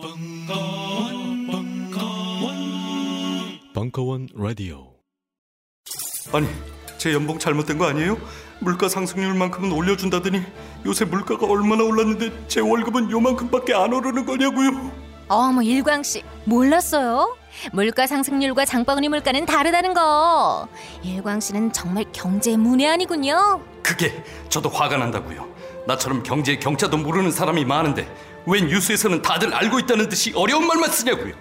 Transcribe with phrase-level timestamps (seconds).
[0.00, 2.54] 벙커원, 벙커원,
[3.74, 4.92] 벙커원 라디오.
[6.32, 6.46] 아니,
[6.98, 8.16] 제 연봉 잘못된 거 아니에요?
[8.60, 10.40] 물가 상승률만큼은 올려준다더니
[10.86, 14.92] 요새 물가가 얼마나 올랐는데 제 월급은 요만큼밖에 안 오르는 거냐고요?
[15.26, 17.36] 어머 일광 씨 몰랐어요?
[17.72, 20.68] 물가 상승률과 장바구니 물가는 다르다는 거.
[21.02, 23.64] 일광 씨는 정말 경제 문외한이군요.
[23.82, 25.48] 그게 저도 화가 난다고요.
[25.88, 28.06] 나처럼 경제 경자도 모르는 사람이 많은데
[28.48, 31.34] 왜 뉴스에서는 다들 알고 있다는 듯이 어려운 말만 쓰냐고요.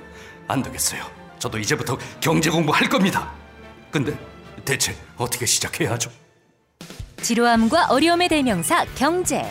[0.50, 1.10] 안 되겠어요.
[1.40, 3.32] 저도 이제부터 경제 공부할 겁니다.
[3.90, 4.18] 근데
[4.66, 6.12] 대체 어떻게 시작해야 하죠?
[7.22, 9.46] 지루함과 어려움의 대명사 경제.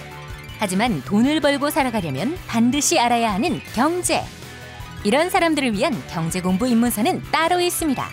[0.59, 4.23] 하지만 돈을 벌고 살아가려면 반드시 알아야 하는 경제.
[5.03, 8.07] 이런 사람들을 위한 경제 공부 입문서는 따로 있습니다.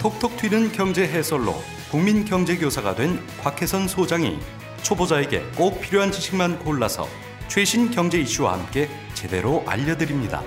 [0.00, 1.54] 톡톡 튀는 경제 해설로
[1.90, 4.38] 국민 경제 교사가 된 곽혜선 소장이
[4.82, 7.08] 초보자에게 꼭 필요한 지식만 골라서
[7.48, 10.42] 최신 경제 이슈와 함께 제대로 알려드립니다.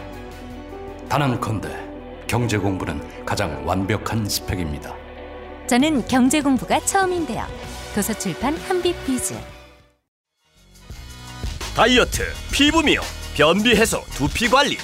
[1.09, 1.69] 단언컨대
[2.27, 4.93] 경제 공부는 가장 완벽한 스펙입니다.
[5.67, 7.45] 저는 경제 공부가 처음인데요.
[7.93, 9.35] 도서출판 한빛비즈.
[11.75, 13.03] 다이어트, 피부 미용,
[13.35, 14.77] 변비 해소, 두피 관리.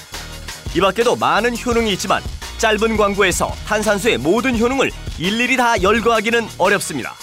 [0.75, 2.21] 이 밖에도 많은 효능이 있지만
[2.57, 7.15] 짧은 광고에서 탄산수의 모든 효능을 일일이 다 열거하기는 어렵습니다.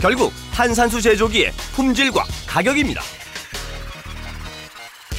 [0.00, 3.02] 결국 탄산수 제조기의 품질과 가격입니다.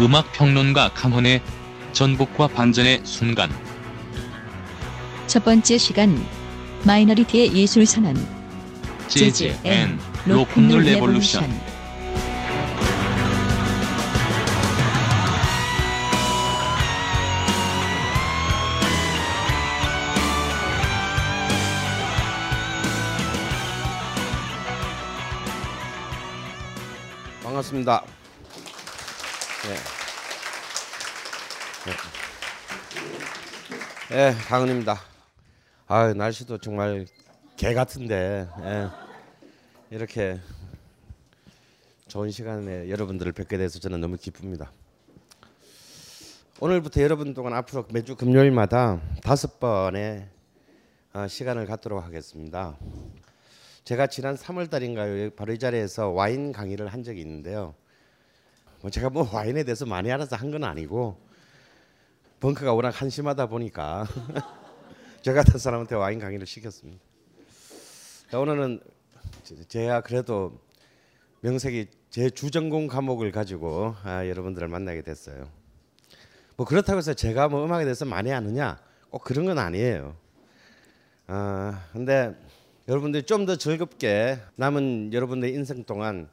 [0.00, 1.40] 음악 평론가 강헌의
[1.92, 3.48] 전복과 반전의 순간.
[5.28, 6.20] 첫 번째 시간
[6.84, 8.16] minority의 예술 선언
[9.06, 11.48] Jazz and Rock'n'roll Revolution.
[27.44, 28.02] 반갑습니다.
[29.66, 29.74] 예,
[34.14, 35.00] 예 강은입니다.
[35.86, 37.06] 아 날씨도 정말
[37.56, 38.88] 개 같은데 예.
[39.90, 40.38] 이렇게
[42.08, 44.70] 좋은 시간에 여러분들을 뵙게 돼서 저는 너무 기쁩니다.
[46.60, 50.28] 오늘부터 여러분 동안 앞으로 매주 금요일마다 다섯 번의
[51.14, 52.76] 어, 시간을 갖도록 하겠습니다.
[53.84, 55.30] 제가 지난 3월 달인가요?
[55.30, 57.74] 바로 이 자리에서 와인 강의를 한 적이 있는데요.
[58.84, 61.18] 뭐 제가 뭐 와인에 대해서 많이 알아서 한 건 아니고
[62.40, 64.06] 벙커가 워낙 한심하다 보니까
[65.22, 67.00] 저 같은 사람한테 와인 강의를 시켰습니다.
[68.34, 68.80] 오늘은
[69.68, 70.60] 제가 그래도
[71.40, 75.48] 명색이 제 주전공 과목을 가지고 아, 여러분들을 만나게 됐어요.
[76.58, 78.78] 뭐 그렇다고 해서 제가 뭐 음악에 대해서 많이 아느냐
[79.08, 80.14] 꼭 그런 건 아니에요.
[81.26, 82.38] 아 근데
[82.86, 86.28] 여러분들이 좀 더 즐겁게 남은 여러분들의 인생 동안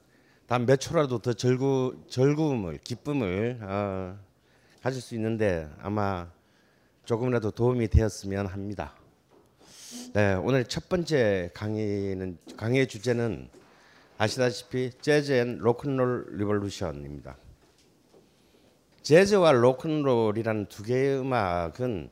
[0.51, 4.19] 단 몇 초라도 더 즐구, 즐거움을 기쁨을 어,
[4.83, 6.27] 가질 수 있는데 아마
[7.05, 8.93] 조금이라도 도움이 되었으면 합니다.
[10.11, 13.47] 네, 오늘 첫 번째 강의는 강의의 주제는
[14.17, 17.37] 아시다시피 Jazz and Rock'n'roll Revolution입니다.
[19.03, 22.09] 재즈와 로큰롤이라는 두 개의 음악은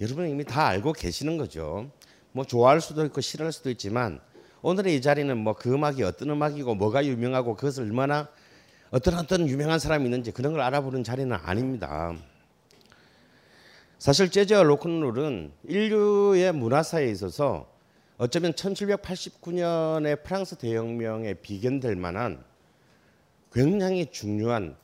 [0.00, 1.90] 여러분 이미 다 알고 계시는 거죠.
[2.32, 4.22] 뭐 좋아할 수도 있고 싫어할 수도 있지만
[4.62, 8.28] 오늘의 이 자리는 뭐 그 음악이 어떤 음악이고 뭐가 유명하고 그것을 얼마나
[8.90, 12.14] 어떤 어떤 유명한 사람이 있는지 그런 걸 알아보는 자리는 아닙니다.
[13.98, 17.70] 사실 재즈와 로큰롤은 인류의 문화사에 있어서
[18.18, 22.44] 어쩌면 1789년의 프랑스 대혁명에 비견될 만한
[23.52, 24.76] 굉장히 중요한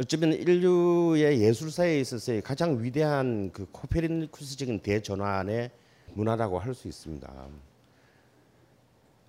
[0.00, 5.70] 어쩌면 인류의 예술사에 있어서의 가장 위대한 그 코페르니쿠스적인 대전환의
[6.14, 7.28] 문화라고 할 수 있습니다.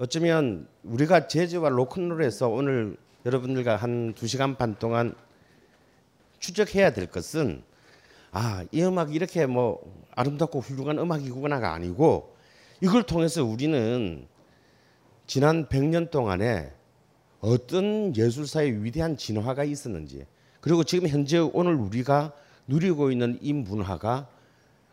[0.01, 5.13] 어쩌면 우리가 재즈와 로큰롤에서 오늘 여러분들과 한 두 시간 반 동안
[6.39, 7.61] 추적해야 될 것은
[8.31, 9.79] 아, 이 음악이 이렇게 뭐
[10.15, 12.35] 아름답고 훌륭한 음악이구나가 아니고
[12.81, 14.25] 이걸 통해서 우리는
[15.27, 16.73] 지난 100년 동안에
[17.39, 20.25] 어떤 예술사의 위대한 진화가 있었는지
[20.61, 22.33] 그리고 지금 현재 오늘 우리가
[22.65, 24.27] 누리고 있는 이 문화가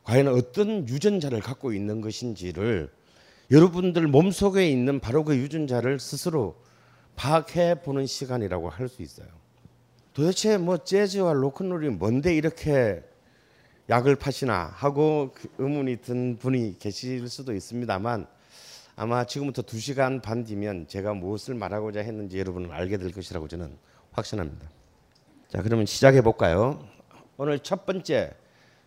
[0.04, 2.97] 과연 어떤 유전자를 갖고 있는 것인지를
[3.50, 6.56] 여러분들 몸속에 있는 바로 그 유전자를 스스로
[7.16, 9.28] 파악해 보는 시간이라고 할 수 있어요.
[10.12, 13.02] 도대체 뭐 재즈와 로큰롤이 뭔데 이렇게
[13.88, 18.26] 약을 파시나 하고 그 의문이 든 분이 계실 수도 있습니다만
[18.96, 23.78] 아마 지금부터 2시간 반 뒤면 제가 무엇을 말하고자 했는지 여러분은 알게 될 것이라고 저는
[24.10, 24.68] 확신합니다.
[25.48, 26.84] 자, 그러면 시작해 볼까요?
[27.36, 28.32] 오늘 첫 번째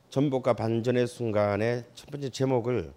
[0.10, 2.94] 전복과 반전의 순간의 첫 번째 제목을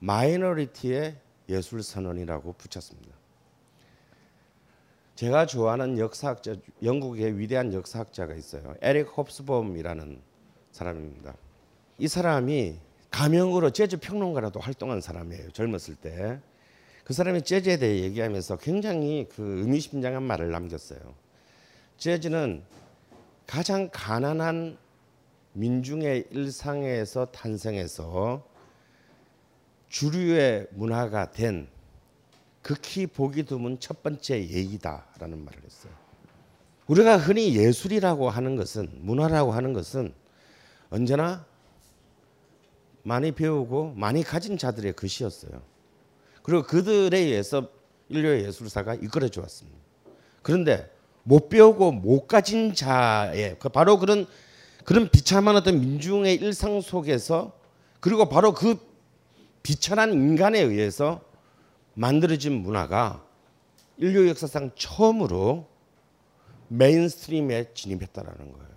[0.00, 1.16] 마이너리티의
[1.48, 3.14] 예술 선언이라고 붙였습니다.
[5.14, 8.74] 제가 좋아하는 역사학자 영국의 위대한 역사학자가 있어요.
[8.80, 10.20] 에릭 홉스범이라는
[10.72, 11.34] 사람입니다.
[11.98, 12.78] 이 사람이
[13.10, 15.50] 가명으로 재즈 평론가라도 활동한 사람이에요.
[15.50, 16.40] 젊었을 때.
[17.04, 21.00] 그 사람이 재즈에 대해 얘기하면서 굉장히 그 의미심장한 말을 남겼어요.
[21.98, 22.62] 재즈는
[23.46, 24.78] 가장 가난한
[25.52, 28.48] 민중의 일상에서 탄생해서
[29.90, 31.68] 주류의 문화가 된
[32.62, 35.92] 극히 보기 드문 첫 번째 예의다라는 말을 했어요.
[36.86, 40.14] 우리가 흔히 예술이라고 하는 것은 문화라고 하는 것은
[40.90, 41.44] 언제나
[43.02, 45.62] 많이 배우고 많이 가진 자들의 것이었어요.
[46.42, 47.68] 그리고 그들에 의해서
[48.08, 49.78] 인류의 예술사가 이끌어져 왔습니다.
[50.42, 50.90] 그런데
[51.22, 54.26] 못 배우고 못 가진 자의 그 바로 그런
[54.84, 57.52] 그런 비참한 어떤 민중의 일상 속에서
[58.00, 58.89] 그리고 바로 그
[59.62, 61.22] 비천한 인간에 의해서
[61.94, 63.24] 만들어진 문화가
[63.96, 65.68] 인류 역사상 처음으로
[66.68, 68.70] mainstream에 진입했다라는 거예요.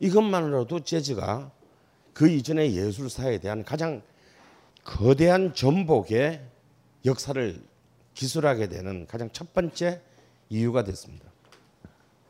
[0.00, 1.52] 이것만으로도 재즈가
[2.12, 4.02] 그 이전의 예술사에 대한 가장
[4.84, 6.44] 거대한 전복의
[7.04, 7.62] 역사를
[8.14, 10.00] 기술하게 되는 가장 첫 번째
[10.48, 11.26] 이유가 됐습니다.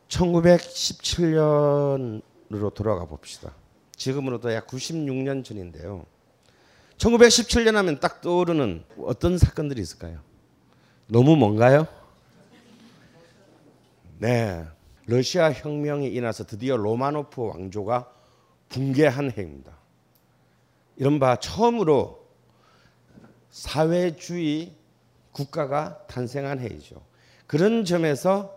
[0.07, 3.53] 1917년으로 돌아가 봅시다.
[3.95, 6.05] 지금으로도 약 96년 전인데요.
[6.97, 10.19] 1917년 하면 딱 떠오르는 어떤 사건들이 있을까요?
[11.07, 11.87] 너무 뭔가요?
[14.19, 14.65] 네.
[15.05, 18.11] 러시아 혁명이 일어나서 드디어 로마노프 왕조가
[18.69, 19.77] 붕괴한 해입니다.
[20.97, 22.27] 이른바 처음으로
[23.49, 24.75] 사회주의
[25.31, 27.01] 국가가 탄생한 해이죠.
[27.45, 28.53] 그런 점에서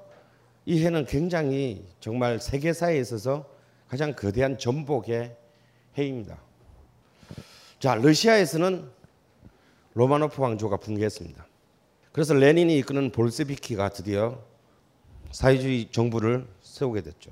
[0.65, 3.49] 이 해는 굉장히 정말 세계사에 있어서
[3.87, 5.37] 가장 거대한 전복의
[5.99, 6.39] 해입니다.
[7.81, 8.91] 자, 러시아에서는
[9.95, 11.47] 로마노프 왕조가 붕괴했습니다.
[12.13, 14.45] 그래서 레닌이 이끄는 볼세비키가 드디어
[15.31, 17.31] 사회주의 정부를 세우게 됐죠.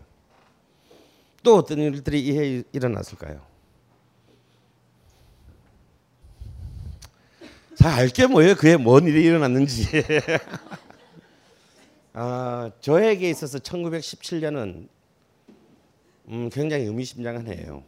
[1.43, 3.43] 또 어떤 일들이 일어났을까요?
[7.75, 8.55] 자, 알게 뭐예요?
[8.55, 9.87] 그에 뭔 일이 일어났는지.
[12.15, 14.89] 아, 저에게 있어서 1917년은
[16.29, 17.85] 음, 굉장히 의미심장한 해예요.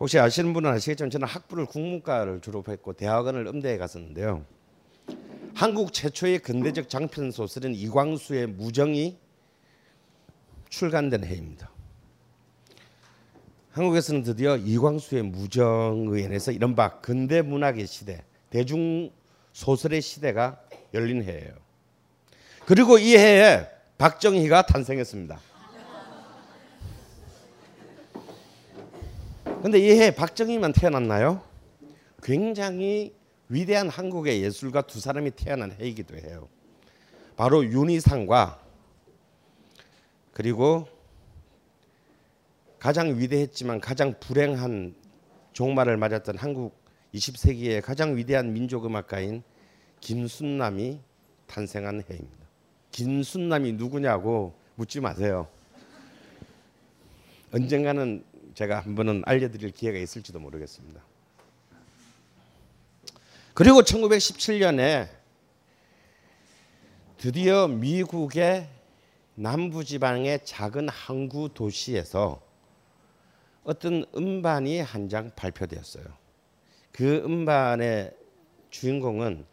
[0.00, 4.44] 혹시 아시는 분은 아시겠지만 저는 학부를 국문과를 졸업했고 대학원을 음대에 갔었는데요.
[5.54, 9.16] 한국 최초의 근대적 장편 소설인 이광수의 무정이
[10.68, 11.70] 출간된 해입니다.
[13.70, 19.10] 한국에서는 드디어 이광수의 무정에 인해서 이른바 근대 문학의 시대, 대중
[19.52, 20.60] 소설의 시대가
[20.92, 21.54] 열린 해예요.
[22.66, 23.68] 그리고 이 해에
[23.98, 25.38] 박정희가 탄생했습니다.
[29.64, 31.42] 근데 이해 박정희만 태어났나요?
[32.22, 33.14] 굉장히
[33.48, 36.50] 위대한 한국의 예술가 두 사람이 태어난 해이기도 해요.
[37.34, 38.60] 바로 윤희상과
[40.32, 40.86] 그리고
[42.78, 44.94] 가장 위대했지만 가장 불행한
[45.54, 46.76] 종말을 맞았던 한국
[47.14, 49.42] 20세기의 가장 위대한 민족 음악가인
[50.00, 51.00] 김순남이
[51.46, 52.46] 탄생한 해입니다.
[52.90, 55.48] 김순남이 누구냐고 묻지 마세요.
[57.50, 61.02] 언젠가는 제가 한번은 알려드릴 기회가 있을지도 모르겠습니다.
[63.52, 65.08] 그리고 1917년에
[67.18, 68.68] 드디어 미국의
[69.36, 72.42] 남부지방의 작은 항구 도시에서
[73.64, 76.04] 어떤 음반이 한 장 발표되었어요.
[76.92, 78.14] 그 음반의
[78.70, 79.46] 주인공은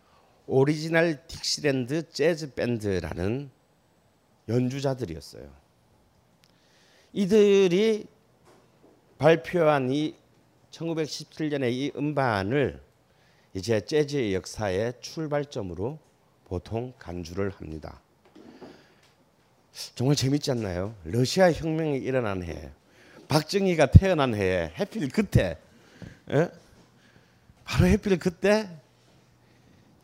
[0.47, 3.49] 오리지널 딕시랜드 재즈 밴드라는
[4.49, 5.49] 연주자들이었어요.
[7.13, 8.07] 이들이
[9.21, 10.15] 발표한 이
[10.71, 12.81] 1917년의 이 음반을
[13.53, 15.99] 이제 재즈의 역사의 출발점으로
[16.45, 18.01] 보통 간주를 합니다.
[19.93, 20.95] 정말 재밌지 않나요?
[21.03, 22.71] 러시아 혁명이 일어난 해,
[23.27, 25.59] 박정희가 태어난 해에 해필 그때,
[26.31, 26.37] 에?
[26.37, 26.49] 예?
[27.63, 28.67] 바로 해필 그때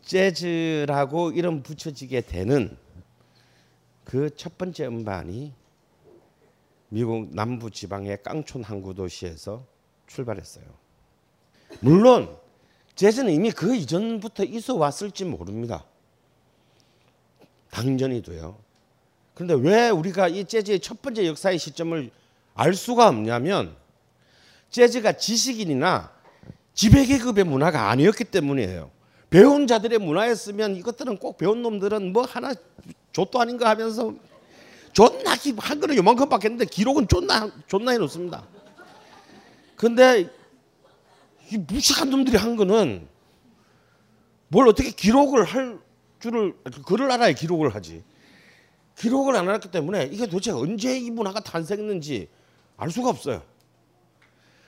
[0.04, 2.78] 재즈라고 이름 붙여지게 되는
[4.06, 5.54] 그 첫 번째 음반이
[6.90, 9.66] 미국 남부 지방의 깡촌 항구 도시에서
[10.08, 10.66] 출발했어요.
[11.82, 12.38] 물론
[12.96, 15.86] 재즈는 이미 그 이전부터 있어 왔을지 모릅니다.
[17.72, 18.58] 당연히도요.
[19.34, 22.10] 그런데 왜 우리가 이 재즈의 첫 번째 역사의 시점을
[22.56, 23.76] 알 수가 없냐면
[24.72, 26.12] 재즈가 지식인이나
[26.74, 28.90] 지배계급의 문화가 아니었기 때문이에요.
[29.30, 32.54] 배운 자들의 문화였으면 이것들은 꼭 배운 놈들은 뭐 하나
[33.12, 34.14] 좆도 아닌가 하면서
[34.98, 38.48] 존나 기- 한 거는 요만큼밖에 했는데 기록은 존나 존나 해놓습니다.
[39.76, 40.28] 근데
[41.52, 43.08] 이 무식한 놈들이 한 거는
[44.48, 45.78] 뭘 어떻게 기록을 할
[46.20, 46.56] 줄을
[46.88, 48.04] 글을 알아야 기록을 하지.
[48.98, 52.28] 기록을 안 했기 때문에 이게 도대체 언제 이 문화가 탄생했는지
[52.76, 53.44] 알 수가 없어요.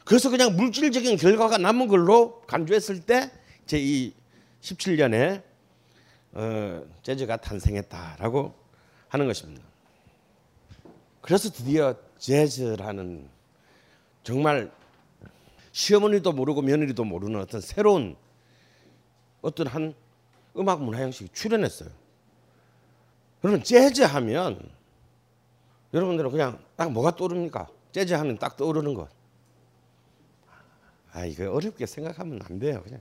[0.05, 3.31] 그래서 그냥 물질적인 결과가 남은 걸로 간주했을 때
[3.65, 4.13] 제 이
[4.61, 5.41] 17년에
[6.33, 8.53] 어, 재즈가 탄생했다라고
[9.07, 9.68] 하는 것입니다.
[11.21, 13.29] 그래서 드디어 재즈라는
[14.23, 14.71] 정말
[15.71, 18.15] 시어머니도 모르고 며느리도 모르는 어떤 새로운
[19.41, 19.93] 어떤 한
[20.57, 21.89] 음악 문화 형식이 출현했어요.
[23.41, 24.69] 그러면 재즈 하면
[25.93, 27.69] 여러분들은 그냥 딱 뭐가 떠오릅니까?
[27.91, 29.09] 재즈 하면 딱 떠오르는 것.
[31.11, 32.81] 아 이거 어렵게 생각하면 안 돼요.
[32.83, 32.99] 그냥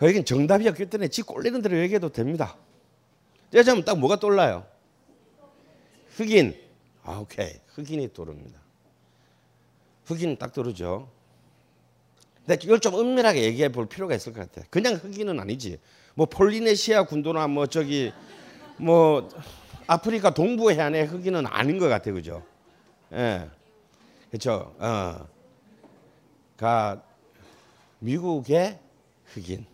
[0.00, 2.56] 여긴 정답이 없기 때문에 지 꼴리는 대로 얘기해도 됩니다.
[3.50, 4.64] 재즈 하면 딱 뭐가 떠올라요?
[6.10, 6.67] 흑인.
[7.08, 8.60] 아 오케이 흑인이 떠오릅니다.
[10.04, 11.08] 흑인 딱 떠오르죠.
[12.44, 14.66] 근데 이걸 좀 은밀하게 얘기해 볼 필요가 있을 것 같아.
[14.68, 15.78] 그냥 흑인은 아니지.
[16.14, 18.12] 뭐 폴리네시아 군도나 뭐 저기
[18.76, 19.26] 뭐
[19.86, 22.42] 아프리카 동부 해안의 흑인은 아닌 것 같아, 그죠?
[23.12, 23.48] 예,
[24.28, 24.74] 그렇죠.
[24.78, 25.26] 어,
[26.58, 27.02] 가
[28.00, 28.78] 미국의
[29.24, 29.64] 흑인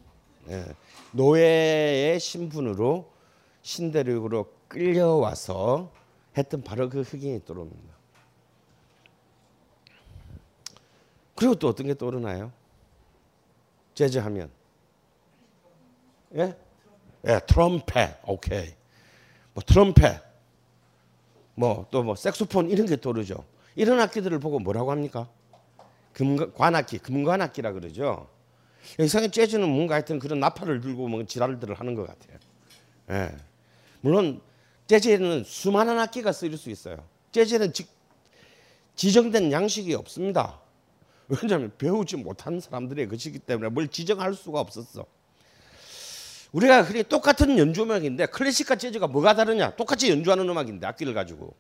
[0.51, 0.65] 예.
[1.11, 3.11] 노예의 신분으로
[3.63, 6.04] 신대륙으로 끌려와서
[6.37, 7.95] 했던 바로 그 흑인이 떠오릅니다.
[11.35, 12.53] 그리고 또 어떤 게 떠오르나요?
[13.95, 14.51] 재즈 하면
[16.37, 16.57] 예?
[17.27, 18.21] 예, 트럼펫.
[18.27, 18.75] 오케이.
[19.55, 20.23] 뭐 트럼펫.
[21.55, 23.45] 뭐 또뭐 색소폰 이런 게 떠오르죠.
[23.77, 25.29] 이런 악기들을 보고 뭐라고 합니까?
[26.13, 28.29] 금 관악기, 금관악기라 그러죠.
[29.01, 32.39] 이상하게 재즈는 뭔가 하여튼 그런 나팔을 들고 뭐 지랄들을 하는 것 같아요.
[33.11, 33.37] 예.
[34.01, 34.41] 물론
[34.95, 37.05] 재즈에는 수많은 악기가 쓰일 수 있어요.
[37.33, 37.87] 재즈는 지,
[38.95, 40.61] 지정된 양식이 없습니다.
[41.29, 45.07] 왜냐하면 배우지 못한 사람들의 것이기 때문에 뭘 지정할 수가 없었어.
[46.53, 49.75] 우리가 그래 똑같은 연주 음악인데 클래식과 재즈가 뭐가 다르냐?
[49.75, 51.55] 똑같이 연주하는 음악인데 악기를 가지고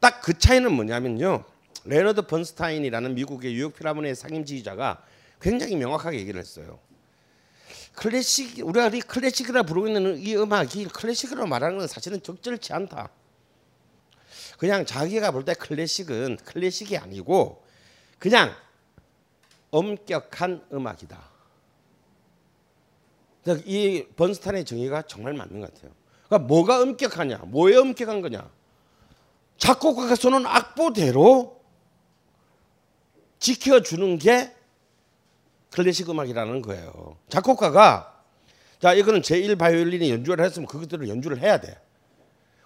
[0.00, 1.44] 딱 그 차이는 뭐냐면요.
[1.84, 5.02] 레너드 번스타인이라는 미국의 뉴욕 필하모니의 상임 지휘자가
[5.40, 6.78] 굉장히 명확하게 얘기를 했어요.
[7.94, 13.10] 클래식 우리가 이 클래식이라 부르고 있는 이 음악이 클래식으로 말하는 건 사실은 적절치 않다.
[14.58, 17.64] 그냥 자기가 볼 때 클래식은 클래식이 아니고
[18.18, 18.54] 그냥
[19.70, 21.30] 엄격한 음악이다.
[23.64, 25.92] 이 번스타인의 정의가 정말 맞는 것 같아요.
[26.28, 27.38] 그러니까 뭐가 엄격하냐?
[27.46, 28.48] 뭐에 엄격한 거냐?
[29.58, 31.60] 작곡가가 쓰는 악보대로
[33.40, 34.54] 지켜주는 게
[35.72, 37.16] 클래식 음악이라는 거예요.
[37.28, 38.22] 작곡가가
[38.80, 41.76] 자 이거는 제1 바이올린이 연주를 했으면 그것들을 연주를 해야 돼.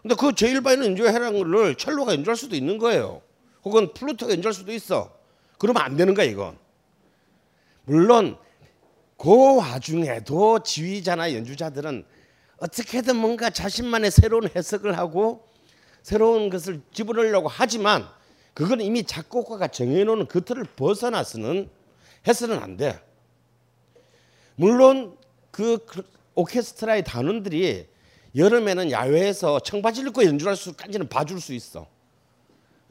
[0.03, 3.23] 근데 그 제1 바이올린 연주하라는 걸 첼로가 연주할 수도 있는 거예요.
[3.65, 5.13] 혹은 플루트가 연주할 수도 있어.
[5.59, 6.59] 그러면 안 되는 거야 이건.
[7.85, 8.37] 물론
[9.17, 12.05] 그 와중에도 지휘자나 연주자들은
[12.59, 15.47] 어떻게든 뭔가 자신만의 새로운 해석을 하고
[16.03, 18.07] 새로운 것을 집어넣으려고 하지만
[18.55, 21.69] 그건 이미 작곡가가 정해놓은 그 틀을 벗어나서는
[22.27, 23.01] 해서는 안 돼.
[24.57, 25.17] 물론
[25.51, 25.85] 그
[26.35, 27.89] 오케스트라의 단원들이
[28.35, 31.87] 여름에는 야외에서 청바지를 입고 연주할 수까지는 봐줄 수 있어.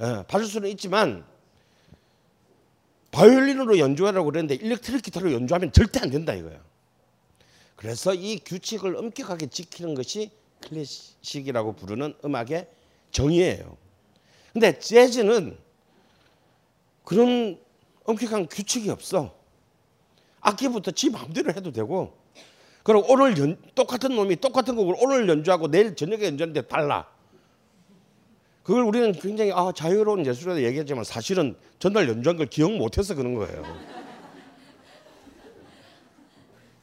[0.01, 1.25] 예, 봐줄 수는 있지만
[3.11, 6.59] 바이올린으로 연주하라고 그랬는데 일렉트릭 기타로 연주하면 절대 안 된다 이거야.
[7.75, 12.67] 그래서 이 규칙을 엄격하게 지키는 것이 클래식이라고 부르는 음악의
[13.11, 13.77] 정의예요.
[14.51, 15.57] 근데 재즈는
[17.03, 17.59] 그런
[18.05, 19.35] 엄격한 규칙이 없어.
[20.41, 22.17] 악기부터 지 마음대로 해도 되고.
[22.83, 27.07] 그럼 오늘 연, 똑같은 놈이 똑같은 곡을 오늘 연주하고 내일 저녁에 연주하는데 달라.
[28.61, 33.63] 그걸 우리는 굉장히 아, 자유로운 예술이라고 얘기하지만 사실은 전날 연주한 걸 기억 못해서 그런 거예요.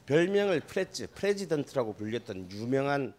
[0.05, 3.13] 별명을 Prez, President라고 불렸던 유명한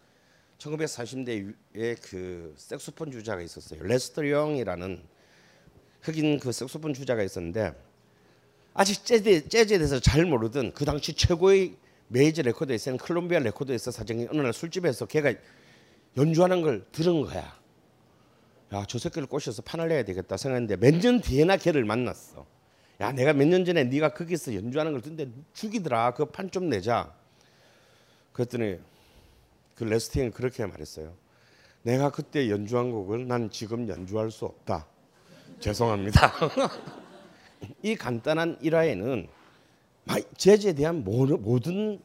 [0.59, 3.83] 1940년대의 그 색소폰 주자가 있었어요.
[3.83, 5.03] 레스터 영이라는
[6.01, 7.73] 흑인 그 색소폰 주자가 있었는데
[8.75, 11.77] 아직 재즈, 재즈에 대해서 잘 모르던 그 당시 최고의
[12.09, 15.33] 메이저 레코드에서는 콜롬비아 레코드에서 사장이 어느 날 술집에서 걔가
[16.17, 17.57] 연주하는 걸 들은 거야.
[18.73, 22.45] 야, 저 새끼를 꼬셔서 판을 내야 되겠다 생각했는데 몇 년 뒤에나 걔를 만났어.
[23.01, 26.13] 야, 내가 몇 년 전에 네가 거기서 연주하는 걸 듣는데 죽이더라.
[26.13, 27.13] 그 판 좀 내자.
[28.33, 28.77] 그랬더니
[29.75, 31.13] 그 레스팅은 그렇게 말했어요.
[31.83, 34.85] 내가 그때 연주한 곡을 난 지금 연주할 수 없다.
[35.61, 36.33] 죄송합니다.
[37.81, 39.27] 이 간단한 일화에는
[40.05, 41.99] 막 재즈에 대한 모- 모든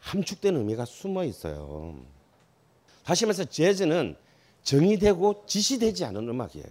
[0.00, 1.96] 함축된 의미가 숨어 있어요.
[3.04, 4.16] 다시 말해서 재즈는
[4.62, 6.66] 정의되고 지시되지 않은 음악이에요.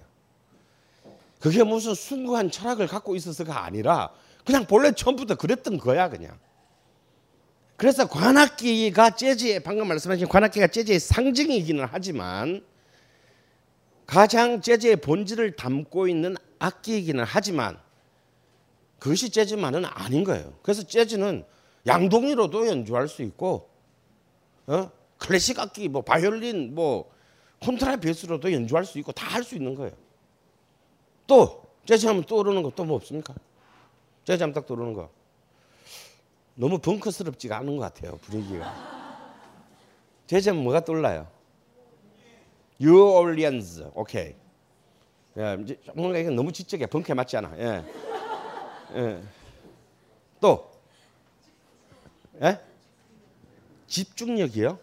[1.39, 4.11] 그게 무슨 숭고한 철학을 갖고 있어서가 아니라
[4.45, 6.37] 그냥 본래 처음부터 그랬던 거야 그냥.
[7.77, 12.63] 그래서 관악기가 재즈의 방금 말씀하신 관악기가 재즈의 상징이기는 하지만
[14.05, 17.77] 가장 재즈의 본질을 담고 있는 악기이기는 하지만
[18.99, 20.53] 그것이 재즈만은 아닌 거예요.
[20.61, 21.45] 그래서 재즈는
[21.87, 23.69] 양동이로도 연주할 수 있고
[24.67, 24.91] 어?
[25.17, 27.11] 클래식 악기 뭐 바이올린 뭐
[27.61, 29.91] 콘트라베이스로도 연주할 수 있고 다 할 수 있는 거예요.
[31.27, 33.33] 또 재즈 하면 떠오르는 거또뭐 없습니까?
[34.25, 35.09] 재즈 하면 딱 떠오르는 거.
[36.55, 38.73] 너무 벙커스럽지가 않은 것 같아요 분위기가.
[40.27, 41.27] 재즈 하면 뭐가 떠올라요?
[42.89, 43.83] Orleans.
[43.93, 44.35] 오케이.
[45.37, 46.87] 예, 이제 뭔가 이게 너무 지적이야.
[46.87, 47.53] 벙커에 맞지 않아.
[47.57, 47.85] 예.
[48.95, 49.23] 예.
[50.39, 50.71] 또
[52.41, 52.59] 예?
[53.87, 54.79] 집중력이요?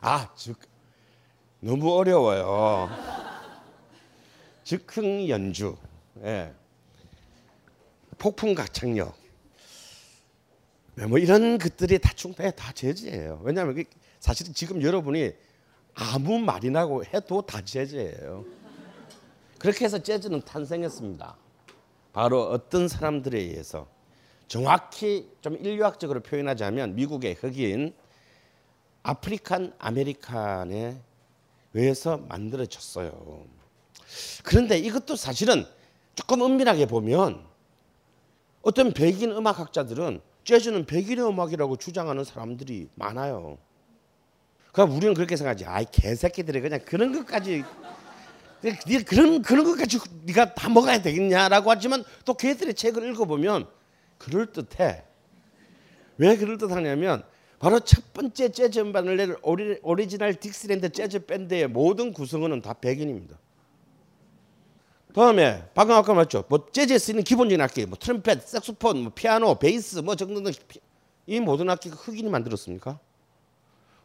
[0.00, 0.58] 아, 즉
[1.60, 2.88] 너무 어려워요.
[4.64, 5.76] 즉흥 연주,
[6.22, 6.52] 예.
[8.18, 9.14] 폭풍 가창력,
[10.94, 13.40] 네, 뭐 이런 것들이 다 충분히 다 재즈예요.
[13.42, 15.32] 왜냐하면 그게 사실은 지금 여러분이
[16.00, 18.44] 아무 말이나고 해도 다 재즈예요.
[19.58, 21.36] 그렇게 해서 재즈는 탄생했습니다.
[22.14, 23.86] 바로 어떤 사람들에 의해서
[24.48, 27.94] 정확히 좀 인류학적으로 표현하자면 미국의 흑인
[29.02, 31.00] African American에
[31.74, 33.44] 의해서 만들어졌어요.
[34.42, 35.66] 그런데 이것도 사실은
[36.14, 37.44] 조금 엄밀하게 보면
[38.62, 43.58] 어떤 백인 음악학자들은 재즈는 백인의 음악이라고 주장하는 사람들이 많아요.
[44.72, 45.64] 그러니까 우리는 그렇게 생각하지.
[45.66, 47.64] 아이 개새끼들이 그냥 그런 것까지
[48.62, 53.66] 네가 그런 그런 것까지 네가 다 먹어야 되겠냐라고 하지만 또 걔들의 책을 읽어보면
[54.18, 55.04] 그럴 듯해.
[56.18, 57.24] 왜 그럴 듯하냐면
[57.58, 63.38] 바로 첫 번째 재즈 음반을 낸 오리, 오리지널 딕시랜드 재즈 밴드의 모든 구성원은 다 백인입니다.
[65.14, 66.44] 다음에 방금 아까 말했죠.
[66.48, 70.52] 뭐 재즈에 쓰이는 기본적인 악기, 뭐 트럼펫, 색소폰, 뭐 피아노, 베이스, 뭐 등등등
[71.26, 72.98] 이 모든 악기가 흑인이 만들었습니까?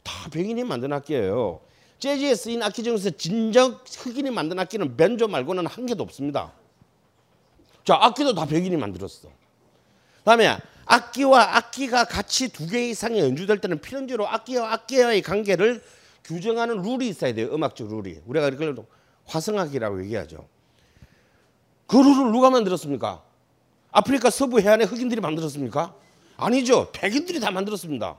[0.06, 1.60] 다 백인이 만든 악기예요.
[2.00, 6.54] 재즈에 쓰인 악기 중에서 진정 흑인이 만든 악기는 벤조 말고는 한 개도 없습니다.
[7.84, 9.30] 자, 악기도 다 백인이 만들었어.
[10.24, 15.84] 다음에 악기와 악기가 같이 두 개 이상이 연주될 때는 필연적으로 악기와 악기와의 관계를
[16.24, 17.50] 규정하는 룰이 있어야 돼요.
[17.54, 18.20] 음악적 룰이.
[18.26, 18.76] 우리가 그걸
[19.26, 20.48] 화성악이라고 얘기하죠.
[21.88, 23.24] 그 룰을 누가 만들었습니까?
[23.92, 25.96] 아프리카 서부 해안의 흑인들이 만들었습니까?
[26.38, 26.92] 아니죠.
[26.92, 28.18] 백인들이 다 만들었습니다.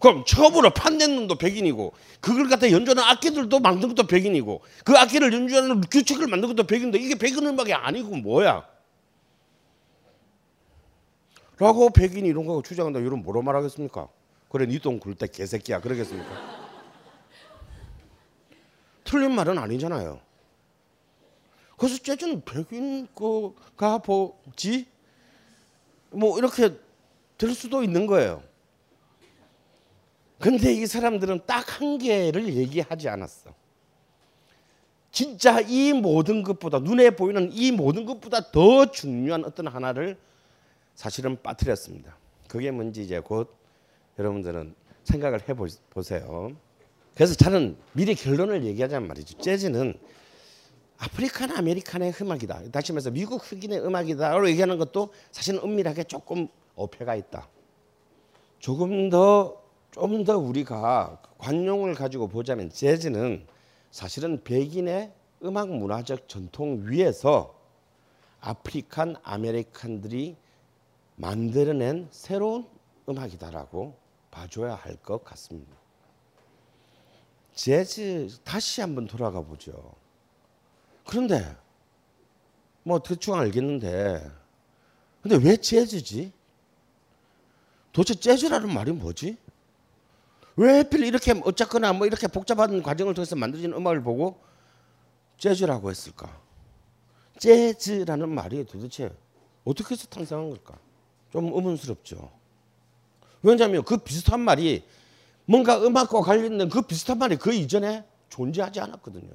[0.00, 5.82] 그럼 처음으로 판낸 놈도 백인이고 그걸 갖다 연주하는 악기들도 만든 것도 백인이고 그 악기를 연주하는
[5.82, 8.66] 규칙을 만든 것도 백인인데 이게 백인 음악이 아니고 뭐야?
[11.58, 13.00] 라고 백인이 이런 거 주장한다.
[13.00, 14.08] 이런 뭐로 말하겠습니까?
[14.48, 16.70] 그래 니똥 굴때 개새끼야 그러겠습니까?
[19.04, 20.18] 틀린 말은 아니잖아요.
[21.76, 24.86] 그래서 재즈는 백인 거가 보지
[26.10, 26.74] 뭐 이렇게
[27.36, 28.42] 될 수도 있는 거예요.
[30.40, 33.54] 근데 이 사람들은 딱 한 개를 얘기하지 않았어.
[35.12, 40.18] 진짜 이 모든 것보다 눈에 보이는 이 모든 것보다 더 중요한 어떤 하나를
[40.94, 42.16] 사실은 빠뜨렸습니다.
[42.48, 43.54] 그게 뭔지 이제 곧
[44.18, 44.74] 여러분들은
[45.04, 45.54] 생각을 해
[45.90, 46.52] 보세요.
[47.14, 49.38] 그래서 저는 미리 결론을 얘기하자면 말이죠.
[49.38, 49.94] 재즈는
[50.98, 52.70] African American의 음악이다.
[52.70, 57.48] 다시 말해서 미국 흑인의 음악이다라고 얘기하는 것도 사실은 엄밀하게 조금 어폐가 있다.
[58.58, 59.59] 조금 더
[59.92, 63.46] 좀 더 우리가 관용을 가지고 보자면 재즈는
[63.90, 65.12] 사실은 백인의
[65.44, 67.58] 음악 문화적 전통 위에서
[68.40, 70.36] African American들이
[71.16, 72.66] 만들어낸 새로운
[73.08, 73.94] 음악이다라고
[74.30, 75.76] 봐줘야 할 것 같습니다.
[77.54, 79.94] 재즈 다시 한번 돌아가 보죠.
[81.04, 81.56] 그런데
[82.84, 84.30] 뭐 대충 알겠는데
[85.22, 86.32] 근데 왜 재즈지?
[87.92, 89.36] 도대체 재즈라는 말이 뭐지?
[90.60, 94.42] 왜 하필 이렇게 어쨌거나 뭐 이렇게 복잡한 과정을 통해서 만들어진 음악을 보고
[95.38, 96.38] 재즈라고 했을까?
[97.38, 99.10] 재즈라는 말이 도대체
[99.64, 100.74] 어떻게 해서 탄생한 걸까?
[101.32, 102.30] 좀 의문스럽죠.
[103.42, 104.84] 왜냐하면 그 비슷한 말이
[105.46, 109.32] 뭔가 음악과 관련된 그 비슷한 말이 그 이전에 존재하지 않았거든요.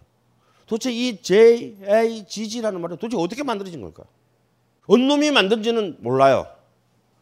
[0.68, 4.04] 도대체 이 JAGG라는 말이 도대체 어떻게 만들어진 걸까?
[4.86, 6.46] 어느 놈이 만든지는 몰라요.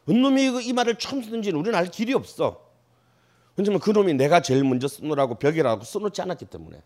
[0.09, 2.62] 어느 놈이 이 말을 처음 쓰는지는 우리는 알 길이 없어.
[3.55, 6.81] 왜냐면 그 놈이 내가 제일 먼저 쓰느라고 벽이라고 써놓지 않았기 때문에.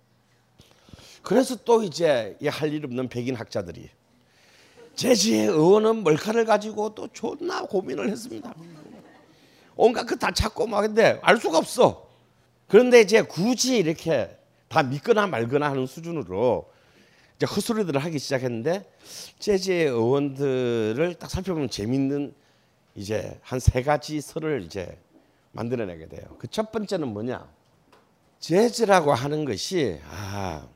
[1.21, 3.89] 그래서 또 이제 할 일 없는 백인 학자들이
[4.95, 8.53] 재즈의 의원은 뭘까를 가지고 또 존나 고민을 했습니다.
[9.75, 12.07] 온갖 그 다 찾고 막 근데 알 수가 없어.
[12.67, 14.35] 그런데 이제 굳이 이렇게
[14.67, 16.69] 다 믿거나 말거나 하는 수준으로
[17.37, 18.89] 이제 헛소리들을 하기 시작했는데
[19.39, 22.33] 재즈의 의원들을 딱 살펴보면 재밌는
[22.95, 24.97] 이제 한 세 가지 설을 이제
[25.61, 26.23] 만들어내게 돼요.
[26.39, 27.47] 그 첫 번째는 뭐냐?
[28.39, 30.67] 재즈라고 하는 것이 아,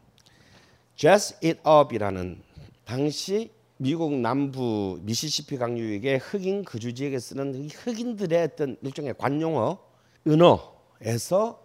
[0.96, 2.42] Jazz It Up이라는
[2.86, 9.80] 당시 미국 남부 미시시피 강유역의 흑인 거주 지역에 쓰는 이 흑인들의 어떤 일종의 관용어
[10.28, 11.62] 은어에서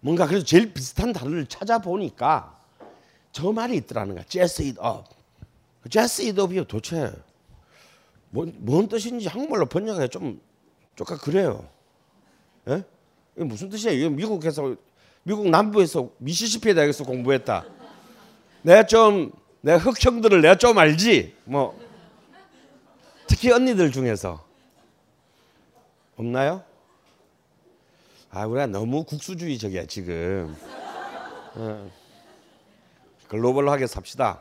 [0.00, 2.60] 뭔가 그래서 제일 비슷한 단어를 찾아보니까
[3.30, 4.24] 저 말이 있더라는 거야.
[4.28, 5.08] Jazz It Up.
[5.88, 7.12] Jazz It Up이 도대체
[8.30, 10.40] 뭔, 뭔 뜻인지 한국말로 번역해 좀
[10.96, 11.68] 조금 그래요.
[12.68, 12.84] 예?
[13.36, 13.92] 이게 무슨 뜻이야?
[13.92, 14.76] 이거 미국에서
[15.22, 17.64] 미국 남부에서 미시시피 대학에서 공부했다.
[18.62, 21.34] 내가 좀내 흑형들을 내가 좀 알지.
[21.44, 21.78] 뭐
[23.26, 24.44] 특히 언니들 중에서
[26.16, 26.62] 없나요?
[28.30, 30.56] 아 우리가 너무 국수주의적이야 지금.
[31.54, 31.90] 어.
[33.28, 34.40] 글로벌하게 삽시다.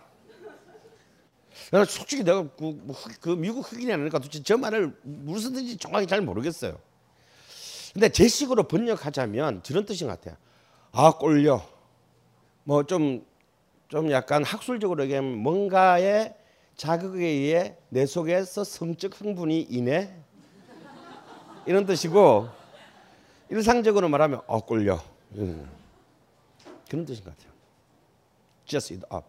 [1.71, 5.77] 나 솔직히 내가 그, 뭐 흑, 그 미국 흑인이 아니니까 도대체 저 말을 무슨 뜻인지
[5.77, 6.77] 정확히 잘 모르겠어요.
[7.93, 10.37] 근데 제 식으로 번역하자면 저런 뜻인 것 같아요.
[10.91, 11.65] 아 꼴려.
[12.63, 13.25] 뭐 좀
[13.91, 16.33] 좀 약간 학술적으로 얘기하면 뭔가의
[16.77, 20.09] 자극에 의해 내 속에서 성적 흥분이 인해
[21.65, 22.47] 이런 뜻이고
[23.49, 25.03] 일상적으로 말하면 어 꼴려
[25.35, 25.69] 음.
[26.89, 27.51] 그런 뜻인 것 같아요.
[28.65, 29.25] Just it up.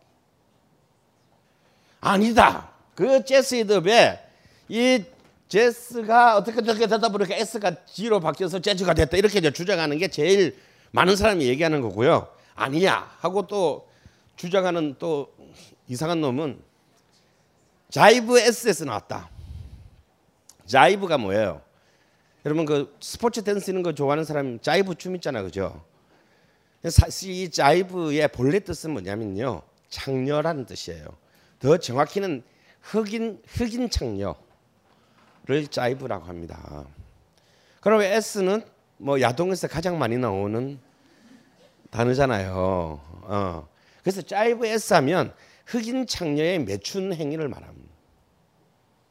[2.01, 2.71] 아니다.
[2.95, 4.21] 그 Just it up에
[4.69, 5.05] 이
[5.53, 10.57] 제스가 어떻게 어떻게 되다 보니까 S가 G로 바뀌어서 재즈가 됐다 이렇게 이제 주장하는 게 제일
[10.93, 12.27] 많은 사람이 얘기하는 거고요.
[12.55, 13.87] 아니야 하고 또
[14.37, 15.31] 주장하는 또
[15.89, 16.59] 이상한 놈은
[17.91, 19.29] 자이브 SS 나왔다.
[20.65, 21.61] 자이브가 뭐예요?
[22.47, 25.85] 여러분 그 스포츠 댄스 있는 거 좋아하는 사람 자이브 춤 있잖아, 그죠?
[26.89, 29.61] 사실 이 자이브의 본래 뜻은 뭐냐면요,
[29.91, 31.05] 창녀라는 뜻이에요.
[31.59, 32.43] 더 정확히는
[32.81, 34.35] 흑인 흑인 창녀
[35.45, 36.85] 를 자이브라고 합니다.
[37.81, 38.63] 그럼 S는
[38.97, 40.79] 뭐 야동에서 가장 많이 나오는
[41.91, 43.01] 단어잖아요.
[43.23, 43.69] 어.
[44.03, 45.35] 그래서 자이브 S 하면
[45.67, 47.93] 흑인 창녀의 매춘 행위를 말합니다.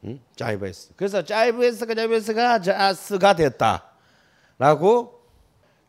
[0.04, 0.20] 응?
[0.34, 0.92] 자이브 S.
[0.96, 5.20] 그래서 자이브 S가 자이브 S가 자스가 됐다라고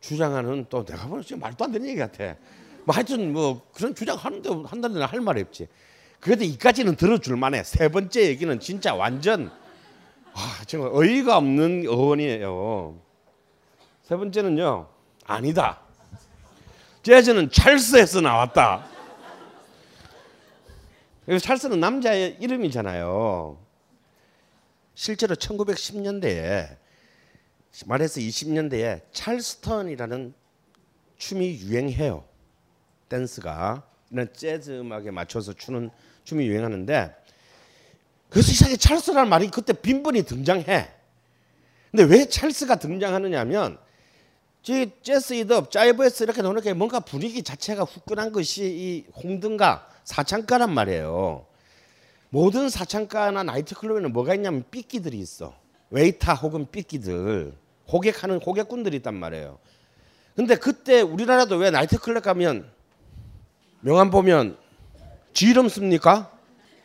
[0.00, 2.36] 주장하는 또 내가 보면 지금 말도 안 되는 얘기 같아.
[2.84, 5.68] 뭐 하여튼 뭐 그런 주장하는데 한다는 할 말이 없지.
[6.20, 7.64] 그래도 이까지는 들어줄 만해.
[7.64, 9.50] 세 번째 얘기는 진짜 완전
[10.34, 13.00] 아, 정말 어이가 없는 어원이에요.
[14.02, 14.88] 세 번째는요.
[15.24, 15.80] 아니다.
[17.02, 18.84] 재즈는 찰스에서 나왔다.
[21.40, 23.58] 찰스는 남자의 이름이잖아요.
[24.94, 26.76] 실제로 1910년대에
[27.86, 30.34] 말해서 20년대에 찰스턴이라는
[31.16, 32.24] 춤이 유행해요.
[33.08, 35.90] 댄스가 이런 재즈 음악에 맞춰서 추는
[36.24, 37.23] 춤이 유행하는데
[38.34, 40.88] 그래서 이상하게 찰스라는 말이 그때 빈번히 등장해.
[41.92, 43.78] 근데 왜 찰스가 등장하느냐면
[44.60, 51.46] 지 재즈 이더 짜이브에스 이렇게 게 뭔가 분위기 자체가 후끈한 것이 이 홍등가 사창가란 말이에요.
[52.30, 55.54] 모든 사창가나 나이트클럽에는 뭐가 있냐면 삐끼들이 있어.
[55.90, 57.54] 웨이터 혹은 삐끼들
[57.92, 59.60] 호객하는 호객꾼들이 있단 말이에요.
[60.34, 62.68] 근데 그때 우리나라도 왜 나이트클럽 가면
[63.82, 64.56] 명함 보면
[65.34, 66.33] 쥐름 씁니까?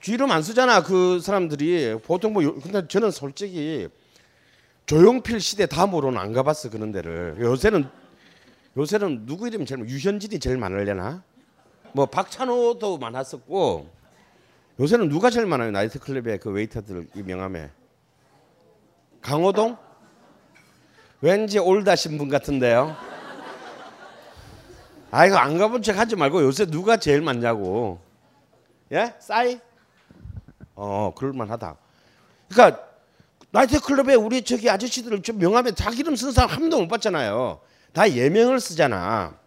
[0.01, 1.99] 쥐름 안 쓰잖아 그 사람들이.
[2.05, 3.87] 보통 뭐 근데 저는 솔직히
[4.85, 7.35] 조용필 시대 다음으로는 안 가봤어 그런 데를.
[7.39, 7.87] 요새는
[8.77, 11.23] 요새는 누구 이름 제일 유현진이 제일 많을려나?
[11.93, 13.89] 뭐 박찬호도 많았었고.
[14.79, 17.69] 요새는 누가 제일 많아요 나이트클럽의 그 웨이터들 이 명함에?
[19.21, 19.75] 강호동?
[21.21, 22.95] 왠지 올다 신 분 같은데요?
[25.11, 27.99] 아 이거 안 가본 척 하지 말고 요새 누가 제일 많냐고.
[28.93, 29.13] 예?
[29.19, 29.59] 싸이
[30.81, 31.75] 어 그럴만하다
[32.49, 32.83] 그러니까
[33.51, 37.59] 나이트클럽에 우리 저기 아저씨들 좀 명함에 자기 이름 쓴 사람 한 명도 못 봤잖아요
[37.93, 39.39] 다 예명을 쓰잖아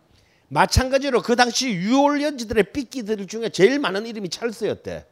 [0.52, 5.06] 마찬가지로 그 당시 유올연지들의 삐끼들 중에 제일 많은 이름이 찰스였대.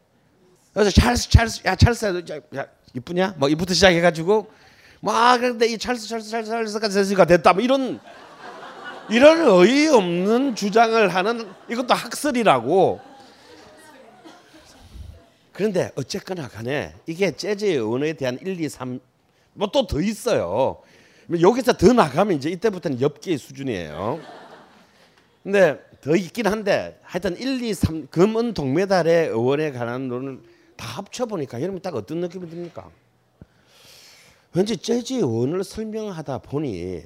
[0.74, 2.24] 그래서 찰스 찰스 야 찰스
[2.56, 3.36] 야 이쁘냐?
[3.38, 4.50] 뭐 이부터 시작해가지고
[5.00, 8.00] 막 그런데 이 찰스 찰스 찰스 찰스가 찰스가 됐다 뭐 이런
[9.08, 13.00] 이런 어이없는 주장을 하는 이것도 학설이라고.
[15.60, 18.98] 그런데 어쨌거나 간에 이게 재즈의 언어에 대한 1, 2, 3
[19.52, 20.80] 뭐 또 더 있어요.
[21.38, 24.20] 여기서 더 나가면 이제 이때부터는 엽기의 수준이에요.
[25.42, 30.40] 근데 더 있긴 한데 하여튼 1, 2, 3 금은 동메달의 의원에 관한 논을
[30.78, 32.90] 다 합쳐 보니까 여러분 딱 어떤 느낌이 듭니까?
[34.54, 37.02] 왠지 재즈 어원을 설명하다 보니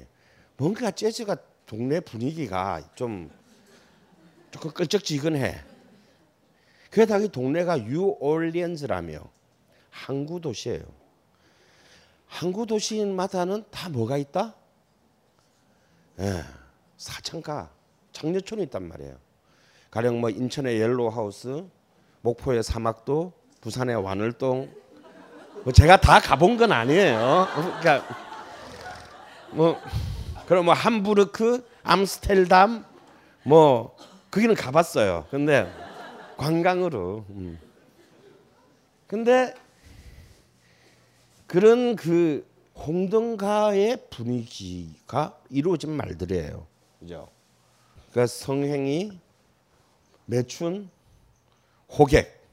[0.55, 3.29] 뭔가 재즈가 동네 분위기가 좀
[4.49, 5.74] 조금 껄쩍지근해.
[6.95, 9.19] 게다가 이 동네가 뉴올리언즈라며
[9.89, 10.81] 항구 도시예요.
[12.25, 14.55] 항구 도시마다는 다 뭐가 있다?
[16.21, 16.41] 예,
[16.95, 17.69] 사창가,
[18.13, 19.17] 창녀촌이 있단 말이에요.
[19.91, 21.65] 가령 뭐 인천의 옐로우하우스,
[22.21, 24.73] 목포의 삼학도, 부산의 완월동.
[25.65, 27.47] 뭐 제가 다 가본 건 아니에요.
[27.81, 28.07] 그러니까
[29.51, 29.77] 뭐
[30.47, 32.85] 그럼 뭐 함부르크, 암스텔담
[33.43, 33.97] 뭐
[34.31, 35.27] 거기는 가봤어요.
[35.29, 35.69] 근데
[36.37, 37.25] 관광으로.
[37.29, 37.59] 음.
[39.07, 39.53] 근데
[41.47, 42.45] 그런 그
[42.75, 46.67] 홍등가의 분위기가 이루어진 말들이에요.
[46.99, 47.29] 그죠?
[48.11, 49.19] 그러니까 성행이
[50.25, 50.89] 매춘
[51.89, 52.43] 호객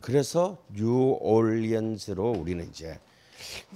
[0.00, 2.98] 그래서 뉴올리언즈로 우리는 이제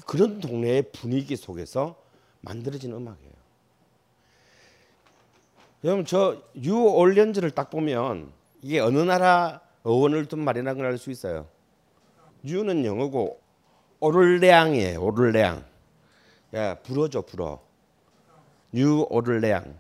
[0.07, 2.03] 그런 동네의 분위기 속에서
[2.41, 3.33] 만들어진 음악이에요.
[5.85, 11.47] 여러분 저 뉴올리언즈를 딱 보면 이게 어느 나라 어원을 둔 말이라는 걸 알 수 있어요.
[12.43, 13.39] 뉴는 영어고
[14.01, 15.03] 오를레앙이에요.
[15.03, 15.63] 오를레앙.
[16.55, 17.63] 야 불어줘 불어.
[18.73, 19.79] 뉴 오를레앙.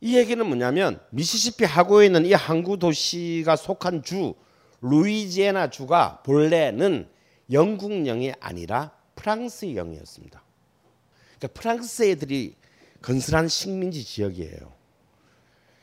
[0.00, 4.34] 이 얘기는 뭐냐면 미시시피 하구에 있는 이 항구 도시가 속한 주
[4.82, 7.08] 루이지애나 주가 본래는
[7.52, 10.42] 영국령이 아니라 프랑스령이었습니다.
[11.38, 12.56] 그러니까 프랑스 애들이
[13.04, 14.72] 건설한 식민지 지역이에요.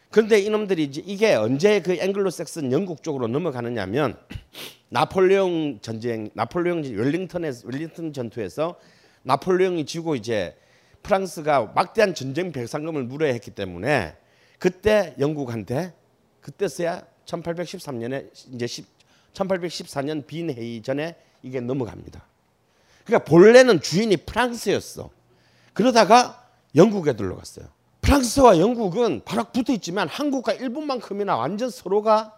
[0.09, 4.17] 그런데 이놈들이 이제 이게 언제 그 앵글로색슨 영국 쪽으로 넘어가느냐면
[4.89, 8.79] 나폴레옹 전쟁, 나폴레옹 웰링턴에 웰링턴 전투에서
[9.21, 10.57] 나폴레옹이 지고 이제
[11.03, 14.17] 프랑스가 막대한 전쟁 배상금을 물어야 했기 때문에
[14.57, 15.93] 그때 영국한테
[16.41, 18.85] 그때서야 1813년에 이제 10,
[19.33, 22.25] 1814년 빈 회의 전에 이게 넘어갑니다.
[23.05, 25.11] 그러니까 본래는 주인이 프랑스였어.
[25.73, 26.40] 그러다가
[26.75, 27.67] 영국에 들러갔어요.
[28.01, 32.37] 프랑스와 영국은 바로 붙어 있지만 한국과 일본만큼이나 완전 서로가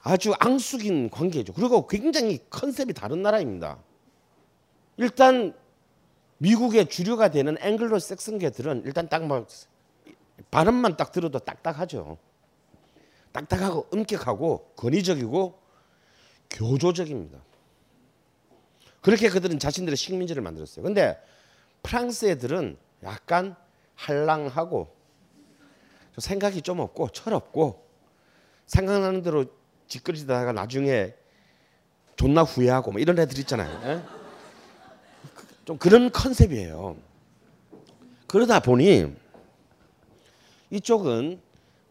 [0.00, 1.52] 아주 앙숙인 관계죠.
[1.52, 3.78] 그리고 굉장히 컨셉이 다른 나라입니다.
[4.96, 5.54] 일단
[6.38, 9.48] 미국의 주류가 되는 앵글로 섹슨계들은 일단 딱 막
[10.50, 12.18] 발음만 딱 들어도 딱딱하죠.
[13.32, 15.58] 딱딱하고 엄격하고 권위적이고
[16.50, 17.38] 교조적입니다.
[19.00, 20.82] 그렇게 그들은 자신들의 식민지를 만들었어요.
[20.82, 21.20] 근데
[21.82, 23.56] 프랑스 애들은 약간
[23.94, 24.94] 한랑하고
[26.18, 27.86] 생각이 좀 없고 철없고
[28.66, 29.44] 생각나는 대로
[29.86, 31.14] 짓거리다가 나중에
[32.16, 33.90] 존나 후회하고 뭐 이런 애들 있잖아요.
[33.90, 34.02] 에?
[35.64, 36.96] 좀 그런 컨셉이에요.
[38.26, 39.14] 그러다 보니
[40.70, 41.40] 이쪽은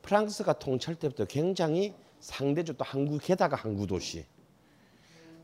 [0.01, 4.25] 프랑스가 통치할 때부터 굉장히 상대적으로 또 항구 게다가 항구 도시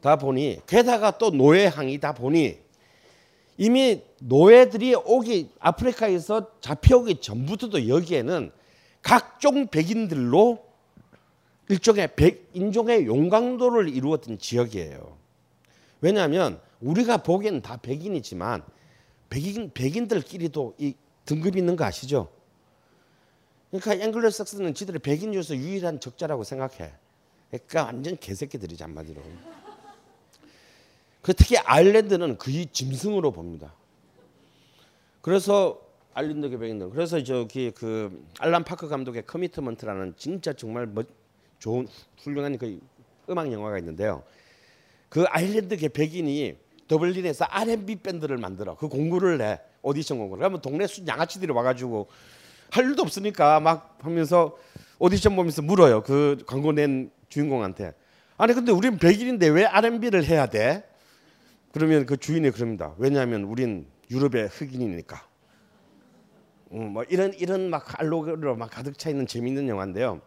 [0.01, 2.59] 다 보니 게다가 또 노예항이다 보니
[3.61, 8.51] 이미 노예들이 오기 아프리카에서 잡혀오기 전부터도 여기에는
[9.03, 10.65] 각종 백인들로
[11.69, 15.15] 일종의 백 인종의 용광로를 이루었던 지역이에요.
[16.01, 18.63] 왜냐하면 우리가 보기에는 다 백인이지만
[19.29, 20.95] 백인 백인들끼리도 이
[21.25, 22.29] 등급이 있는 거 아시죠?
[23.69, 26.93] 그러니까 앵글로색슨은 지들이 백인 중에서 유일한 적자라고 생각해.
[27.51, 29.21] 그러니까 완전 개새끼들이지 한마디로.
[31.21, 33.73] 그 특히 아일랜드는 거의 짐승으로 봅니다.
[35.21, 35.79] 그래서
[36.13, 41.07] 아일랜드 개백인들 그래서 저기 그 알란 파크 감독의 Commitment라는 진짜 정말 멋,
[41.59, 41.87] 좋은
[42.23, 42.79] 훌륭한 그
[43.29, 44.23] 음악 영화가 있는데요.
[45.09, 46.57] 그 아일랜드 개백인이
[46.87, 52.07] 더블린에서 R&B 밴드를 만들어 그 공고를 내 오디션 공고를 그러면 동네 수 양아치들이 와가지고
[52.71, 54.57] 할 일도 없으니까 막 하면서
[54.99, 57.93] 오디션 보면서 물어요 그 광고 낸 주인공한테
[58.37, 60.83] 아니 근데 우린 백인인데 왜 R&B를 해야 돼?
[61.71, 62.93] 그러면 그 주인이 그럽니다.
[62.97, 65.27] 왜냐하면 우린 유럽의 흑인이니까.
[66.73, 70.21] 음, 뭐 이런 이런 막 알로그로 막 가득 차 있는 재미있는 영화인데요.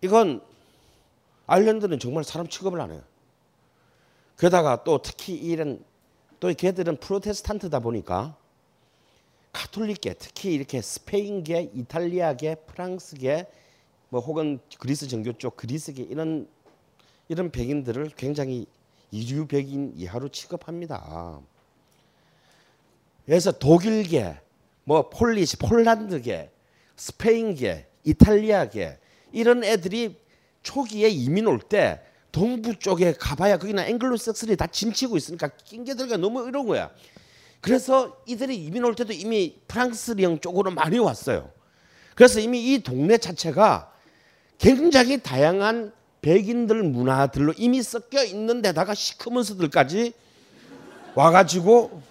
[0.00, 0.42] 이건
[1.46, 3.02] 아일랜드는 정말 사람 취급을 안 해요.
[4.38, 5.84] 게다가 또 특히 이런
[6.40, 8.36] 또 걔들은 프로테스탄트다 보니까
[9.52, 13.46] 카톨릭계 특히 이렇게 스페인계, 이탈리아계, 프랑스계
[14.08, 16.48] 뭐 혹은 그리스 정교 쪽 그리스계 이런
[17.28, 18.66] 이런 백인들을 굉장히
[19.12, 21.38] 이주 백인 이하로 취급합니다.
[23.24, 24.36] 그래서 독일계,
[24.84, 26.50] 뭐 Polish, 폴란드계,
[26.96, 28.98] 스페인계, 이탈리아계
[29.32, 30.18] 이런 애들이
[30.62, 32.00] 초기에 이민 올 때
[32.32, 36.90] 동부 쪽에 가봐야 거기는 앵글로색슨이 다 진치고 있으니까 낑겨들기가 너무 어려운 거야.
[37.60, 41.50] 그래서 이들이 이민 올 때도 이미 프랑스령 쪽으로 많이 왔어요.
[42.14, 43.92] 그래서 이미 이 동네 자체가
[44.58, 45.92] 굉장히 다양한
[46.22, 50.12] 백인들 문화들로 이미 섞여 있는 데다가 시커먼스들까지
[51.14, 52.02] 와가지고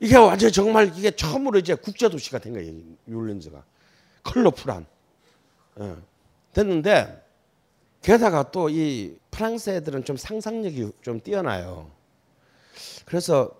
[0.00, 2.72] 이게 완전 정말 이게 처음으로 이제 국제 도시가 된 거예요.
[3.06, 3.62] 뉴올리언즈가
[4.24, 4.86] 컬러풀한
[5.80, 5.94] 예.
[6.52, 7.24] 됐는데
[8.02, 11.90] 게다가 또 이 프랑스 애들은 좀 상상력이 좀 뛰어나요.
[13.04, 13.50] 그래서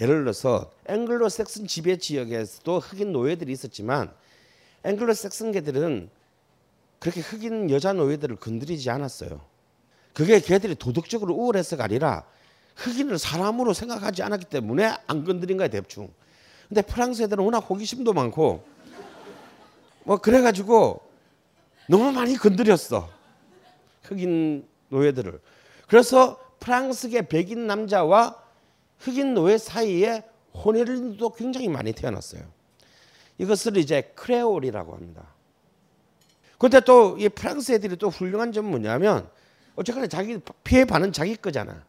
[0.00, 4.10] 예를 들어서 앵글로 섹슨 지배 지역에서도 흑인 노예들이 있었지만
[4.84, 6.08] 앵글로 섹슨계들은
[6.98, 9.40] 그렇게 흑인 여자 노예들을 건드리지 않았어요.
[10.12, 12.24] 그게 걔들이 도덕적으로 우월해서가 아니라
[12.76, 16.12] 흑인을 사람으로 생각하지 않았기 때문에 안 건드린 거야 대충.
[16.68, 18.64] 근데 프랑스 애들은 워낙 호기심도 많고
[20.04, 21.00] 뭐 그래가지고
[21.88, 23.08] 너무 많이 건드렸어
[24.02, 25.40] 흑인 노예들을.
[25.88, 28.40] 그래서 프랑스계 백인 남자와
[28.98, 32.42] 흑인 노예 사이에 혼혈도 굉장히 많이 태어났어요.
[33.38, 35.35] 이것을 이제 크레올이라고 합니다.
[36.58, 39.28] 근데 또 이 프랑스 애들이 또 훌륭한 점은 뭐냐면
[39.74, 41.84] 어쨌거나 자기 피해 반은 자기 거잖아.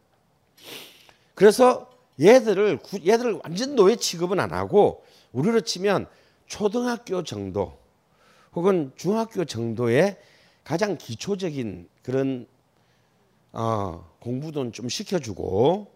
[1.35, 6.07] 그래서 얘들을 얘들을 완전 노예 취급은 안 하고 우리로 치면
[6.47, 7.77] 초등학교 정도
[8.53, 10.17] 혹은 중학교 정도의
[10.63, 12.47] 가장 기초적인 그런
[13.53, 15.91] 어, 공부도 좀 시켜주고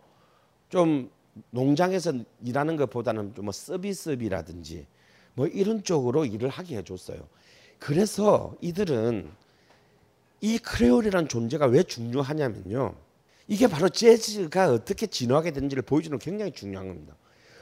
[0.69, 1.11] 좀
[1.49, 4.85] 농장에서 일하는 것보다는 좀뭐 서비스업이라든지
[5.33, 7.27] 뭐 이런 쪽으로 일을 하게 해줬어요.
[7.81, 9.27] 그래서 이들은
[10.39, 12.93] 이 크레올이라는 존재가 왜 중요하냐면요.
[13.47, 17.15] 이게 바로 재즈가 어떻게 진화하게 되는지를 보여주는 굉장히 중요한 겁니다.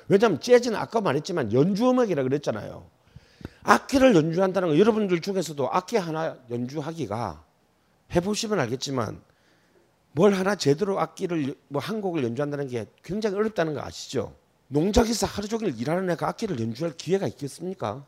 [0.10, 2.86] 왜냐하면 재즈는 아까 말했지만 연주 음악이라 그랬잖아요.
[3.64, 7.46] 악기를 연주한다는 거 여러분들 중에서도 악기 하나 연주하기가
[8.14, 9.22] 해보시면 알겠지만
[10.12, 14.36] 뭘 하나 제대로 악기를 뭐 한 곡을 연주한다는 게 굉장히 어렵다는 거 아시죠?
[14.68, 18.06] 농장에서 하루 종일 일하는 애가 악기를 연주할 기회가 있겠습니까?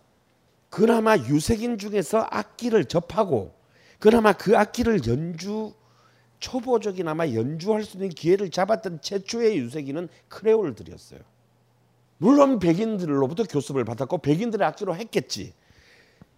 [0.72, 3.54] 그나마 유색인 중에서 악기를 접하고
[4.00, 5.74] 그나마 그 악기를 연주
[6.40, 11.20] 초보적이나마 연주할 수 있는 기회를 잡았던 최초의 유색인은 크레올들이었어요.
[12.18, 15.54] 물론 백인들로부터 교습을 받았고 백인들의 악기로 했겠지.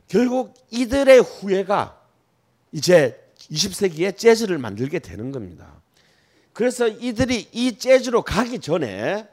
[0.08, 2.02] 결국 이들의 후예가
[2.72, 5.80] 이제 20세기에 재즈를 만들게 되는 겁니다.
[6.54, 9.28] 그래서 이들이 이 재즈로 가기 전에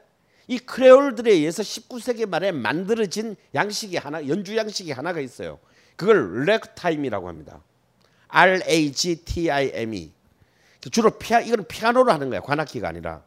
[0.47, 5.59] 이 크레올들에 의해서 19세기 말에 만들어진 양식이 하나 연주 양식이 하나가 있어요.
[5.95, 7.61] 그걸 렉타임이라고 합니다.
[8.27, 10.11] R A G T I M E.
[10.91, 12.39] 주로 피아 이건 피아노로 하는 거야.
[12.41, 13.23] 관악기가 아니라.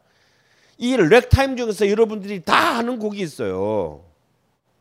[0.76, 4.04] 이 렉타임 중에서 여러분들이 다 아는 곡이 있어요.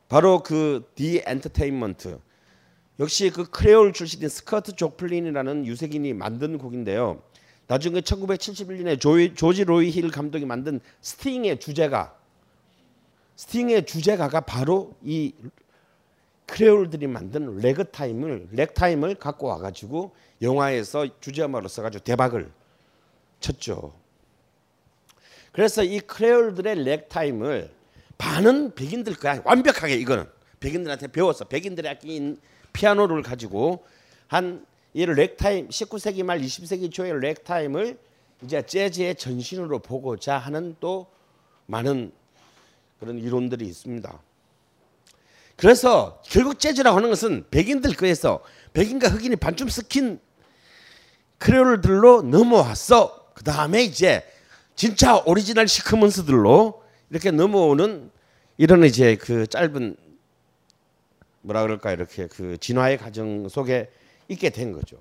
[0.09, 2.17] 바로 그 The Entertainment.
[2.99, 7.21] 역시 그 크레올 출신인 스콧 조플린이라는 유색인이 만든 곡인데요.
[7.67, 12.15] 나중에 1971년에 조지 로이 힐 감독이 만든 스팅의 주제가
[13.43, 15.33] 스팅의 주제가가 바로 이
[16.45, 22.51] 크레올들이 만든 레그타임을 렉타임을 갖고 와가지고 영화에서 주제음악으로 써가지고 대박을
[23.39, 23.93] 쳤죠.
[25.51, 27.71] 그래서 이 크레올들의 렉타임을
[28.17, 30.25] 반은 백인들 거야 완벽하게 이거는
[30.59, 31.45] 백인들한테 배웠어.
[31.45, 32.39] 백인들의 악기인
[32.73, 33.85] 피아노를 가지고
[34.27, 37.97] 한 이 렉타임 19세기 말 20세기 초의 렉타임을
[38.43, 41.07] 이제 재즈의 전신으로 보고자 하는 또
[41.65, 42.11] 많은
[43.03, 44.19] 그런 이론들이 있습니다.
[45.57, 50.19] 그래서 결국 재즈라고 하는 것은 백인들 거에서 백인과 흑인이 반쯤 섞인
[51.37, 53.31] 크레올들로 넘어왔어.
[53.33, 54.25] 그 다음에 이제
[54.75, 58.09] 진짜 오리지널 시커먼스들로 이렇게 넘어오는
[58.57, 59.97] 이런 이제 그 짧은
[61.41, 63.91] 뭐라 그럴까 이렇게 그 진화의 과정 속에
[64.29, 64.97] 있게 된 거죠.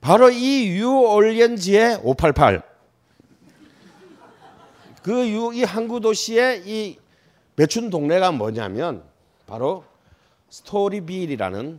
[0.00, 2.62] 바로 이 뉴올리언즈의 588.
[5.02, 6.98] 그 이 항구 도시의 이
[7.60, 9.04] 매춘 동네가 뭐냐면
[9.46, 9.84] 바로
[10.48, 11.78] 스토리빌이라는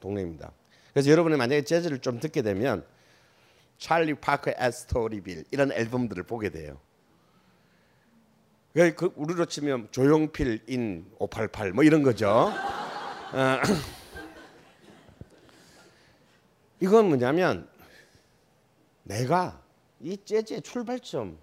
[0.00, 0.50] 동네입니다.
[0.94, 2.82] 그래서 여러분이 만약에 재즈를 좀 듣게 되면
[3.76, 6.80] 찰리 파커 의 스토리빌 이런 앨범들을 보게 돼요.
[8.72, 12.30] 그 우리로 치면 조용필 인 588 뭐 이런 거죠.
[12.30, 13.60] 어,
[16.80, 17.68] 이건 뭐냐면
[19.02, 19.60] 내가
[20.00, 21.36] 이 재즈의 출발점에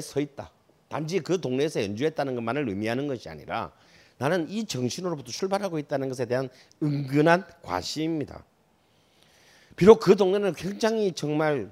[0.00, 0.50] 서 있다.
[0.90, 3.72] 단지 그 동네에서 연주했다는 것만을 의미하는 것이 아니라
[4.18, 6.50] 나는 이 정신으로부터 출발하고 있다는 것에 대한
[6.82, 8.44] 은근한 과시입니다.
[9.76, 11.70] 비록 그 동네는 굉장히 정말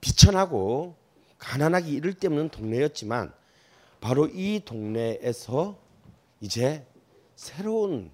[0.00, 0.96] 비천하고
[1.38, 3.30] 가난하기 이를 데 없는 동네였지만
[4.00, 5.78] 바로 이 동네에서
[6.40, 6.86] 이제
[7.36, 8.10] 새로운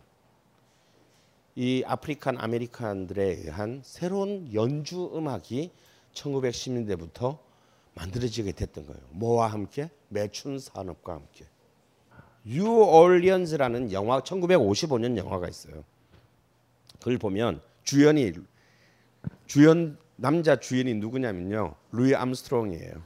[1.54, 5.70] 이 African American들에 의한 새로운 연주 음악이
[6.14, 7.38] 1910년대부터
[7.94, 9.00] 만들어지게 됐던 거예요.
[9.10, 9.90] 뭐와 함께?
[10.08, 11.46] 매춘 산업과 함께.
[12.44, 15.84] 뉴올리언즈라는 영화 1955년 영화가 있어요.
[16.98, 18.32] 그걸 보면 주연이
[19.46, 21.74] 주연 남자 주연이 누구냐면요.
[21.92, 23.02] 루이 암스트롱이에요.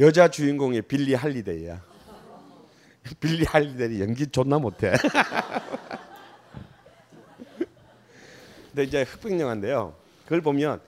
[0.00, 1.82] 여자 주인공이 빌리 할리데이야.
[3.20, 4.92] 빌리 할리데이 연기 존나 못해.
[8.68, 9.94] 근데 이제 흑백 영화인데요.
[10.24, 10.80] 그걸 보면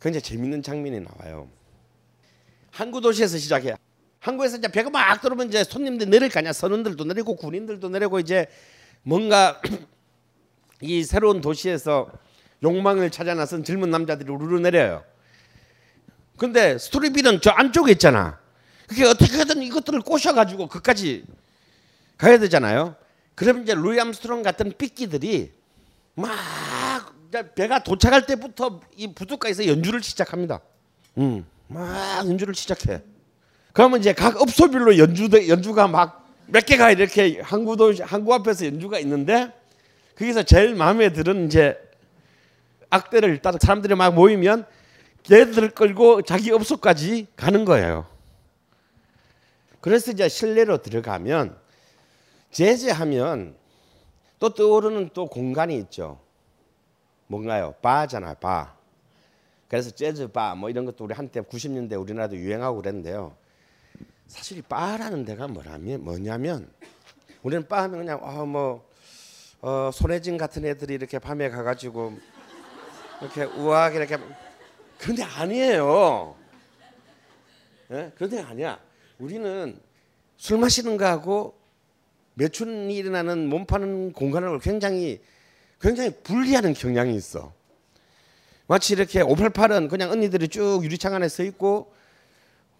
[0.00, 1.48] 굉장히 재밌는 장면이 나와요.
[2.76, 3.74] 항구 도시에서 시작해.
[4.20, 6.52] 항구에서 이제 배가 막 들어오면 이제 손님들 내릴 거 아니야.
[6.52, 8.48] 선원들도 내리고 군인들도 내리고 이제
[9.02, 9.62] 뭔가
[10.82, 12.10] 이 새로운 도시에서
[12.62, 15.02] 욕망을 찾아 나선 젊은 남자들이 우르르 내려요.
[16.36, 18.38] 근데 스토리빌은 저 안쪽에 있잖아.
[18.86, 21.24] 그게 어떻게든 이것들을 꼬셔가지고 그까지
[22.18, 22.94] 가야 되잖아요.
[23.34, 25.50] 그럼 이제 루이 암스트롱 같은 삐끼들이
[26.14, 26.30] 막
[27.54, 30.60] 배가 도착할 때부터 이 부둣가에서 연주를 시작합니다.
[31.16, 33.02] 음, 막 연주를 시작해.
[33.72, 39.52] 그러면 이제 각 업소별로 연주 연주가 막 몇 개가 이렇게 항구도 항구 앞에서 연주가 있는데
[40.16, 41.76] 거기서 제일 마음에 드는 이제
[42.88, 44.64] 악대를 따라 사람들이 막 모이면
[45.30, 48.06] 얘들을 끌고 자기 업소까지 가는 거예요.
[49.80, 51.56] 그래서 이제 실내로 들어가면
[52.52, 53.56] 재즈하면
[54.38, 56.20] 또 떠오르는 또 공간이 있죠.
[57.26, 57.74] 뭔가요?
[57.82, 58.75] 바잖아요, 바.
[59.68, 63.36] 그래서 재즈 바뭐 이런 것도 우리 한때 90년대 우리나라도 유행하고 그랬는데요.
[64.26, 66.70] 사실 이 바라는 데가 뭐라면 뭐냐면
[67.42, 68.86] 우리는 바 하면 그냥 어뭐
[69.62, 72.18] 어, 손혜진 같은 애들이 이렇게 밤에 가가지고
[73.20, 74.18] 이렇게 우아하게 이렇게
[74.98, 76.36] 그런데 아니에요.
[77.92, 78.12] 예?
[78.16, 78.78] 그런데 아니야.
[79.18, 79.78] 우리는
[80.36, 81.58] 술 마시는 거하고
[82.34, 85.20] 매춘이 일어나는 몸 파는 공간을 굉장히
[85.80, 87.52] 굉장히 분리하는 경향이 있어.
[88.66, 91.92] 마치 이렇게 588은 그냥 언니들이 쭉 유리창 안에 서 있고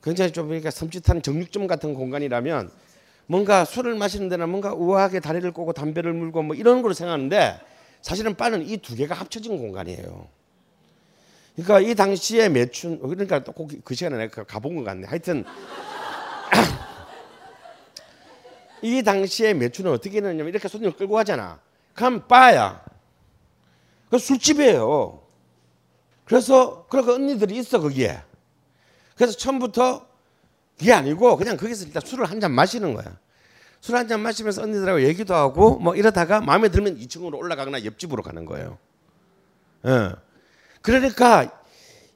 [0.02, 2.70] 굉장히 좀 이렇게 섬찟한 정육점 같은 공간이라면
[3.26, 7.60] 뭔가 술을 마시는 데나 뭔가 우아하게 다리를 꼬고 담배를 물고 뭐 이런 걸로 생각하는데
[8.02, 10.28] 사실은 바는 이 두 개가 합쳐진 공간이에요.
[11.56, 15.06] 그러니까 이 당시에 매춘 그러니까 또그 시간에 내가 가본 것 같네.
[15.06, 15.44] 하여튼
[18.82, 21.60] 이 당시에 매춘은 어떻게 했느냐면 이렇게 손님을 끌고 가잖아.
[21.94, 22.84] 그럼 바야.
[24.10, 25.25] 그 술집이에요.
[26.26, 28.20] 그래서 그러고 언니들이 있어 거기에.
[29.16, 30.06] 그래서 처음부터
[30.78, 33.16] 그게 아니고 그냥 거기서 일단 술을 한 잔 마시는 거야.
[33.80, 38.44] 술 한 잔 마시면서 언니들하고 얘기도 하고 뭐 이러다가 마음에 들면 2층으로 올라가거나 옆집으로 가는
[38.44, 38.76] 거예요.
[39.86, 40.10] 예.
[40.82, 41.48] 그러니까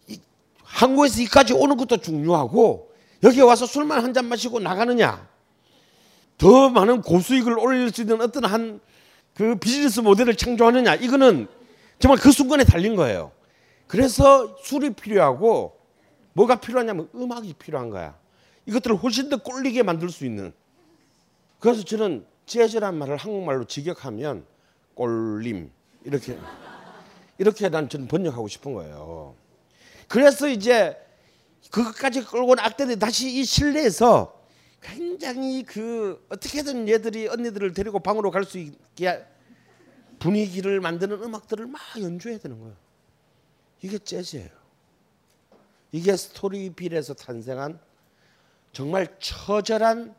[0.08, 0.20] 이,
[0.64, 2.92] 한국에서 이까지 오는 것도 중요하고
[3.22, 5.26] 여기 와서 술만 한 잔 마시고 나가느냐
[6.38, 8.80] 더 많은 고수익을 올릴 수 있는 어떤 한
[9.34, 11.46] 그 비즈니스 모델을 창조하느냐 이거는
[11.98, 13.30] 정말 그 순간에 달린 거예요.
[13.90, 15.76] 그래서 술이 필요하고
[16.34, 18.16] 뭐가 필요하냐면 음악이 필요한 거야.
[18.66, 20.52] 이것들을 훨씬 더 꼴리게 만들 수 있는.
[21.58, 24.46] 그래서 저는 재즈란 말을 한국말로 직역하면
[24.94, 25.72] 꼴림
[26.04, 26.38] 이렇게
[27.38, 29.34] 이렇게 난 저는 번역하고 싶은 거예요.
[30.06, 30.96] 그래서 이제
[31.72, 34.40] 그것까지 끌고 온 악대들이 다시 이 실내에서
[34.80, 39.24] 굉장히 그 어떻게든 얘들이 언니들을 데리고 방으로 갈 수 있게
[40.20, 42.89] 분위기를 만드는 음악들을 막 연주해야 되는 거예요.
[43.82, 44.48] 이게 재즈예요.
[45.92, 47.80] 이게 스토리빌에서 탄생한
[48.72, 50.14] 정말 처절한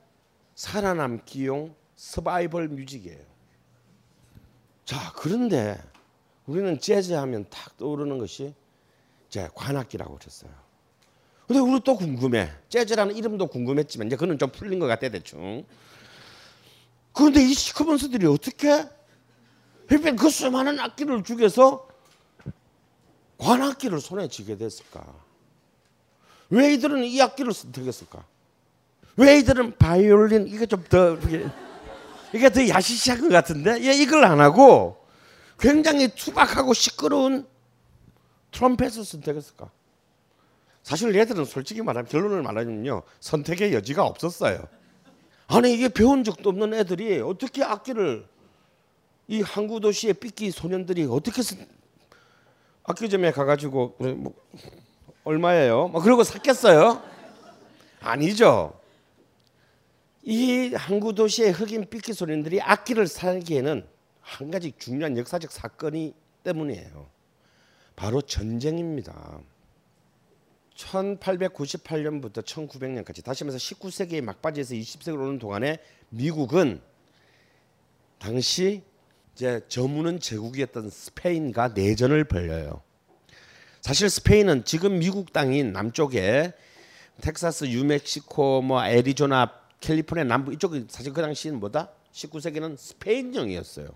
[0.56, 3.24] 살아남기용 서바이벌 뮤직이에요.
[4.84, 5.82] 자, 그런데
[6.46, 8.54] 우리는 재즈 하면 탁 떠오르는 것이
[9.30, 10.52] 이제 관악기라고 그랬어요.
[11.48, 12.50] 근데 우리 또 궁금해.
[12.70, 15.66] 재즈라는 이름도 궁금했지만 이제 그는 좀 풀린 것 같아 대충.
[17.14, 18.86] 그런데 이 시커먼스들이 어떻게
[20.18, 21.91] 그 수많은 악기를 죽여서
[23.42, 25.04] 관악기를 손에 쥐게 됐을까?
[26.50, 28.24] 왜 이들은 이 악기를 선택했을까?
[29.18, 31.18] 왜 이들은 바이올린 이게 좀 더
[32.34, 34.98] 이게 더 야시시한 것 같은데 얘 이걸 안 하고
[35.60, 37.46] 굉장히 투박하고 시끄러운
[38.52, 39.70] 트럼펫을 선택했을까?
[40.84, 44.68] 사실 얘들은 솔직히 말하면 결론을 말하면요 선택의 여지가 없었어요.
[45.48, 48.26] 아니 이게 배운 적도 없는 애들이 어떻게 악기를
[49.28, 51.42] 이 항구 도시의 삐끼 소년들이 어떻게
[52.92, 54.34] 악기점에 가가지고 뭐
[55.24, 55.90] 얼마예요?
[55.90, 57.02] 막 그러고 샀겠어요?
[58.00, 58.80] 아니죠.
[60.24, 63.88] 이 항구 도시의 흑인 삐끼 소년들이 악기를 사기에는
[64.22, 66.14] 한 가지 중요한 역사적 사건이
[66.44, 67.08] 때문이에요.
[67.96, 69.40] 바로 전쟁입니다.
[70.76, 75.80] 1898년부터 1900년까지 다시 말해서 19세기의 막바지에서 20세기로 오는 동안에
[76.10, 76.82] 미국은
[78.18, 78.84] 당시
[79.36, 82.82] 이제 저무는 제국이었던 스페인과 내전을 벌여요.
[83.82, 86.54] 사실 스페인은 지금 미국 땅인 남쪽에
[87.22, 91.90] 텍사스, 뉴멕시코, 뭐 애리조나, 캘리포니아 남부 이쪽은 사실 그 당시는 뭐다?
[92.14, 93.88] 19세기는 스페인령이었어요.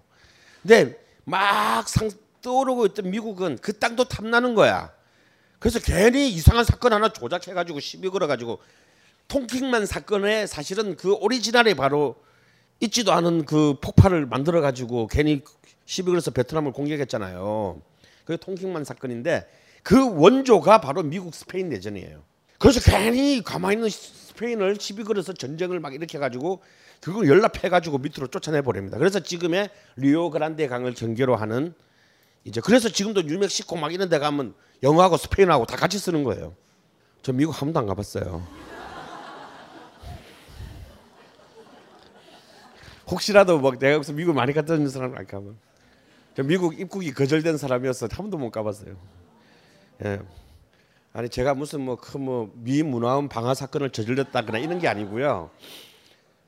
[0.62, 2.10] 근데 막 상
[2.46, 4.94] 떠오르고 있던 미국은 그 땅도 탐나는 거야.
[5.58, 8.60] 그래서 괜히 이상한 사건 하나 조작해가지고 시비 걸어가지고
[9.28, 12.16] 통킹만 사건에 사실은 그 오리지널이 바로
[12.80, 15.44] 있지도 않은 그 폭발을 만들어 가지고 괜히
[15.86, 17.82] 시비 걸어서 베트남을 공격했잖아요.
[18.26, 19.48] 그게 통킹만 사건인데
[19.84, 22.24] 그 원조가 바로 미국 스페인 내전이에요.
[22.58, 26.62] 그래서 괜히 가만히 있는 스페인을 시비 걸어서 전쟁을 막 일으켜 가지고
[27.02, 28.98] 그걸 연락해 가지고 밑으로 쫓아내 버립니다.
[28.98, 31.74] 그래서 지금의 리오 그란데 강을 경계로 하는
[32.44, 36.56] 이제 그래서 지금도 뉴멕시코 막 이런 데 가면 영어하고 스페인하고 다 같이 쓰는 거예요.
[37.22, 38.46] 저 미국 한 번도 안 가봤어요.
[43.10, 45.58] 혹시라도 막 내가 여기서 미국 많이 갔다 온 사람 안 가면
[46.36, 48.96] 저 미국 입국이 거절된 사람이어서 한 번도 못 가봤어요.
[50.04, 50.20] 예.
[51.14, 55.50] 아니 제가 무슨 뭐 큰뭐 미문화원 방화 사건을 저질렀다거나 이런 게 아니고요.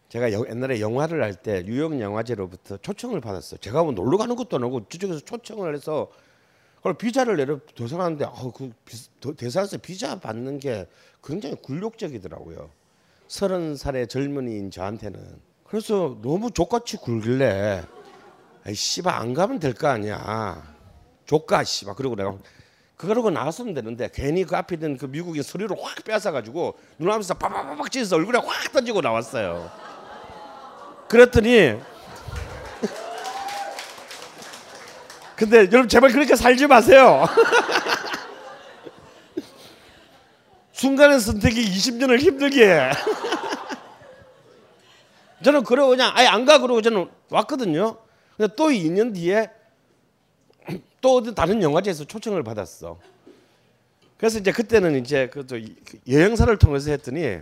[0.09, 3.59] 제가 여- 옛날에 영화를 할 때 뉴욕 영화제로부터 초청을 받았어요.
[3.59, 6.09] 제가 뭐 놀러 가는 것도 아니고 저쪽에서 초청을 해서
[6.77, 10.87] 그걸 비자를 내려 도서관인데 어, 그 비- 도- 대사에서 비자 받는 게
[11.23, 12.69] 굉장히 굴욕적이더라고요.
[13.27, 15.19] 서른 살의 젊은이인 저한테는
[15.69, 17.83] 그래서 너무 족같이 굴길래
[18.65, 20.63] 아이 씨발 안 가면 될 거 아니야.
[21.25, 22.33] 조까 씨발 그러고 내가
[22.95, 27.91] 그러고 나왔으면 되는데 괜히 그 앞에 있는 그 미국인 서류를 확 빼앗아 가지고 눈앞에서 빠바바박
[27.91, 29.69] 찢어서 얼굴에 확 던지고 나왔어요.
[31.09, 31.79] 그랬더니
[35.35, 37.25] 근데 여러분 제발 그렇게 살지 마세요.
[40.71, 42.91] 순간의 선택이 20년을 힘들게 해.
[45.43, 47.97] 저는 그러고 그냥 아예 안 가 그러고 저는 왔거든요.
[48.37, 49.49] 근데 또 2년 뒤에
[51.01, 52.99] 또 다른 영화제에서 초청을 받았어.
[54.17, 55.57] 그래서 이제 그때는 이제 그또
[56.09, 57.37] 여행사를 통해서 했더니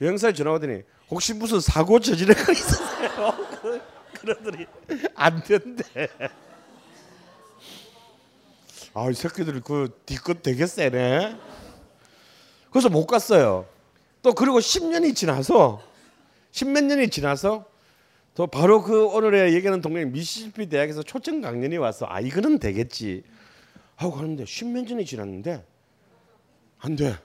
[0.00, 3.34] 여행사에 전화 오더니 혹시 무슨 사고 저지른 거 있으세요?
[3.62, 3.80] 그-
[4.20, 4.66] 그러더니
[5.14, 6.08] 안 된대.
[8.94, 11.36] 아, 이 새끼들이 그 뒤끝 되게 세네.
[12.70, 13.66] 그래서 못 갔어요.
[14.22, 15.80] 또 그리고 10년이 지나서
[16.50, 17.66] 십몇 년이 지나서
[18.34, 23.24] 또 바로 그 오늘의 얘기하는 동네 미시시피 대학에서 초청 강연이 와서 아 이거는 되겠지
[23.96, 25.64] 하고 가는데 십몇 년이 지났는데
[26.78, 27.16] 안 돼.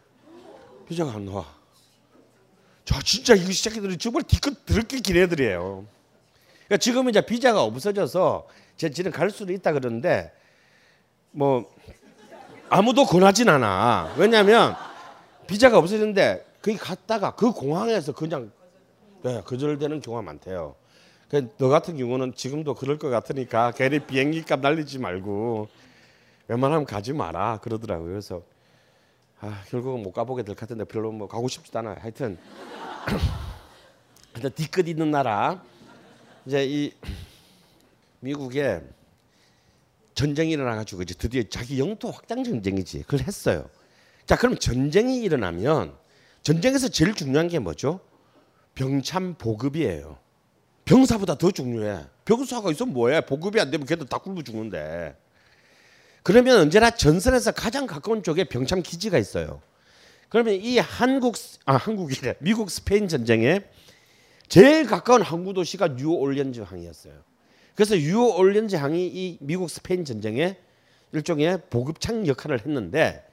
[0.87, 1.45] 비자가 안 나와.
[2.85, 5.85] 저 진짜 이 새끼들이 정말 뒤끝 더럽게 긴 애들이에요.
[6.65, 10.33] 그러니까 지금 이제 비자가 없어져서 제 지는 갈 수도 있다 그러는데
[11.31, 11.71] 뭐
[12.69, 14.15] 아무도 권하진 않아.
[14.17, 14.75] 왜냐하면
[15.47, 18.51] 비자가 없어졌는데 거기 갔다가 그 공항에서 그냥
[19.23, 20.75] 네, 거절되는 경우가 많대요.
[21.29, 25.67] 그너 같은 경우는 지금도 그럴 것 같으니까 괜히 비행기 값 날리지 말고
[26.47, 28.09] 웬만하면 가지 마라 그러더라고요.
[28.09, 28.43] 그래서
[29.39, 31.95] 아, 결국은 못 가보게 될 것 같은데 별로 뭐 가고 싶지도 않아요.
[31.99, 32.37] 하여튼
[34.33, 35.63] 하여튼 뒤끝 있는 나라
[36.45, 36.91] 이제 이
[38.19, 38.81] 미국에
[40.13, 43.69] 전쟁이 일어나가지고 이제 드디어 자기 영토 확장 전쟁이지 그걸 했어요.
[44.25, 45.93] 자 그럼 전쟁이 일어나면
[46.43, 47.99] 전쟁에서 제일 중요한 게 뭐죠?
[48.75, 50.17] 병참 보급이에요.
[50.85, 52.05] 병사보다 더 중요해.
[52.25, 53.21] 병사가 있으면 뭐해?
[53.21, 55.15] 보급이 안 되면 걔도 다 굶어 죽는데.
[56.23, 59.61] 그러면 언제나 전선에서 가장 가까운 쪽에 병참 기지가 있어요.
[60.29, 63.61] 그러면 이 한국 아 한국이래 미국 스페인 전쟁에
[64.47, 67.13] 제일 가까운 항구 도시가 뉴올리언즈 항이었어요.
[67.75, 70.57] 그래서 뉴올리언즈 항이 이 미국 스페인 전쟁에
[71.11, 73.23] 일종의 보급창 역할을 했는데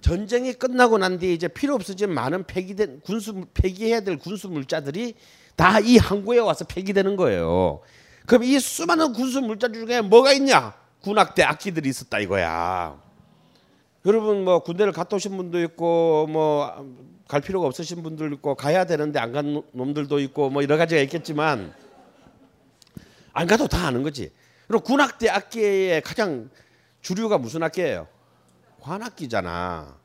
[0.00, 5.14] 전쟁이 끝나고 난 뒤에 이제 필요 없어진 많은 폐기된 군수 폐기해야 될 군수 물자들이
[5.56, 7.80] 다 이 항구에 와서 폐기되는 거예요.
[8.26, 10.74] 그럼 이 수많은 군수 물자 중에 뭐가 있냐?
[11.02, 13.00] 군악대 악기들이 있었다 이거야.
[14.06, 16.84] 여러분 뭐 군대를 갔다 오신 분도 있고 뭐
[17.28, 21.72] 갈 필요가 없으신 분들 있고 가야 되는데 안 간 놈들도 있고 뭐 여러 가지가 있겠지만
[23.32, 24.30] 안 가도 다 아는 거지.
[24.68, 26.50] 그리고 군악대 악기의 가장
[27.00, 28.06] 주류가 무슨 악기예요?
[28.82, 29.96] 관악기잖아.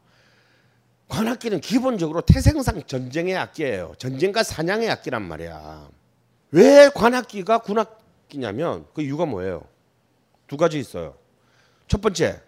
[1.10, 3.96] 관악기는 기본적으로 태생상 전쟁의 악기예요.
[3.98, 5.90] 전쟁과 사냥의 악기란 말이야.
[6.52, 9.64] 왜 관악기가 군악기냐면 그 이유가 뭐예요?
[10.48, 11.16] 두 가지 있어요.
[11.88, 12.42] 첫 번째,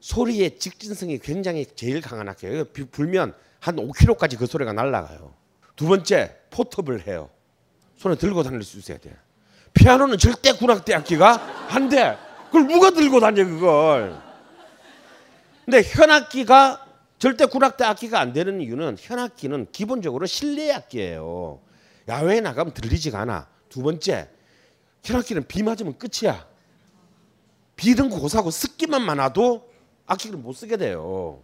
[0.00, 2.64] 소리의 직진성이 굉장히 제일 강한 악기예요.
[2.66, 5.34] 비- 불면 한 5km까지 그 소리가 날아가요.
[5.76, 7.28] 두 번째, 포터블해요.
[7.96, 9.14] 손에 들고 다닐 수 있어야 돼.
[9.74, 12.16] 피아노는 절대 군악대 악기가 안 돼.
[12.46, 14.27] 그걸 누가 들고 다녀 그걸?
[15.68, 16.86] 근데 현악기가
[17.18, 21.60] 절대 군악대 악기가 안 되는 이유는 현악기는 기본적으로 실내 악기예요.
[22.08, 23.48] 야외에 나가면 들리지가 않아.
[23.68, 24.30] 두 번째,
[25.04, 26.46] 현악기는 비 맞으면 끝이야.
[27.76, 29.70] 비는 고사고 습기만 많아도
[30.06, 31.42] 악기를 못 쓰게 돼요.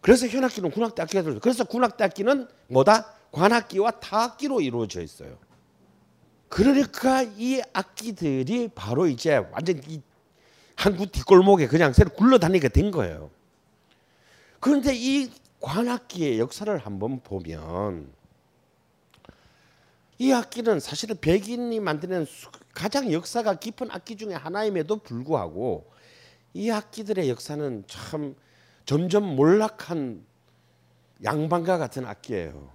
[0.00, 1.38] 그래서 현악기는 군악대 악기가 들어.
[1.38, 3.14] 그래서 군악대 악기는 뭐다?
[3.30, 5.38] 관악기와 타악기로 이루어져 있어요.
[6.48, 10.02] 그러니까 이 악기들이 바로 이제 완전 이
[10.80, 13.30] 한구 뒷골목에 그냥 새로 굴러다니게 된 거예요.
[14.60, 18.10] 그런데 이 관악기의 역사를 한번 보면
[20.16, 25.90] 이 악기는 사실은 백인이 만드는 수- 가장 역사가 깊은 악기 중에 하나임에도 불구하고
[26.54, 28.34] 이 악기들의 역사는 참
[28.86, 30.24] 점점 몰락한
[31.22, 32.70] 양반과 같은 악기예요.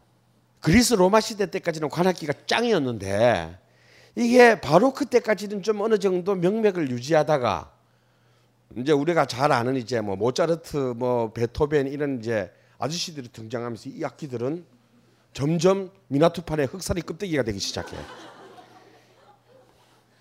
[0.59, 3.57] 그리스 로마 시대 때까지는 관악기가 짱이었는데
[4.13, 7.74] 이게 바로 그때까지는 좀 어느 정도 명맥을 유지하다가
[8.77, 14.65] 이제 우리가 잘 아는 이제 뭐 모차르트 뭐 베토벤 이런 이제 아저씨들이 등장하면서 이 악기들은
[15.33, 17.95] 점점 미나투판의 흑살이 껍데기가 되기 시작해.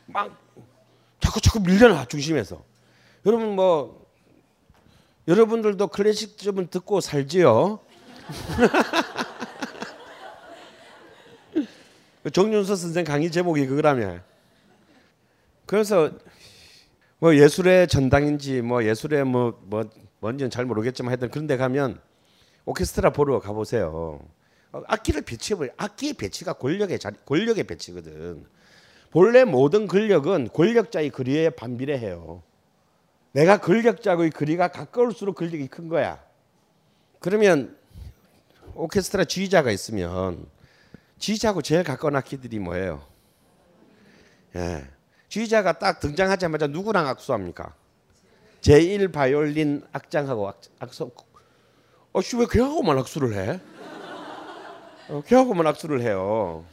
[0.06, 0.38] 막
[1.20, 2.62] 자꾸 자꾸 밀려나 중심에서.
[3.26, 4.04] 여러분 뭐
[5.26, 7.80] 여러분들도 클래식 좀 듣고 살지요.
[12.32, 14.20] 정윤서 선생 강의 제목이 그거라며.
[15.66, 16.10] 그래서
[17.24, 19.88] 뭐 예술의 전당인지 뭐 예술의 뭐, 뭐
[20.20, 21.98] 뭔지는 잘 모르겠지만 하여튼 그런 데 가면
[22.66, 24.20] 오케스트라 보러 가보세요.
[24.72, 28.44] 어, 악기를 배치해 악기의 배치가 권력의 자리 권력의 배치거든.
[29.10, 32.42] 본래 모든 권력은 권력자의 거리에 반비례해요.
[33.32, 36.22] 내가 권력자의 거리가 가까울수록 권력이 큰 거야.
[37.20, 37.74] 그러면
[38.74, 40.44] 오케스트라 지휘자가 있으면
[41.18, 43.02] 지휘자하고 제일 가까운 악기들이 뭐예요?
[44.56, 44.93] 예.
[45.38, 47.74] 지휘자가 딱 등장하자마자 누구랑 악수합니까?
[48.60, 51.10] 제1 바이올린 악장하고 악, 악수.
[52.12, 53.60] 어 씨 왜 걔하고만 악수를 해?
[55.08, 56.64] 어, 걔하고만 악수를 해요.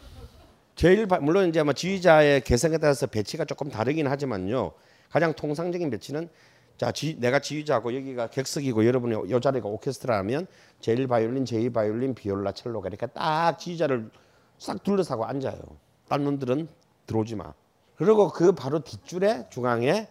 [0.76, 4.74] 제일 바, 물론 이제 아마 지휘자의 개성에 따라서 배치가 조금 다르긴 하지만요.
[5.10, 6.30] 가장 통상적인 배치는
[6.78, 10.46] 자 지, 내가 지휘자고 여기가 객석이고 여러분이 요 자리가 오케스트라면
[10.80, 14.12] 제일 바이올린, 제2 바이올린, 비올라, 첼로 그러니까 딱 지휘자를
[14.60, 15.60] 싹 둘러싸고 앉아요.
[16.08, 16.68] 딴 놈들은
[17.08, 17.54] 들어오지 마.
[18.02, 20.08] 그리고 그 바로 뒷줄에 중앙에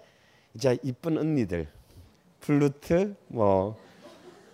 [0.54, 1.66] 이제 이쁜 언니들
[2.38, 3.76] 플루트 뭐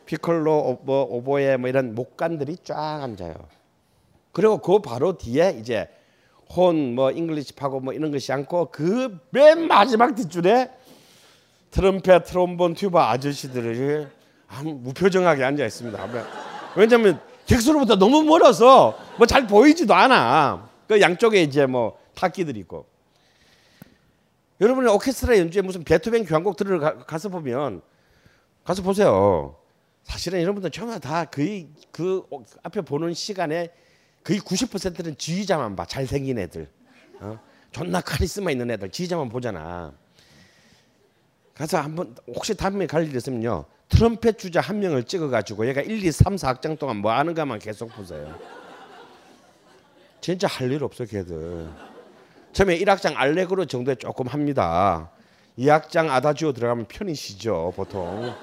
[0.06, 3.34] 피콜로 오, 뭐 오보에 뭐 이런 목관들이 쫙 앉아요.
[4.32, 5.86] 그리고 그 바로 뒤에 이제
[6.56, 10.70] 혼 뭐 잉글리시하고 뭐 이런 것이 앉고 그 맨 마지막 뒷줄에
[11.72, 14.06] 트럼펫, 트롬본, 튜바 아저씨들이
[14.64, 16.08] 무표정하게 앉아 있습니다.
[16.74, 20.70] 왜냐하면 객수로부터 너무 멀어서 뭐 잘 보이지도 않아.
[20.88, 22.95] 그 양쪽에 이제 뭐 타기들이 있고.
[24.60, 27.82] 여러분이 오케스트라 연주에 무슨 베토벤 교향곡 들어가서 보면
[28.64, 29.56] 가서 보세요.
[30.02, 32.22] 사실은 여러분들 전부 다 거의 그
[32.62, 33.70] 앞에 보는 시간에
[34.24, 35.84] 거의 90%는 지휘자만 봐.
[35.84, 36.68] 잘생긴 애들.
[37.20, 37.38] 어?
[37.70, 39.92] 존나 카리스마 있는 애들 지휘자만 보잖아.
[41.54, 43.64] 가서 한번 혹시 다음에 갈 일 있으면요.
[43.88, 47.88] 트럼펫 주자 한 명을 찍어 가지고 얘가 1, 2, 3, 4악장 동안 뭐 하는가만 계속
[47.94, 48.36] 보세요.
[50.20, 51.68] 진짜 할 일 없어 걔들.
[52.56, 55.10] 처음에 1악장 알레그로 정도에 조금 합니다.
[55.58, 58.34] 2악장 아다지오 들어가면 편히 쉬죠 보통.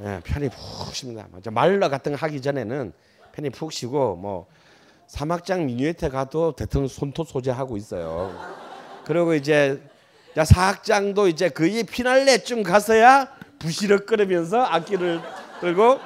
[0.00, 1.26] 예, 편히 푹 쉽니다.
[1.50, 2.92] 말러 같은 거 하기 전에는
[3.32, 4.46] 편히 푹 쉬고 뭐
[5.08, 8.32] 3악장 미뉴에트 가도 대통령 손톱 소재하고 있어요.
[9.04, 9.82] 그리고 이제
[10.36, 13.28] 자 4악장도 이제 거의 피날레쯤 가서야
[13.58, 15.20] 부시럭거리면서 악기를
[15.60, 15.98] 들고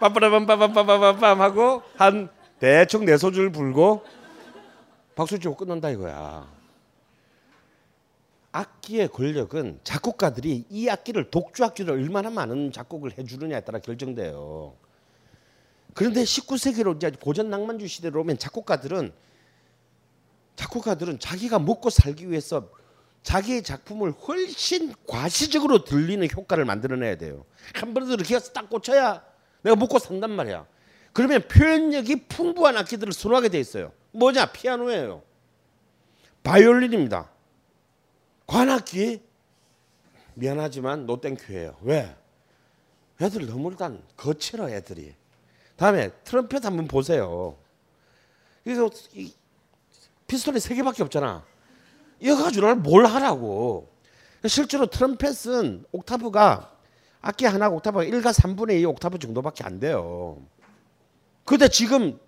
[0.00, 4.02] 빰빠라빰빰빰빰빰빰 하고 한 대충 네 소줄 불고
[5.14, 6.50] 박수 치고 끝난다 이거야.
[8.52, 14.74] 악기의 권력은 작곡가들이 이 악기를 독주 악기를 얼마나 많은 작곡을 해주느냐에 따라 결정돼요.
[15.94, 19.12] 그런데 19세기로 이제 고전 낭만주 시대로 오면 작곡가들은
[20.56, 22.68] 작곡가들은 자기가 먹고 살기 위해서
[23.22, 27.44] 자기의 작품을 훨씬 과시적으로 들리는 효과를 만들어내야 돼요.
[27.74, 29.22] 한 번도 이렇게 해서 딱 꽂혀야
[29.62, 30.66] 내가 먹고 산단 말이야.
[31.12, 33.92] 그러면 표현력이 풍부한 악기들을 선호하게 돼 있어요.
[34.12, 34.46] 뭐냐?
[34.46, 35.22] 피아노예요.
[36.42, 37.30] 바이올린입니다.
[38.46, 39.22] 관악기
[40.34, 41.76] 미안하지만 노땡큐예요.
[41.82, 42.16] 왜?
[43.20, 45.14] 애들 너무 일단 거칠어 애들이.
[45.76, 47.56] 다음에 트럼펫 한번 보세요.
[48.64, 49.32] 그래서 이
[50.26, 51.44] 피스톨이 세 개밖에 없잖아.
[52.20, 53.90] 이거 가지고 뭘 하라고.
[54.46, 56.72] 실제로 트럼펫은 옥타브가
[57.20, 60.42] 악기 하나 옥타브가 1가 3분의 2 옥타브 정도밖에 안 돼요.
[61.44, 62.18] 근데 지금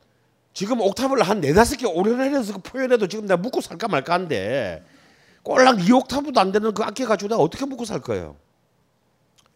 [0.53, 4.85] 지금 옥타브를 한 네다섯 개 오려내려서 표현해도 지금 내가 묵고 살까 말까 한데
[5.43, 8.37] 꼴랑 2옥타브도 안 되는 그 악기 가지고 내가 어떻게 묵고 살 거예요.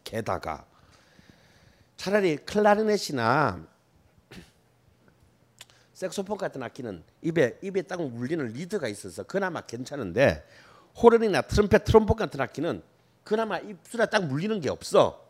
[0.04, 0.64] 게다가
[1.96, 3.64] 차라리 클라리넷이나
[5.94, 10.46] 색소폰 같은 악기는 입에 입에 딱 물리는 리드가 있어서 그나마 괜찮은데
[11.02, 12.82] 호른이나 트럼펫, 트럼폰 같은 악기는
[13.24, 15.24] 그나마 입술에 딱 물리는 게 없어.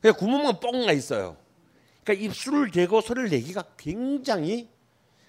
[0.00, 1.36] 그냥 구멍만 뻥나 있어요.
[2.04, 4.68] 그러니까 입술을 대고 소리를 내기가 굉장히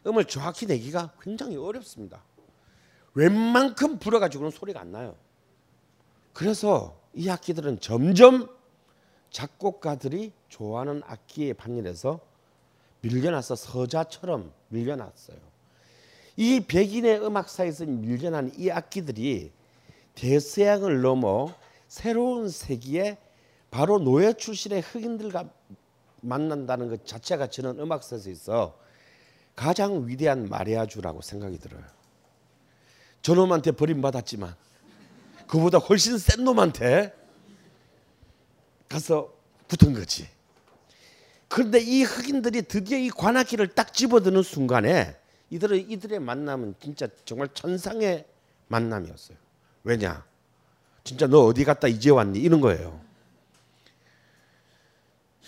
[0.05, 2.21] 음을 정확히 내기가 굉장히 어렵습니다.
[3.13, 5.15] 웬만큼 불어가지고는 소리가 안 나요.
[6.33, 8.49] 그래서 이 악기들은 점점
[9.31, 12.19] 작곡가들이 좋아하는 악기에 반열해서
[13.01, 15.37] 밀려나서 서자처럼 밀려났어요.
[16.35, 19.51] 이 백인의 음악사에서 밀려난 이 악기들이
[20.15, 21.53] 대서양을 넘어
[21.87, 23.17] 새로운 세기에
[23.71, 25.49] 바로 노예 출신의 흑인들과
[26.21, 28.77] 만난다는 것 자체가 저는 음악사에서 있어
[29.55, 31.83] 가장 위대한 마리아주라고 생각이 들어요.
[33.21, 34.53] 저놈한테 버림받았지만
[35.47, 37.13] 그보다 훨씬 센 놈한테
[38.89, 39.33] 가서
[39.67, 40.27] 붙은 거지.
[41.47, 45.15] 그런데 이 흑인들이 드디어 이 관악기를 딱 집어드는 순간에
[45.49, 48.25] 이들의 이들의 만남은 진짜 정말 천상의
[48.67, 49.37] 만남이었어요.
[49.83, 50.25] 왜냐?
[51.03, 52.39] 진짜 너 어디 갔다 이제 왔니?
[52.39, 52.99] 이런 거예요.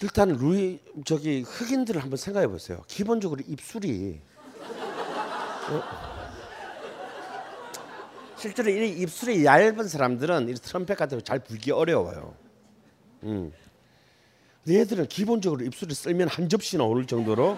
[0.01, 2.83] 일단 루이 저기 흑인들을 한번 생각해 보세요.
[2.87, 4.19] 기본적으로 입술이
[5.69, 5.83] 어?
[8.37, 12.35] 실제로 이 입술이 얇은 사람들은 이 트럼펫 같은 거 잘 불기 어려워요.
[13.23, 13.51] 음.
[14.67, 17.57] 얘들은 기본적으로 입술을 쓸면 한 접시나 오를 정도로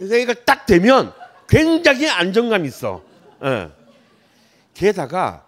[0.00, 1.12] 이걸 딱 대면
[1.48, 3.02] 굉장히 안정감 있어.
[3.44, 3.70] 예.
[4.72, 5.46] 게다가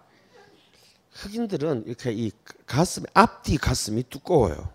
[1.13, 2.31] 흑인들은 이렇게 이
[2.67, 4.69] 가슴 앞뒤 가슴이 두꺼워요.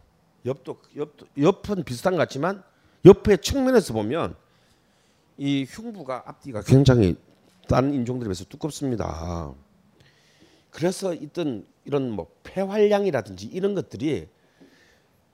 [0.47, 2.63] 옆도 옆도 옆은 비슷한 것 같지만
[3.05, 4.35] 옆에 측면에서 보면
[5.37, 7.15] 이 흉부가 앞뒤가 굉장히
[7.67, 9.53] 다른 인종들에 비해서 두껍습니다.
[10.71, 14.27] 그래서 있던 이런 뭐 폐활량이라든지 이런 것들이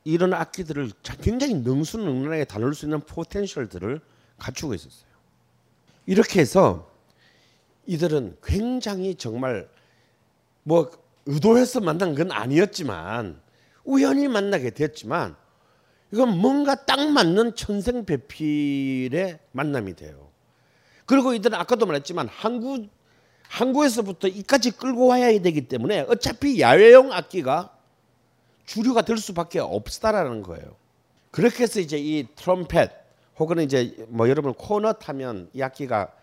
[0.04, 0.92] 이런 악기들을
[1.22, 4.02] 굉장히 능수능란하게 다룰 수 있는 포텐셜들을
[4.38, 5.14] 갖추고 있었어요.
[6.06, 6.92] 이렇게 해서
[7.86, 9.70] 이들은 굉장히 정말
[10.64, 10.92] 뭐
[11.26, 13.42] 의도해서 만난 건 아니었지만
[13.84, 15.36] 우연히 만나게 됐지만
[16.12, 20.30] 이건 뭔가 딱 맞는 천생배필의 만남이 돼요.
[21.06, 22.88] 그리고 이들은 아까도 말했지만 한국
[23.50, 27.78] 한국에서부터 이까지 끌고 와야 되기 때문에 어차피 야외용 악기가
[28.66, 30.76] 주류가 될 수밖에 없다라는 거예요.
[31.32, 32.92] 그렇게 해서 이제 이 트럼펫
[33.38, 36.14] 혹은 이제 뭐 여러분 코넛 하면 이 악기가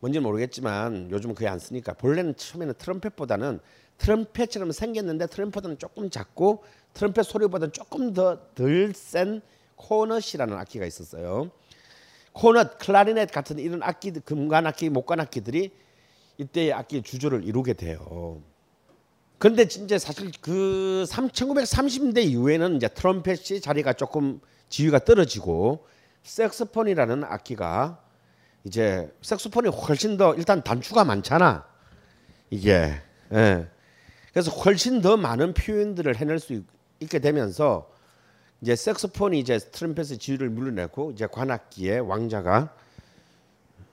[0.00, 3.60] 뭔지 모르겠지만 요즘 거의 안 쓰니까 본래는 처음에는 트럼펫보다는
[4.02, 9.40] 트럼펫처럼 생겼는데 트럼펫은 조금 작고 트럼펫 소리보다는 조금 더 덜 센
[9.76, 11.50] 코넛이라는 악기가 있었어요.
[12.32, 15.70] 코넛, 클라리넷 같은 이런 악기, 금관 악기, 목관 악기들이
[16.38, 18.40] 이때의 악기 주조를 이루게 돼요.
[19.38, 25.86] 그런데 진짜 사실 그 1930대 이후에는 이제 트럼펫이 자리가 조금 지위가 떨어지고
[26.22, 28.00] 색소폰이라는 악기가
[28.64, 31.66] 이제 색소폰이 훨씬 더 일단 단추가 많잖아.
[32.50, 32.94] 이게
[33.32, 33.68] 예.
[34.32, 36.62] 그래서 훨씬 더 많은 표현들을 해낼 수
[37.00, 37.90] 있게 되면서
[38.60, 42.72] 이제 색소폰이 이제 트럼펫의 지위를 물러내고 이제 관악기의 왕자가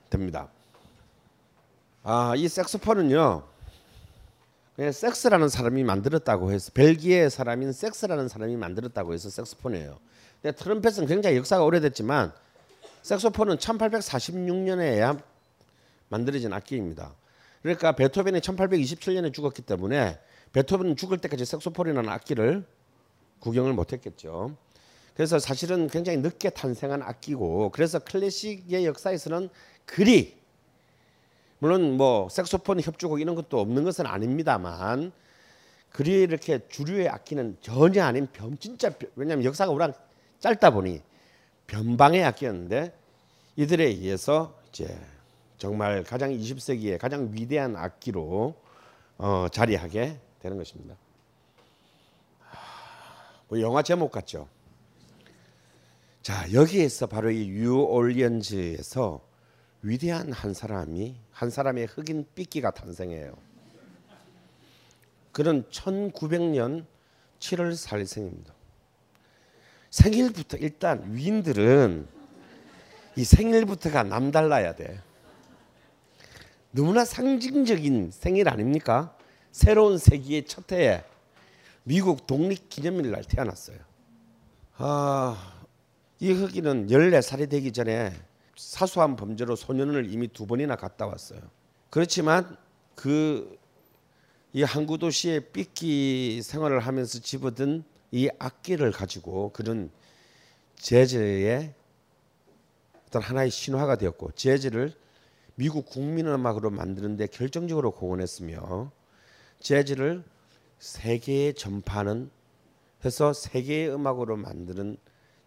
[0.09, 0.49] 됩니다.
[2.03, 3.43] 아, 이 색소폰은요.
[4.75, 9.99] 그냥 섹스라는 사람이 만들었다고 해서 벨기에 사람인 섹스라는 사람이 만들었다고 해서 색소폰이에요.
[10.41, 12.31] 근데 트럼펫은 굉장히 역사가 오래됐지만
[13.01, 15.21] 색소폰은 1846년에야
[16.07, 17.13] 만들어진 악기입니다.
[17.61, 20.17] 그러니까 베토벤이 1827년에 죽었기 때문에
[20.53, 22.65] 베토벤은 죽을 때까지 색소폰이라는 악기를
[23.39, 24.55] 구경을 못했겠죠.
[25.15, 29.49] 그래서 사실은 굉장히 늦게 탄생한 악기고 그래서 클래식의 역사에서는
[29.85, 30.37] 그리
[31.59, 35.11] 물론 뭐 색소폰 협주곡 이런 것도 없는 것은 아닙니다만
[35.91, 41.01] 그리 이렇게 주류의 악기는 전혀 아닌 변 진짜 왜냐하면 역사가 워낙 짧다 보니
[41.67, 42.93] 변방의 악기였는데
[43.57, 44.97] 이들에 의해서 이제
[45.57, 48.55] 정말 가장 20세기의 가장 위대한 악기로
[49.17, 50.95] 어, 자리하게 되는 것입니다.
[53.47, 54.47] 뭐 영화 제목 같죠.
[56.21, 59.21] 자 여기에서 바로 이 뉴올리언즈에서
[59.81, 63.33] 위대한 한 사람이 한 사람의 흑인 삐끼가 탄생해요.
[65.31, 66.85] 그는 1900년
[67.39, 68.53] 7월 4일 생입니다.
[69.89, 72.07] 생일부터 일단 위인들은
[73.15, 75.01] 이 생일부터가 남달라야 돼.
[76.71, 79.17] 너무나 상징적인 생일 아닙니까?
[79.51, 81.03] 새로운 세기의 첫 해에
[81.83, 83.77] 미국 독립기념일 날 태어났어요.
[84.77, 85.63] 아,
[86.19, 88.13] 이 흑인은 14살이 되기 전에
[88.55, 91.39] 사소한 범죄로 소년을 이미 두 번이나 갔다 왔어요.
[91.89, 92.57] 그렇지만
[92.95, 93.59] 그
[94.51, 99.91] 이 항구 도시의 삐끼 생활을 하면서 집어든 이 악기를 가지고 그는
[100.75, 101.75] 재즈의
[103.07, 104.93] 어떤 하나의 신화가 되었고 재즈를
[105.53, 108.91] 미국 국민음악으로 만드는데 결정적으로 공헌했으며
[109.59, 110.23] 재즈를
[110.79, 112.29] 세계에 전파하는
[113.05, 114.97] 해서 세계의 음악으로 만드는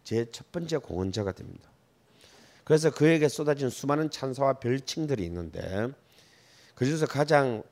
[0.04, 1.70] 제 첫 번째 공헌자가 됩니다.
[2.64, 5.88] 그래서 그에게 쏟아진 수많은 찬사와 별칭들이 있는데
[6.74, 7.62] 그 중에서 가장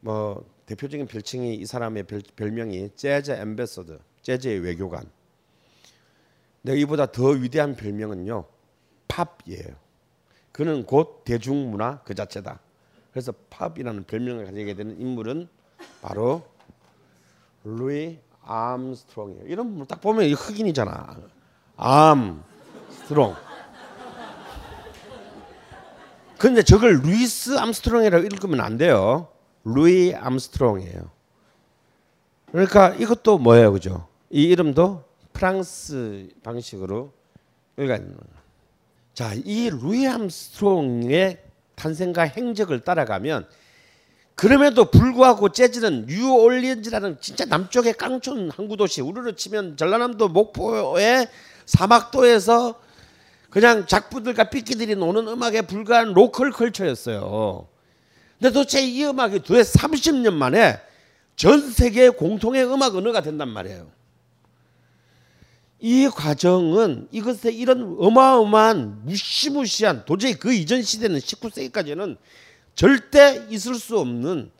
[0.00, 5.10] 뭐 대표적인 별칭이 이 사람의 별, 별명이 재즈 엠베서드, 재즈의 외교관.
[6.62, 8.44] 근데 이보다 더 위대한 별명은요
[9.08, 9.76] 팝이에요.
[10.52, 12.60] 그는 곧 대중문화 그 자체다.
[13.10, 15.48] 그래서 팝이라는 별명을 가지게 되는 인물은
[16.02, 16.42] 바로
[17.64, 19.56] 루이 암스트롱이에요.
[19.56, 21.16] 분 딱 보면 흑인이잖아.
[21.76, 23.34] 암스트롱.
[26.38, 29.28] 근데 저걸 루이스 암스트롱이라고 읽으면 안 돼요.
[29.64, 31.10] 루이 암스트롱이에요.
[32.52, 34.06] 그러니까 이것도 뭐예요, 그죠?
[34.30, 37.12] 이 이름도 프랑스 방식으로
[37.78, 38.34] 여기가 있는 거예요.
[39.14, 41.42] 자, 이 루이 암스트롱의
[41.76, 43.48] 탄생과 행적을 따라가면
[44.34, 51.28] 그럼에도 불구하고 재즈는 뉴올리언즈라는 진짜 남쪽의 깡촌 항구 도시 우리로 치면 전라남도 목포의
[51.66, 52.80] 삼학도에서
[53.50, 57.68] 그냥 작부들과 삐끼들이 노는 음악에 불과한 local culture였어요.
[58.40, 60.80] 근데 도대체 이 음악이 도대체 30년 만에
[61.36, 63.88] 전 세계 공통의 음악 언어가 된단 말이에요.
[65.78, 72.16] 이 과정은 이것에 이런 어마어마한 무시무시한 도저히 그 이전 시대는 19세기까지는
[72.74, 74.50] 절대 있을 수 없는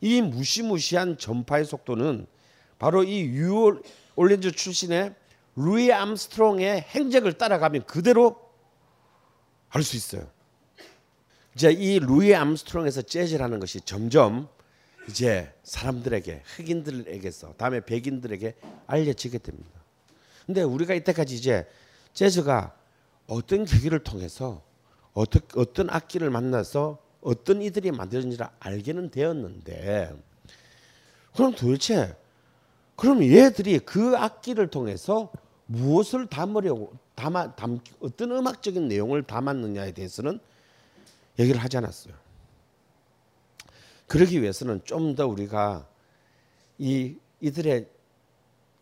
[0.00, 2.26] 이 무시무시한 전파의 속도는
[2.78, 5.14] 바로 이 뉴올리언즈 출신의
[5.56, 8.36] 루이 암스트롱의 행적을 따라가면 그대로
[9.68, 10.28] 할 수 있어요.
[11.54, 14.48] 이제 이 루이 암스트롱에서 재즈라는 것이 점점
[15.08, 18.54] 이제 사람들에게 흑인들에게서 다음에 백인들에게
[18.86, 19.70] 알려지게 됩니다.
[20.46, 21.68] 근데 우리가 이때까지 이제
[22.14, 22.74] 재즈가
[23.26, 24.62] 어떤 계기를 통해서
[25.12, 30.14] 어떤 어떤 악기를 만나서 어떤 이들이 만들었는지를 알게는 되었는데
[31.34, 32.16] 그럼 도대체
[32.96, 35.30] 그럼 얘들이 그 악기를 통해서
[35.66, 40.40] 무엇을 담으려고 담아 담 어떤 음악적인 내용을 담았느냐에 대해서는
[41.38, 42.14] 얘기를 하지 않았어요.
[44.06, 45.86] 그러기 위해서는 좀 더 우리가
[46.78, 47.88] 이 이들의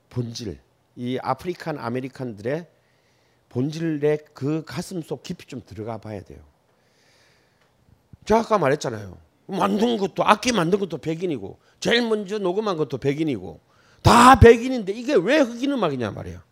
[0.08, 0.58] 본질,
[0.96, 2.66] 이 African American들의
[3.50, 6.40] 본질의 그 가슴 속 깊이 좀 들어가 봐야 돼요.
[8.28, 9.16] 제가 아까 말했잖아요.
[9.46, 13.58] 만든 것도 악기 만든 것도 백인이고 제일 먼저 녹음한 것도 백인이고
[14.02, 16.44] 다 백인인데 이게 왜 흑인 음악이냐 말이야.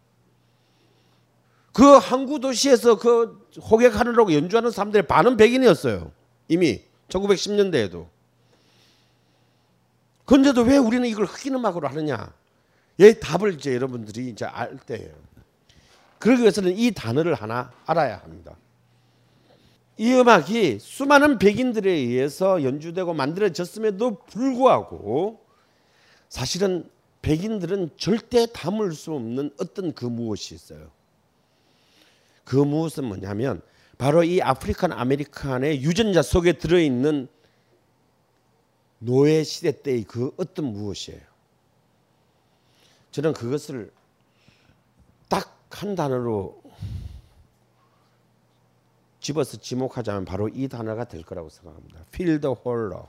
[1.74, 6.12] 그 항구 도시에서 그 호객하느라고 연주하는 사람들의 반은 백인이었어요.
[6.48, 8.06] 이미 1910년대에도.
[10.24, 12.32] 그런데도 왜 우리는 이걸 흑인 음악으로 하느냐?
[13.00, 15.12] 얘 답을 이제 여러분들이 이제 알 때예요.
[16.20, 18.56] 그러기 위해서는 이 단어를 하나 알아야 합니다.
[19.98, 25.40] 이 음악이 수많은 백인들에 의해서 연주되고 만들어졌음에도 불구하고
[26.28, 26.88] 사실은
[27.22, 30.90] 백인들은 절대 담을 수 없는 어떤 그 무엇이 있어요.
[32.44, 33.62] 그 무엇은 뭐냐면
[33.98, 37.28] 바로 이 African American의 유전자 속에 들어 있는
[38.98, 41.20] 노예 시대 때의 그 어떤 무엇이에요.
[43.10, 43.90] 저는 그것을
[45.28, 46.62] 딱 한 단어로
[49.26, 52.04] 집어서 지목하자면 바로 이 단어가 될 거라고 생각합니다.
[52.12, 53.06] Field holler.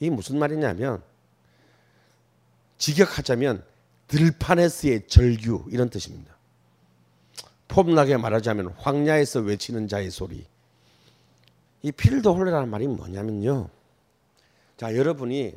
[0.00, 1.02] 이 무슨 말이냐면
[2.76, 3.64] 직역하자면
[4.08, 6.36] 들판에서의 절규 이런 뜻입니다.
[7.68, 10.46] 폼나게 말하자면 황야에서 외치는 자의 소리.
[11.80, 13.70] 이 field holler라는 말이 뭐냐면요.
[14.76, 15.56] 자 여러분이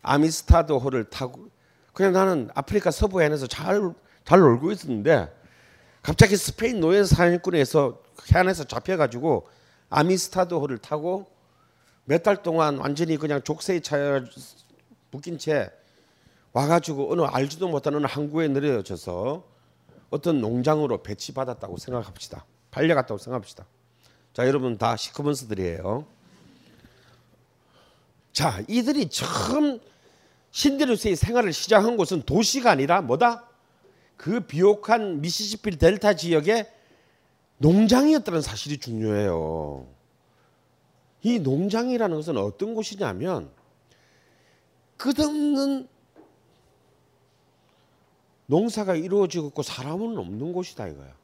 [0.00, 1.50] 아미스타드호를 타고
[1.92, 3.92] 그냥 나는 아프리카 서부 해안에서 잘,
[4.24, 5.35] 잘 놀고 있었는데
[6.06, 8.00] 갑자기 스페인 노예 사냥꾼에서
[8.32, 9.48] 해안에서 잡혀가지고
[9.90, 11.26] 아미스타드 홀을 타고
[12.04, 14.24] 몇 달 동안 완전히 그냥 족쇄에 차
[15.10, 15.68] 묶인 채
[16.52, 19.42] 와가지고 어느 알지도 못하는 항구에 내려져서
[20.10, 22.44] 어떤 농장으로 배치받았다고 생각합시다.
[22.70, 23.66] 팔려갔다고 생각합시다.
[24.32, 26.06] 자, 여러분 다 시커먼스들이에요.
[28.32, 29.80] 자, 이들이 처음
[30.52, 33.45] 신데루스의 생활을 시작한 곳은 도시가 아니라 뭐다?
[34.16, 36.70] 그 비옥한 미시시피 델타 지역의
[37.58, 39.86] 농장이었다는 사실이 중요해요.
[41.22, 43.50] 이 농장이라는 것은 어떤 곳이냐면
[44.96, 45.88] 끝없는
[48.46, 51.14] 농사가 이루어지고 있고 사람은 없는 곳이다 이거야.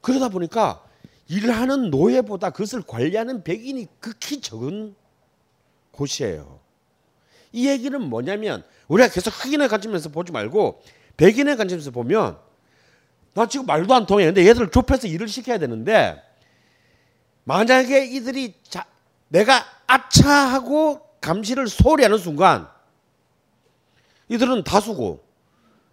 [0.00, 0.84] 그러다 보니까
[1.28, 4.94] 일하는 노예보다 그것을 관리하는 백인이 극히 적은
[5.92, 6.60] 곳이에요.
[7.52, 10.82] 이 얘기는 뭐냐면 우리가 계속 흑인의 관점에서 보지 말고
[11.16, 12.38] 백인의 관점에서 보면
[13.34, 14.26] 나 지금 말도 안 통해.
[14.26, 16.22] 근데 얘들을 좁혀서 일을 시켜야 되는데
[17.44, 18.86] 만약에 이들이 자,
[19.28, 22.68] 내가 아차하고 감시를 소홀히 하는 순간
[24.28, 25.24] 이들은 다수고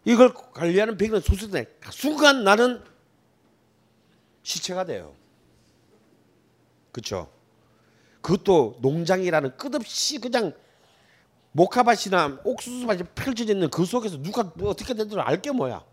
[0.06, 2.82] 이걸 관리하는 백인은 소수인데 순간 나는
[4.44, 5.14] 시체가 돼요.
[6.92, 7.32] 그렇죠?
[8.22, 10.54] 그것도 농장이라는 끝없이 그냥
[11.54, 15.84] 모카밭이나 옥수수밭이 펼쳐져 있는 그 속에서 누가 뭐 어떻게 되든 알게 뭐야.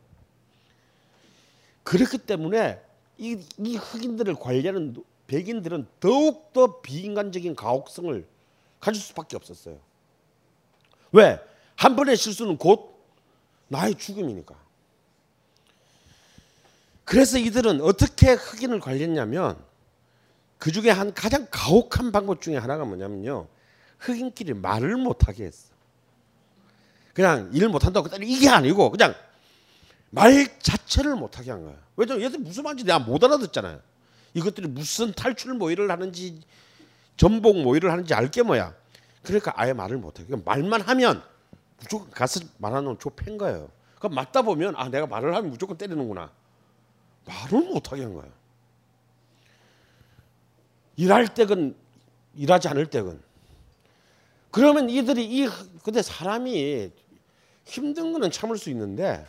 [1.83, 2.81] 그렇기 때문에
[3.17, 8.27] 이, 이 흑인들을 관리하는 노- 백인들은 더욱 더 비인간적인 가혹성을
[8.81, 9.79] 가질 수밖에 없었어요.
[11.13, 11.39] 왜?
[11.77, 12.95] 한 번의 실수는 곧
[13.69, 14.55] 나의 죽음이니까.
[17.05, 19.59] 그래서 이들은 어떻게 흑인을 관리했냐면
[20.59, 23.47] 그 중에 한 가장 가혹한 방법 중에 하나가 뭐냐면요.
[23.99, 25.69] 흑인끼리 말을 못하게 했어.
[27.13, 29.15] 그냥 일 못한다고 이게 아니고 그냥
[30.11, 31.77] 말 자체를 못하게 한 거야.
[31.97, 33.81] 왜냐면 얘들 무슨 말인지 내가 못 알아듣잖아요.
[34.35, 36.41] 이것들이 무슨 탈출 모의를 하는지
[37.17, 38.75] 전복 모의를 하는지 알게 뭐야.
[39.23, 40.25] 그러니까 아예 말을 못해.
[40.25, 41.23] 그냥 말만 하면
[41.81, 43.69] 무조건 가서 말하는 좁힌 거예요.
[43.99, 46.31] 그럼 맞다 보면 아 내가 말을 하면 무조건 때리는구나.
[47.27, 48.33] 말을 못하게 한 거예요.
[50.97, 51.77] 일할 때건
[52.35, 53.21] 일하지 않을 때건.
[54.51, 55.49] 그러면 이들이 이
[55.83, 56.91] 근데 사람이
[57.65, 59.27] 힘든 거는 참을 수 있는데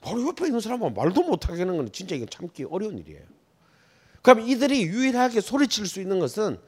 [0.00, 3.22] 바로 옆에 있는 사람은 말도 못하게 하는 건 진짜 이게 참기 어려운 일이에요.
[4.22, 6.58] 그럼 이들이 유일하게 소리칠 수 있는 것은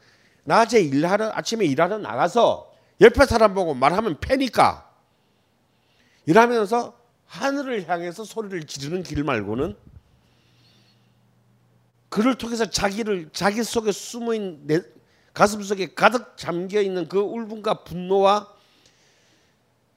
[0.44, 4.90] 낮에 일하러 아침에 일하러 나가서 옆에 사람 보고 말하면 패니까
[6.26, 9.76] 일하면서 하늘을 향해서 소리를 지르는 길 말고는
[12.08, 14.80] 그를 통해서 자기를 자기 속에 숨어 있는 내
[15.36, 18.50] 가슴 속에 가득 잠겨 있는 그 울분과 분노와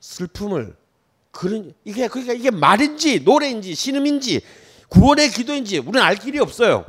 [0.01, 0.75] 슬픔을
[1.31, 4.41] 그런 이게 그러니까 이게 말인지 노래인지 신음인지
[4.89, 6.83] 구원의 기도인지 우리는 알 길이 없어요.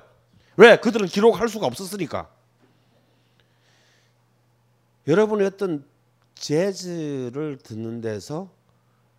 [0.57, 0.77] 왜?
[0.77, 2.29] 그들은 기록할 수가 없었으니까.
[5.07, 5.85] 여러분이 어떤
[6.35, 8.51] 재즈를 듣는 데서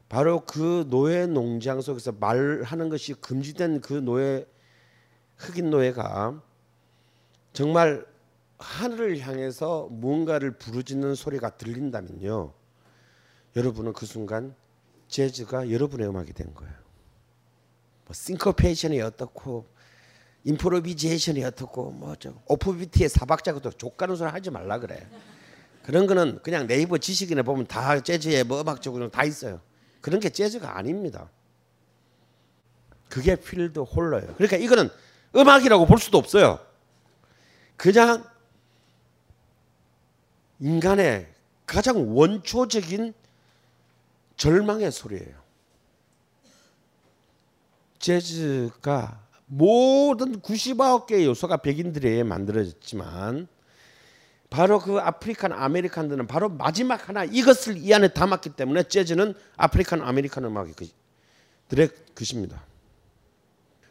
[0.09, 4.45] 바로 그 노예 농장 속에서 말하는 것이 금지된 그 노예
[5.38, 6.41] 흑인 노예가
[7.53, 8.11] 정말
[8.62, 12.53] 하늘을 향해서 무언가를 부르짖는 소리가 들린다면요.
[13.55, 14.55] 여러분은 그 순간
[15.07, 16.74] 재즈가 여러분의 음악이 된 거예요.
[18.05, 19.68] 뭐 syncopation이 어떻고
[20.43, 25.05] improvisation이 어떻고 뭐 저 offbeat의 사박자고도 좆까는 소리 하지 말라 그래.
[25.84, 29.59] 그런 거는 그냥 네이버 지식인에 보면 다 재즈의 뭐 음악적으로 다 있어요.
[29.99, 31.30] 그런 게 재즈가 아닙니다.
[33.09, 34.36] 그게 필드 홀러예요.
[34.36, 34.89] 그러니까 이거는
[35.36, 36.59] 음악이라고 볼 수도 없어요.
[37.76, 38.24] 그냥
[40.62, 41.28] 인간의
[41.66, 43.14] 가장 원초적인
[44.38, 45.41] 절망의 소리예요.
[47.99, 53.47] 재즈가 모든 99개의 요소가 백인들에 만들어졌지만
[54.49, 60.43] 바로 그 African American들은 바로 마지막 하나 이것을 이 안에 담았기 때문에 재즈는 African American
[60.45, 62.64] 음악의 그- 것입니다.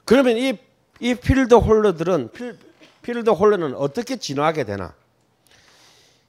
[0.05, 0.59] 그러면 이,
[1.01, 2.59] 이 field holler들은 필,
[3.03, 4.95] field holler는 어떻게 진화하게 되나?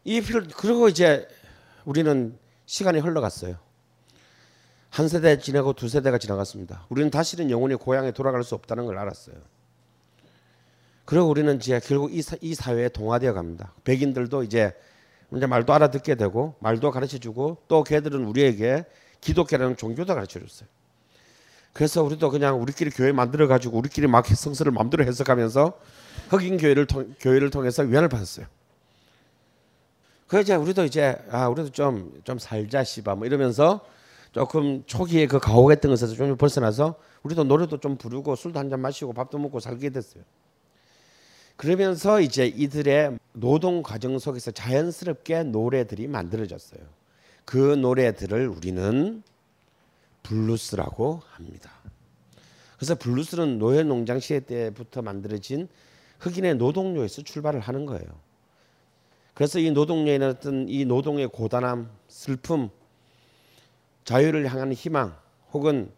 [0.03, 1.27] 이 field 그리고 이제
[1.85, 3.57] 우리는 시간이 흘러갔어요.
[4.89, 6.85] 한 세대 지나고 두 세대가 지나갔습니다.
[6.89, 9.35] 우리는 다시는 영원히 고향에 돌아갈 수 없다는 걸 알았어요.
[11.05, 13.73] 그리고 우리는 이제 결국 이, 사, 이 사회에 동화되어 갑니다.
[13.83, 14.73] 백인들도 이제
[15.33, 18.85] 이제 말도 알아듣게 되고 말도 가르쳐 주고 또 걔들은 우리에게
[19.21, 20.67] 기독교라는 종교도 가르쳐 줬어요.
[21.73, 25.79] 그래서 우리도 그냥 우리끼리 교회 만들어 가지고 우리끼리 막 성서를 마음대로 해석하면서
[26.29, 28.45] 흑인 교회를 통, 교회를 통해서 위안을 받았어요.
[30.31, 33.81] 그 이제 우리도 이제 아 우리도 좀 좀 살자 씨바 뭐 이러면서
[34.31, 39.11] 조금 초기에 그 가혹했던 것에서 좀 벗어나서 우리도 노래도 좀 부르고 술도 한 잔 마시고
[39.11, 40.23] 밥도 먹고 살게 됐어요.
[41.57, 46.79] 그러면서 이제 이들의 노동 과정 속에서 자연스럽게 노래들이 만들어졌어요.
[47.43, 49.21] 그 노래들을 우리는
[50.23, 51.71] 블루스라고 합니다.
[52.77, 55.67] 그래서 블루스는 노예 농장 시대 때부터 만들어진
[56.21, 58.30] 흑인의 노동요에서 출발을 하는 거예요.
[59.41, 62.69] 그래서 이 노동요에는 어떤 이 노동의 고단함, 슬픔,
[64.03, 65.17] 자유를 향한 희망,
[65.51, 65.91] 혹은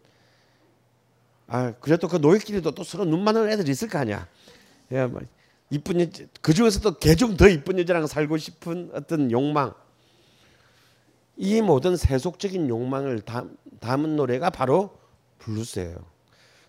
[1.46, 4.26] 아 그래도 그 노예끼리도 또 서로 눈 맞은 애들이 있을 거 아니야.
[4.92, 5.20] 예, 뭐
[5.68, 9.74] 이쁜 여자, 그 중에서도 개중 더 이쁜 여자랑 살고 싶은 어떤 욕망.
[11.36, 14.96] 이 모든 세속적인 욕망을 담, 담은 노래가 바로
[15.40, 15.98] 블루스예요.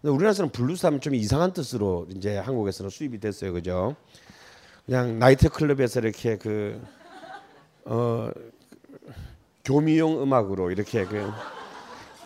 [0.04, 3.96] 우리나라에서는 블루스 하면 좀 이상한 뜻으로 이제 한국에서는 수입이 됐어요, 그죠?
[4.86, 6.80] 그냥 나이트 클럽에서 이렇게 그
[7.86, 8.30] 어,
[9.64, 11.32] 교미용 음악으로 이렇게 그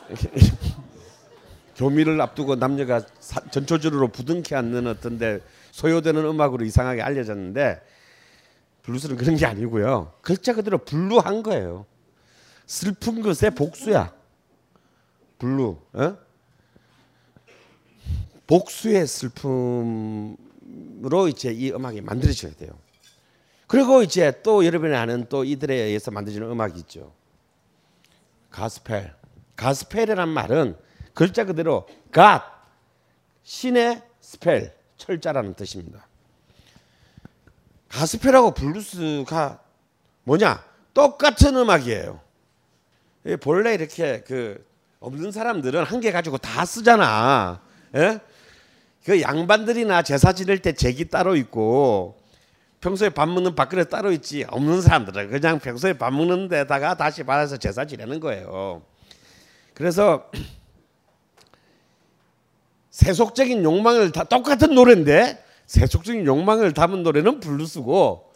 [1.77, 5.39] 교미를 앞두고 남녀가 사, 전초적으로 부둥켜안는 어떤데
[5.71, 7.81] 소요되는 음악으로 이상하게 알려졌는데
[8.83, 10.13] 블루스는 그런 게 아니고요.
[10.21, 11.85] 글자 그대로 blue한 거예요.
[12.65, 14.13] 슬픈 것의 복수야.
[15.37, 16.17] blue, 어?
[18.45, 20.35] 복수의 슬픔으
[21.01, 22.71] 로 이제 이 음악이 만들어져야 돼요.
[23.67, 27.13] 그리고 이제 또 여러분이 아는 또 이들에 의해서 만들어지는 음악이 있죠.
[28.49, 29.13] 가스펠.
[29.55, 30.75] 가스펠이란 말은
[31.13, 32.43] 글자 그대로 God,
[33.43, 36.07] 신의 spell, 철자라는 뜻입니다.
[37.89, 39.61] 가스펠하고 블루스가
[40.23, 40.63] 뭐냐?
[40.93, 42.19] 똑같은 음악이에요.
[43.41, 44.65] 본래 이렇게 그
[44.99, 47.61] 없는 사람들은 한 개 가지고 다 쓰잖아.
[47.95, 48.19] 예?
[49.05, 52.17] 그 양반들이나 제사 지낼 때 제기 따로 있고
[52.81, 57.57] 평소에 밥 먹는 밥그릇 따로 있지 없는 사람들은 그냥 평소에 밥 먹는 데다가 다시 받아서
[57.57, 58.81] 제사 지내는 거예요.
[59.73, 60.29] 그래서
[62.91, 68.29] 세속적인 욕망을 다 똑같은 노래인데 세속적인 욕망을 담은 노래는 블루스고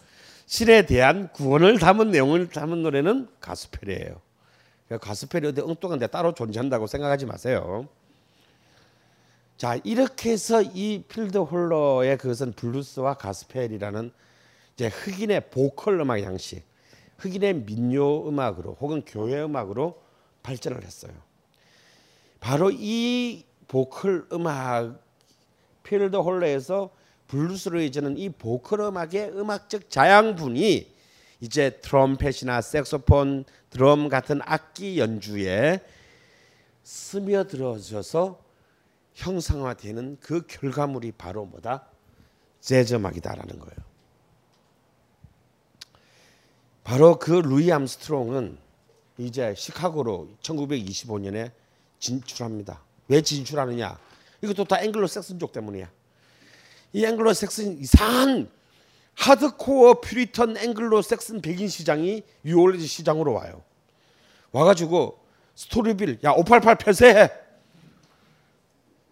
[0.46, 4.22] 신에 대한 구원을 담은 내용을 담은 노래는 가스펠이에요.
[5.02, 7.88] 가스펠이 어디 엉뚱한 데 따로 존재한다고 생각하지 마세요.
[9.64, 14.12] 자 이렇게 해서 이 field holler의 그것은 블루스와 가스펠이라는
[14.74, 16.66] 이제 흑인의 보컬 음악 양식,
[17.20, 20.02] 흑인의 민요 음악으로 혹은 교회 음악으로
[20.42, 21.14] 발전을 했어요.
[22.42, 25.02] 바로 이 보컬 음악
[25.84, 26.90] field holler에서
[27.30, 30.94] 블루스로 이제는 이 보컬 음악의 음악적 자양분이
[31.40, 35.80] 이제 트럼펫이나 색소폰, 드럼 같은 악기 연주에
[36.84, 38.44] 스며들어져서
[39.16, 41.86] 형상화되는 그 결과물이 바로 뭐다?
[42.60, 43.76] 재즈 음악이다라는 거예요.
[46.84, 48.58] 바로 그 루이 암스트롱은
[49.18, 51.52] 이제 시카고로 1925년에
[52.00, 52.82] 진출합니다.
[53.08, 53.98] 왜 진출하느냐?
[54.42, 55.90] 이것도 다 앵글로 섹슨족 때문이야.
[56.94, 58.50] 이 앵글로 색슨 이상한
[59.16, 63.64] 하드코어 Puritan 앵글로 색슨 백인 시장이 뉴올린즈 시장으로 와요.
[64.52, 65.20] 와가지고
[65.56, 67.43] 스토리빌 야 588 폐쇄해.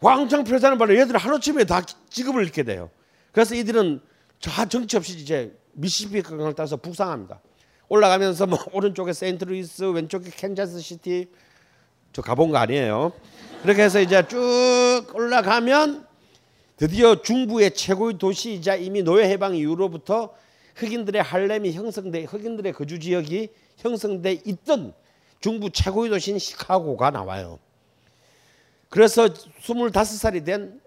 [0.01, 2.89] 왕창 폐쇄하는 바람에 얘들 하루아침에 다 직업을 잃게 돼요.
[3.31, 4.01] 그래서 이들은
[4.39, 7.39] 저 정처 없이 이제 미시시피 강을 따서 북상합니다.
[7.87, 11.29] 올라가면서 뭐 오른쪽에 세인트루이스, 왼쪽에 캔자스 시티
[12.13, 13.13] 저 가본 거 아니에요.
[13.61, 16.07] 그렇게 해서 이제 쭉 올라가면
[16.77, 20.33] 드디어 중부의 최고의 도시이자 이미 노예 해방 이후로부터
[20.77, 24.93] 흑인들의 할렘이 형성돼 흑인들의 거주 지역이 형성돼 있던
[25.41, 27.59] 중부 최고의 도시인 시카고가 나와요.
[28.91, 30.81] 그래서 25살이 된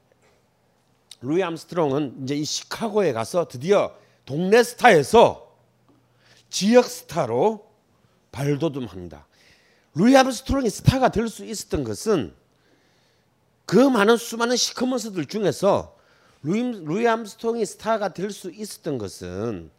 [1.23, 3.97] 루이 암스트롱은 이제 이 시카고에 가서 드디어
[4.27, 5.57] 동네 스타에서
[6.51, 7.67] 지역 스타로
[8.31, 9.27] 발돋움합니다.
[9.95, 12.35] 루이 암스트롱이 스타가 될 수 있었던 것은
[13.65, 15.97] 그 많은 수많은 시커먼스들 중에서
[16.43, 19.71] 루이, 루이 암스트롱이 스타가 될 수 있었던 것은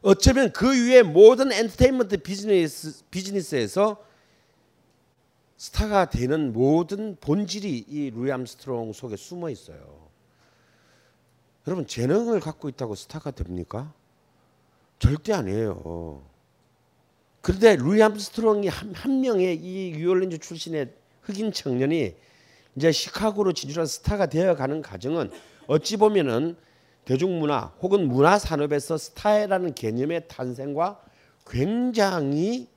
[0.00, 4.02] 어쩌면 그 위에 모든 엔터테인먼트 비즈니스, 비즈니스에서
[5.58, 10.08] 스타가 되는 모든 본질이 이 루이 암스트롱 속에 숨어 있어요.
[11.66, 13.92] 여러분 재능을 갖고 있다고 스타가 됩니까?
[15.00, 16.22] 절대 아니에요.
[17.42, 20.92] 그런데 루이 암스트롱이 한, 한 명의 이 뉴올린즈 출신의
[21.22, 22.14] 흑인 청년이
[22.76, 25.32] 이제 시카고로 진출한 스타가 되어가는 과정은
[25.66, 26.56] 어찌 보면은
[27.04, 31.02] 대중문화 혹은 문화 산업에서 스타라는 개념의 탄생과
[31.48, 32.68] 굉장히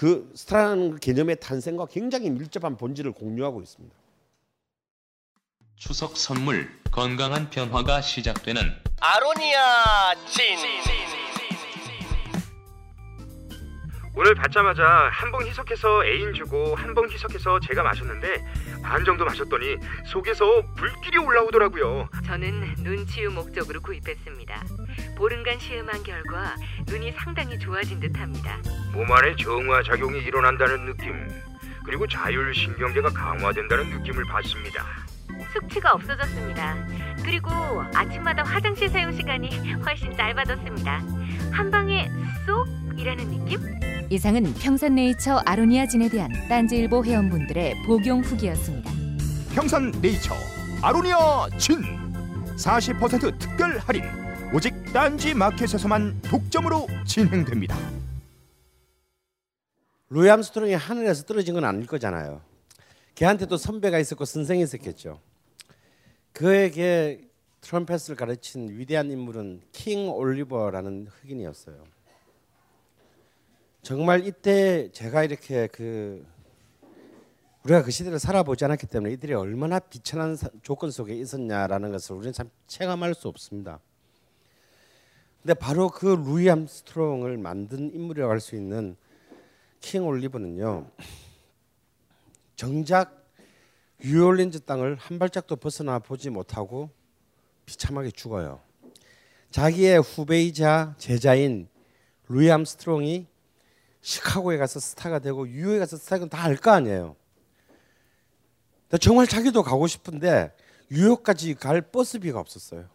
[0.00, 3.94] 그 스타라는 개념의 탄생과 굉장히 밀접한 본질을 공유하고 있습니다.
[5.76, 8.62] 추석 선물 건강한 변화가 시작되는
[8.98, 11.19] 아로니아 진.
[14.14, 18.44] 오늘 받자마자 한 봉 희석해서 애인 주고 한 봉 희석해서 제가 마셨는데
[18.82, 19.76] 반 정도 마셨더니
[20.06, 22.08] 속에서 불길이 올라오더라고요.
[22.26, 24.62] 저는 눈치유 목적으로 구입했습니다.
[25.16, 26.56] 보름간 시음한 결과
[26.88, 28.58] 눈이 상당히 좋아진 듯합니다.
[28.92, 31.28] 몸 안에 정화 작용이 일어난다는 느낌
[31.84, 34.84] 그리고 자율신경계가 강화된다는 느낌을 받습니다.
[35.52, 36.76] 숙취가 없어졌습니다.
[37.24, 37.50] 그리고
[37.94, 41.00] 아침마다 화장실 사용 시간이 훨씬 짧아졌습니다.
[41.52, 42.08] 한 방에
[42.46, 42.66] 쏙
[43.00, 43.58] 이라는 느낌?
[44.10, 48.92] 이상은 평산네이처 아로니아 진에 대한 딴지일보 회원분들의 복용 후기였습니다.
[49.54, 50.34] 평산 네이처
[50.82, 51.76] 아로니아 진
[52.56, 54.04] 40% 특별 할인
[54.52, 57.74] 오직 딴지 마켓에서만 독점으로 진행됩니다.
[60.10, 62.42] 루이 암스트롱이 하늘에서 떨어진 건 아닐 거잖아요.
[63.14, 65.20] 걔한테도 선배가 있었고 선생이 있었겠죠.
[66.34, 67.22] 그에게
[67.62, 71.99] 트럼펫을 가르친 위대한 인물은 킹 올리버라는 흑인이었어요.
[73.82, 76.26] 정말 이때 제가 이렇게 그
[77.64, 82.50] 우리가 그 시대를 살아보지 않았기 때문에 이들이 얼마나 비천한 조건 속에 있었냐라는 것을 우리는 참
[82.66, 83.80] 체감할 수 없습니다.
[85.42, 88.96] 근데 바로 그 루이 암스트롱을 만든 인물이라고 할 수 있는
[89.80, 90.90] 킹 올리버는요.
[92.56, 93.26] 정작
[94.04, 96.90] 뉴올린즈 땅을 한 발짝도 벗어나 보지 못하고
[97.64, 98.60] 비참하게 죽어요.
[99.50, 101.68] 자기의 후배이자 제자인
[102.28, 103.29] 루이 암스트롱이
[104.00, 107.16] 시카고에 가서 스타가 되고 뉴욕에 가서 스타가 다 알 거 아니에요.
[109.00, 110.52] 정말 자기도 가고 싶은데
[110.90, 112.88] 뉴욕까지 갈 버스비가 없었어요.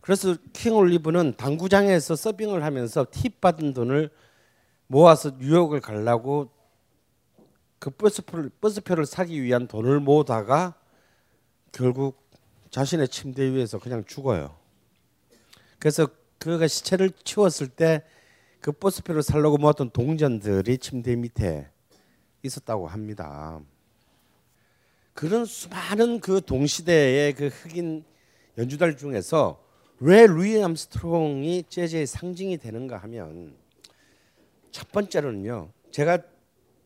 [0.00, 4.10] 그래서 킹 올리브는 당구장에서 서빙을 하면서 팁 받은 돈을
[4.86, 6.50] 모아서 뉴욕을 가려고
[7.78, 10.74] 그 버스표를, 버스표를 사기 위한 돈을 모으다가
[11.72, 12.28] 결국
[12.70, 14.56] 자신의 침대 위에서 그냥 죽어요.
[15.78, 16.08] 그래서
[16.38, 18.02] 그가 시체를 치웠을 때
[18.60, 21.70] 그 버스표를 살려고 모았던 동전들이 침대 밑에
[22.42, 23.60] 있었다고 합니다.
[25.14, 28.04] 그런 수많은 그 동시대의 그 흑인
[28.58, 29.62] 연주들 중에서
[29.98, 33.54] 왜 루이 암스트롱이 재즈의 상징이 되는가 하면
[34.70, 35.70] 첫 번째로는요.
[35.90, 36.18] 제가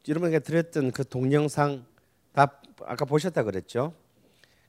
[0.08, 1.84] 여러분에게 드렸던 그 동영상
[2.32, 3.94] 다 아까 보셨다 그랬죠.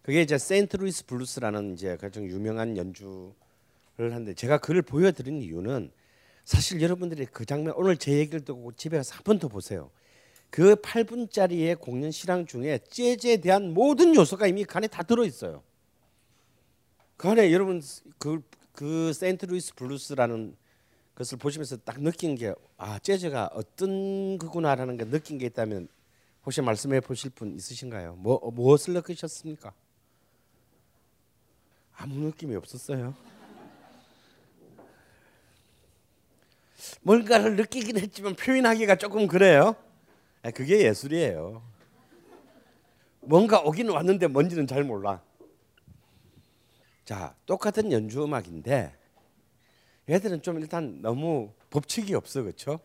[0.01, 3.33] 그게 이제 세인트 루이스 블루스라는 이제 가장 유명한 연주를
[3.97, 5.91] 하는데 제가 그를 보여드린 이유는
[6.45, 9.89] 사실 여러분들이 그 장면 오늘 제 얘기를 듣고 집에 가서 한 번 더 보세요.
[10.51, 15.63] 그 8분짜리의 공연 실황 중에 재즈에 대한 모든 요소가 이미 그 안에 다 들어 있어요.
[17.17, 17.81] 그 안에 여러분
[18.19, 18.41] 그,
[18.71, 20.55] 그 세인트 루이스 블루스라는
[21.15, 25.87] 것을 보시면서 딱 느낀 게 아 재즈가 어떤 그구나라는 게 느낀 게 있다면
[26.45, 28.15] 혹시 말씀해 보실 분 있으신가요?
[28.17, 29.73] 뭐 무엇을 느끼셨습니까?
[31.95, 33.15] 아무 느낌이 없었어요.
[37.01, 39.75] 뭔가를 느끼긴 했지만 표현하기가 조금 그래요.
[40.43, 41.61] 아, 그게 예술이에요.
[43.21, 45.21] 뭔가 오긴 왔는데 뭔지는 잘 몰라.
[47.03, 48.95] 자, 똑같은 연주 음악인데
[50.09, 52.79] 얘들은 좀 일단 너무 법칙이 없어, 그렇죠?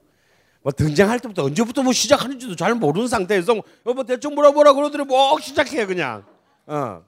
[0.63, 3.55] 뭐 등장할 때부터 언제부터 뭐 시작하는지도 잘 모르는 상태에서
[3.85, 6.25] 뭐 대충 뭐라 뭐라 그러더니 뭐 시작해 그냥.
[6.67, 7.03] 어.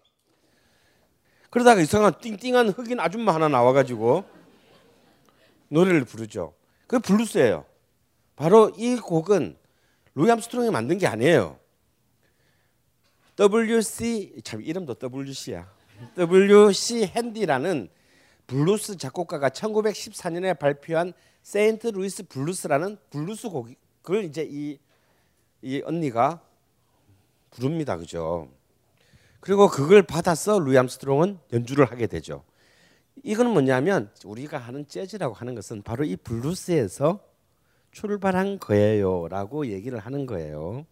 [1.50, 4.24] 그러다가 이상한 띵띵한 흑인 아줌마 하나 나와가지고
[5.68, 6.54] 노래를 부르죠.
[6.92, 7.64] 그 블루스예요.
[8.36, 9.56] 바로 이 곡은
[10.14, 11.58] 루이 암스트롱이 만든 게 아니에요.
[13.40, 15.72] WC 참 이름도 WC야.
[16.18, 17.88] WC 핸디라는
[18.46, 23.70] 블루스 작곡가가 1914년에 발표한 세인트 루이스 블루스라는 블루스 곡
[24.02, 24.78] 그걸 이제 이,
[25.62, 26.42] 이 언니가
[27.52, 27.96] 부릅니다.
[27.96, 28.50] 그죠?
[29.40, 32.44] 그리고 그걸 받아서 루이 암스트롱은 연주를 하게 되죠.
[33.22, 37.20] 이거는 뭐냐면 우리가 하는 재즈라고 하는 것은 바로 이 블루스에서
[37.92, 40.86] 출발한 거예요라고 얘기를 하는 거예요.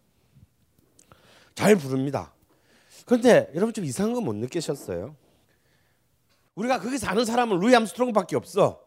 [1.55, 2.33] 잘 부릅니다.
[3.05, 5.15] 그런데 여러분 좀 이상한 거 못 느끼셨어요?
[6.55, 8.85] 우리가 거기서 아는 사람은 루이 암스트롱밖에 없어.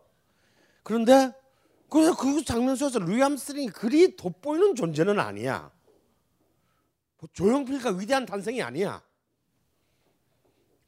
[0.83, 1.33] 그런데
[1.89, 5.71] 그래서 그 장면 속에서 루이 암스트롱이 그리 돋보이는 존재는 아니야.
[7.19, 9.03] 뭐 조용필과 위대한 탄생이 아니야.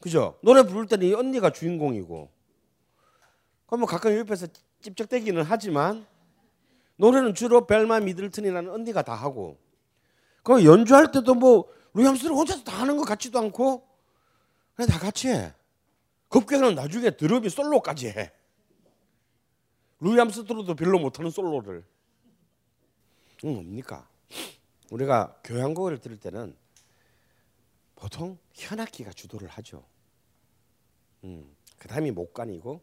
[0.01, 0.39] 그죠?
[0.43, 2.31] 노래 부를 때는 이 언니가 주인공이고
[3.66, 4.47] 그럼 뭐 가끔 옆에서
[4.80, 6.06] 찝쩍대기는 하지만
[6.97, 9.59] 노래는 주로 벨마 미들튼이라는 언니가 다 하고
[10.43, 13.86] 그 연주할 때도 뭐 루이 암스트롱 혼자서 다 하는 것 같지도 않고
[14.74, 15.52] 그냥 다 같이 해.
[16.28, 18.32] 급기야는 나중에 드럼이 솔로까지 해.
[20.01, 21.84] 루이 암스트롱도 별로 못하는 솔로를.
[23.44, 24.09] 응, 뭡니까?
[24.90, 26.56] 우리가 교향곡을 들을 때는
[27.97, 29.84] 보통 현악기가 주도를 하죠.
[31.24, 32.80] 음, 그 다음이 목관이고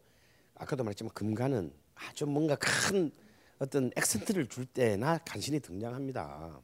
[0.64, 3.12] 아까도 말했지만 금관은 아주 뭔가 큰
[3.60, 6.60] 어떤 액센트를 줄 때나 간신히 등장합니다.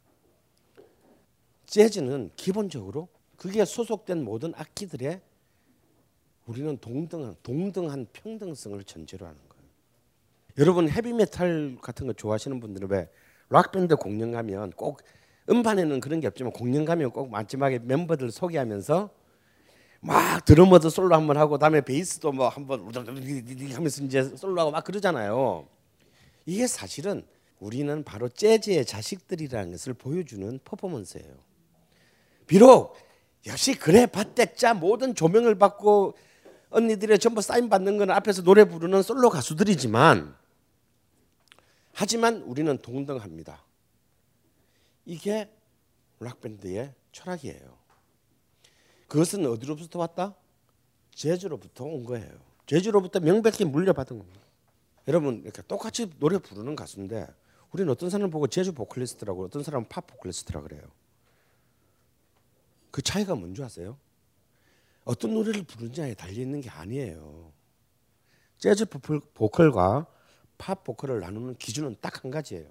[1.66, 3.08] 재즈는 기본적으로
[3.38, 5.22] 그게 소속된 모든 악기들의
[6.46, 9.64] 우리는 동등한 동등한 평등성을 전제로 하는 거예요.
[10.58, 13.10] 여러분 헤비메탈 같은 거 좋아하시는 분들은 왜
[13.50, 15.02] 락밴드 공연 가면 꼭
[15.50, 19.19] 음반에는 그런 게 없지만 공연 가면 꼭 마지막에 멤버들 소개하면서
[20.02, 25.68] 막 드러머도 솔로 한 번 하고 다음에 베이스도 뭐 한번 하면서 이제 솔로하고 막 그러잖아요.
[26.46, 27.26] 이게 사실은
[27.60, 31.28] 우리는 바로 재즈의 자식들이라는 것을 보여주는 퍼포먼스예요.
[32.48, 32.96] 비록
[33.46, 36.16] 역시 그래 봤댔자 모든 조명을 받고
[36.70, 40.36] 언니들의 전부 사인 받는 건 앞에서 노래 부르는 솔로 가수들이지만
[41.94, 43.64] 하지만 우리는 동등합니다.
[45.06, 45.52] 이게
[46.20, 47.79] 락밴드의 철학이에요.
[49.10, 50.36] 그것은 어디로부터 왔다?
[51.14, 52.30] 제주로부터 온 거예요.
[52.68, 54.40] 제주로부터 명백히 물려받은 겁니다.
[55.08, 57.28] 여러분 이렇게 똑같이 노래 부르는 가수인데
[57.72, 60.84] 우리는 어떤 사람을 보고 제주 보컬리스트라고 어떤 사람은 팝 보컬리스트라 그래요.
[62.92, 63.98] 그 차이가 뭔지 아세요?
[65.04, 67.52] 어떤 노래를 부르느냐에 달려 있는 게 아니에요.
[68.60, 70.06] 재즈 보컬과
[70.58, 72.70] 팝 보컬을 나누는 기준은 딱 한 가지예요.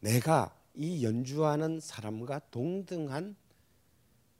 [0.00, 3.36] 내가 이 연주하는 사람과 동등한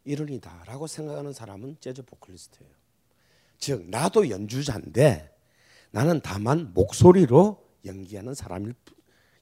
[0.05, 2.70] 이론이다라고 생각하는 사람은 재즈 보컬리스트예요.
[3.59, 5.31] 즉 나도 연주자인데
[5.90, 8.74] 나는 다만 목소리로 연기하는 사람일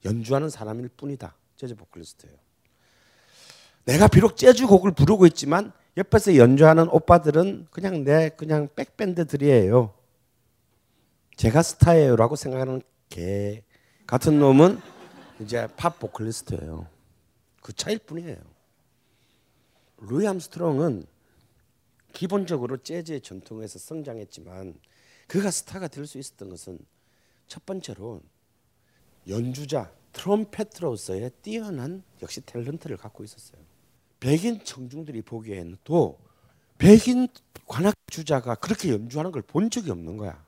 [0.04, 1.34] 연주하는 사람일 뿐이다.
[1.56, 2.36] 재즈 보컬리스트예요.
[3.84, 9.92] 내가 비록 재즈 곡을 부르고 있지만 옆에서 연주하는 오빠들은 그냥 내 그냥 백밴드들이에요.
[11.36, 13.62] 제가 스타예요라고 생각하는 개
[14.06, 14.80] 같은 놈은
[15.40, 16.86] 이제 팝 보컬리스트예요.
[17.60, 18.51] 그 차일 뿐이에요.
[20.08, 21.06] 루이 암스트롱은
[22.12, 24.78] 기본적으로 재즈의 전통에서 성장했지만
[25.28, 26.78] 그가 스타가 될 수 있었던 것은
[27.46, 28.20] 첫 번째로
[29.28, 33.62] 연주자 트럼펫으로서의 뛰어난 역시 탤런트를 갖고 있었어요.
[34.20, 36.18] 백인 청중들이 보기에는 또
[36.78, 37.28] 백인
[37.66, 40.44] 관악 주자가 그렇게 연주하는 걸 본 적이 없는 거야.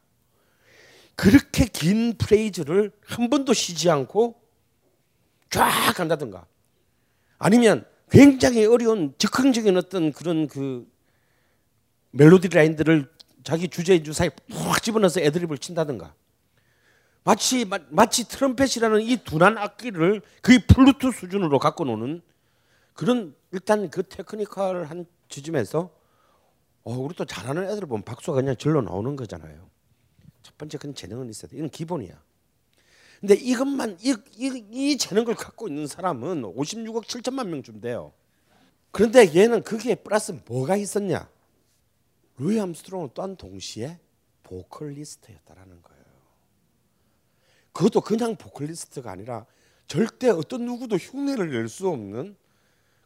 [1.17, 4.35] 그렇게 긴 프레이즈를 한 번도 쉬지 않고
[5.49, 6.47] 쫙 간다든가
[7.39, 10.89] 아니면 굉장히 어려운 즉흥적인 어떤 그런 그
[12.13, 13.13] 멜로디 라인들을
[13.43, 16.15] 자기 주제 연주 사이에 푹 집어넣어서 애드립을 친다든가
[17.25, 22.23] 마치 마치 트럼펫이라는 이 둔한 악기를 거의 플루트 수준으로 갖고 노는
[22.93, 25.91] 그런 일단 그 technical한 지점에서
[26.85, 29.69] 어 우리 또 잘하는 애들 보면 박수가 그냥 절로 나오는 거잖아요.
[30.43, 31.57] 첫 번째 그런 재능은 있어야 돼.
[31.57, 32.15] 이건 기본이야.
[33.25, 38.13] 근데 이것만 이, 이, 이 재능을 갖고 있는 사람은 56억 7천만 명쯤 돼요.
[38.91, 41.27] 그런데 얘는 거기에 플러스 뭐가 있었냐?
[42.37, 43.99] 루이 암스트롱은 또한 동시에
[44.43, 46.05] 보컬리스트였다라는 거예요.
[47.73, 49.47] 그것도 그냥 보컬리스트가 아니라
[49.87, 52.37] 절대 어떤 누구도 흉내를 낼 수 없는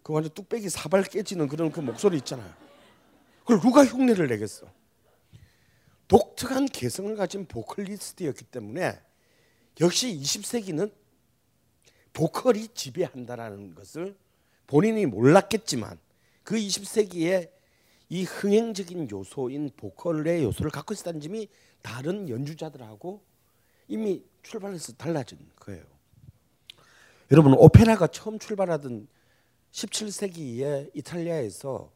[0.03, 2.53] 그 완전 뚝배기 사발 깨지는 그런 그 목소리 있잖아요.
[3.43, 4.67] 그걸 누가 흉내를 내겠어?
[6.09, 9.07] 독특한 개성을 가진 보컬리스트였기 때문에
[9.81, 10.93] 역시 20세기는
[12.13, 14.17] 보컬이 지배한다라는 것을
[14.67, 15.99] 본인이 몰랐겠지만
[16.43, 17.51] 그 20세기에
[18.09, 21.49] 이 흥행적인 요소인 보컬의 요소를 갖고 있었다는 점이
[21.83, 23.23] 다른 연주자들하고
[23.87, 25.85] 이미 출발해서 달라진 거예요.
[27.31, 29.07] 여러분 오페라가 처음 출발하던
[29.73, 31.93] 17세기에 이탈리아에서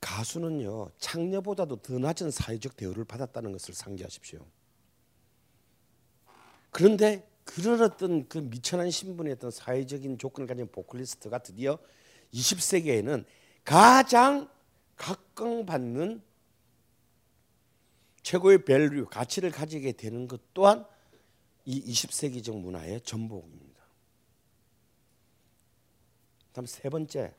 [0.00, 4.44] 가수는요 창녀보다도 더 낮은 사회적 대우를 받았다는 것을 상기하십시오.
[6.70, 11.78] 그런데 그런 어떤 그 미천한 신분의 어떤 사회적인 조건을 가진 보컬리스트가 드디어
[12.32, 13.24] 20세기에는
[13.64, 14.48] 가장
[14.96, 16.22] 각광받는
[18.22, 20.86] 최고의 value 가치를 가지게 되는 것 또한
[21.64, 23.80] 이 20세기적 문화의 전복입니다.
[26.52, 27.34] 다음 세 번째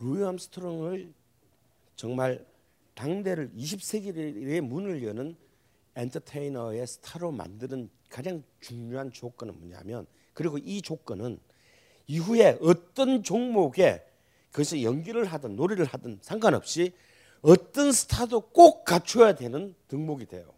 [0.00, 1.12] 루이 암스트롱을
[1.96, 2.46] 정말
[2.94, 5.36] 당대를 20세기의 문을 여는
[5.98, 11.40] 엔터테이너의 스타로 만드는 가장 중요한 조건은 뭐냐면 그리고 이 조건은
[12.06, 14.04] 이후에 어떤 종목에
[14.52, 16.94] 그래서 연기를 하든 노래를 하든 상관없이
[17.42, 20.54] 어떤 스타도 꼭 갖춰야 되는 덕목이 돼요.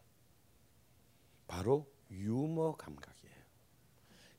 [1.49, 3.35] 바로 유머 감각이에요.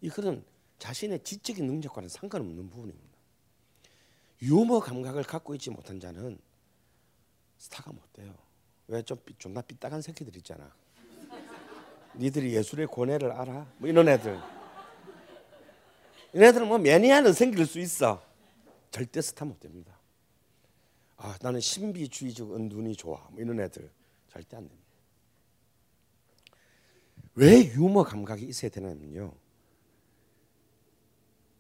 [0.01, 0.45] 이거는
[0.79, 3.17] 자신의 지적인 능력과는 상관없는 부분입니다.
[4.43, 6.39] 유머 감각을 갖고 있지 못한 자는
[7.57, 8.33] 스타가 못 돼요.
[8.87, 10.73] 왜 좀 존나 삐딱한 새끼들 있잖아.
[12.15, 13.67] 니들이 예술의 권해를 알아?
[13.77, 14.39] 뭐 이런 애들.
[16.33, 18.23] 이런 애들은 뭐 매니아는 생길 수 있어.
[18.89, 19.97] 절대 스타 못 됩니다.
[21.17, 23.27] 아, 나는 신비주의적 은둔이 좋아.
[23.29, 23.89] 뭐 이런 애들
[24.27, 24.81] 절대 안 됩니다.
[27.35, 29.33] 왜 유머 감각이 있어야 되냐면요.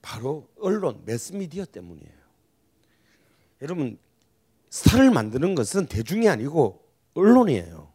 [0.01, 2.21] 바로 언론, 매스미디어 때문이에요.
[3.61, 3.99] 여러분,
[4.69, 6.83] 스타를 만드는 것은 대중이 아니고
[7.13, 7.90] 언론이에요.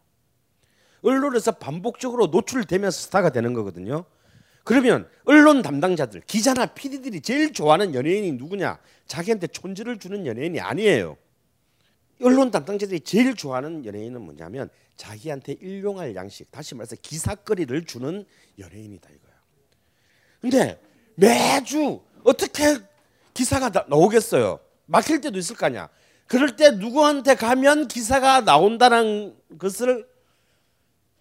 [1.03, 4.05] 언론에서 반복적으로 노출되면서 스타가 되는 거거든요.
[4.63, 8.79] 그러면 언론 담당자들, 기자나 PD들이 제일 좋아하는 연예인이 누구냐?
[9.05, 11.17] 자기한테 촌지를 주는 연예인이 아니에요.
[12.21, 18.25] 언론 담당자들이 제일 좋아하는 연예인은 뭐냐면 자기한테 일용할 양식, 다시 말해서 기사거리를 주는
[18.59, 19.33] 연예인이다 이거야.
[20.41, 20.81] 근데
[21.15, 22.77] 매주 어떻게
[23.33, 24.59] 기사가 나오겠어요?
[24.87, 25.89] 막힐 때도 있을 거 아니야.
[26.25, 30.05] 그럴 때 누구한테 가면 기사가 나온다는 것을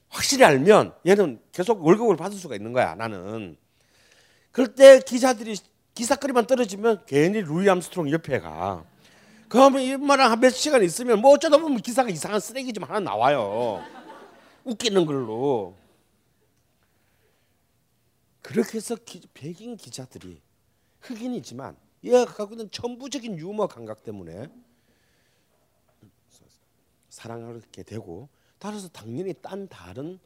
[0.09, 3.57] 확실히 알면 얘는 계속 월급을 받을 수가 있는 거야 나는.
[4.53, 5.57] 그럴 때 기자들이
[5.95, 8.85] 기사거리만 떨어지면 괜히 루이 암스트롱 옆에 가.
[9.49, 13.83] 그러면 이만한 한몇 시간 있으면 뭐 어쩌다 보면 기사가 이상한 쓰레기 좀 하나 나와요.
[14.65, 15.75] 웃기는 걸로.
[18.43, 20.41] 그렇게 해서 기, 백인 기자들이
[21.01, 24.49] 흑인이지만 얘가 갖고 있는 천부적인 유머 감각 때문에
[27.09, 28.29] 사랑하게 되고
[28.67, 30.19] 따라서 당연히 딴 다른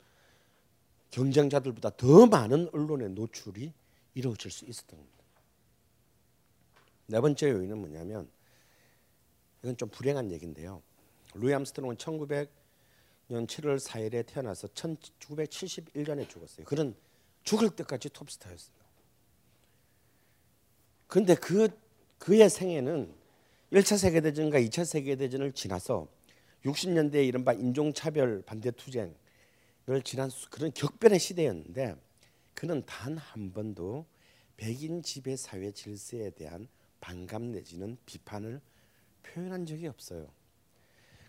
[1.10, 3.70] 경쟁자들보다 더 많은 언론의 노출이
[4.14, 5.24] 이루어질 수 있었던 겁니다.
[7.04, 8.30] 네 번째 요인은 뭐냐면
[9.62, 10.80] 이건 좀 불행한 얘기인데요.
[11.34, 12.48] 루이 암스트롱은 1900년
[13.28, 16.64] 7월 4일에 태어나서 1971년에 죽었어요.
[16.64, 16.96] 그는
[17.42, 18.74] 죽을 때까지 톱스타였어요.
[21.08, 21.68] 그런데 그
[22.16, 23.14] 그의 생애는
[23.70, 26.08] 1차 세계대전과 2차 세계대전을 지나서
[26.64, 29.14] 60년대에 이른바 인종차별 반대 투쟁을
[30.04, 31.96] 지난 그런 격변의 시대였는데
[32.54, 34.06] 그는 단 한 번도
[34.56, 36.68] 백인 지배 사회 질서에 대한
[37.00, 38.60] 반감 내지는 비판을
[39.22, 40.28] 표현한 적이 없어요.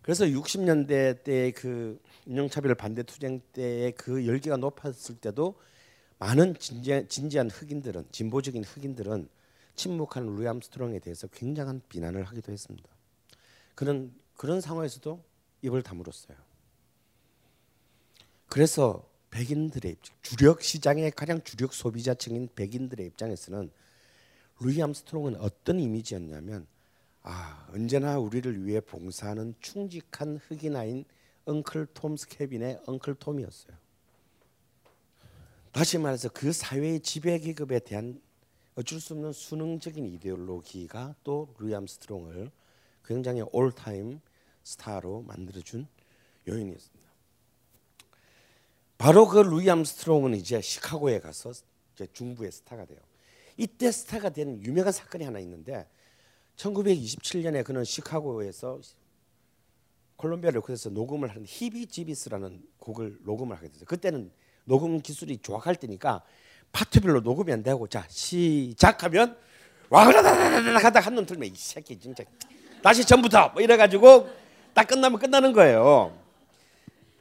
[0.01, 5.55] 그래서 60년대 때그 인종차별 반대 투쟁 때의 그 열기가 높았을 때도
[6.19, 9.29] 많은 진지한, 진지한 흑인들은 진보적인 흑인들은
[9.75, 12.89] 침묵한 루이 암스트롱에 대해서 굉장한 비난을 하기도 했습니다.
[13.75, 15.23] 그런 그런 상황에서도
[15.61, 16.35] 입을 다물었어요.
[18.47, 23.69] 그래서 백인들의 주력 시장의 가장 주력 소비자층인 백인들의 입장에서는
[24.59, 26.65] 루이 암스트롱은 어떤 이미지였냐면
[27.21, 31.05] 아 언제나 우리를 위해 봉사하는 충직한 흑인아인
[31.45, 33.77] Uncle Tom's Cabin의 Uncle Tom이었어요.
[35.71, 38.19] 다시 말해서 그 사회의 지배 계급에 대한
[38.73, 42.49] 어쩔 수 없는 순응적인 이데올로기가 또 루이 암스트롱을
[43.05, 44.19] 굉장히 all-time
[44.63, 45.87] 스타로 만들어준
[46.47, 47.11] 요인이었습니다.
[48.97, 51.51] 바로 그 루이 암스트롱은 이제 시카고에 가서
[51.95, 52.99] 이제 중부의 스타가 돼요.
[53.57, 55.87] 이때 스타가 된 유명한 사건이 하나 있는데
[56.55, 58.79] 1927년에 그는 시카고에서
[60.15, 63.85] 콜롬비아 레코드에서 녹음을 하는 Heebie Jeebies라는 곡을 녹음을 하게 됐어요.
[63.85, 64.31] 그때는
[64.65, 66.23] 녹음 기술이 조악할 때니까
[66.71, 69.37] 파트별로 녹음이 안 되고 자 시작하면
[69.89, 72.23] 와그라다다다 하다 한놈 틀면 이 새끼 진짜
[72.83, 74.29] 다시 전부터 뭐 이래 가지고
[74.73, 76.17] 딱 끝나면 끝나는 거예요.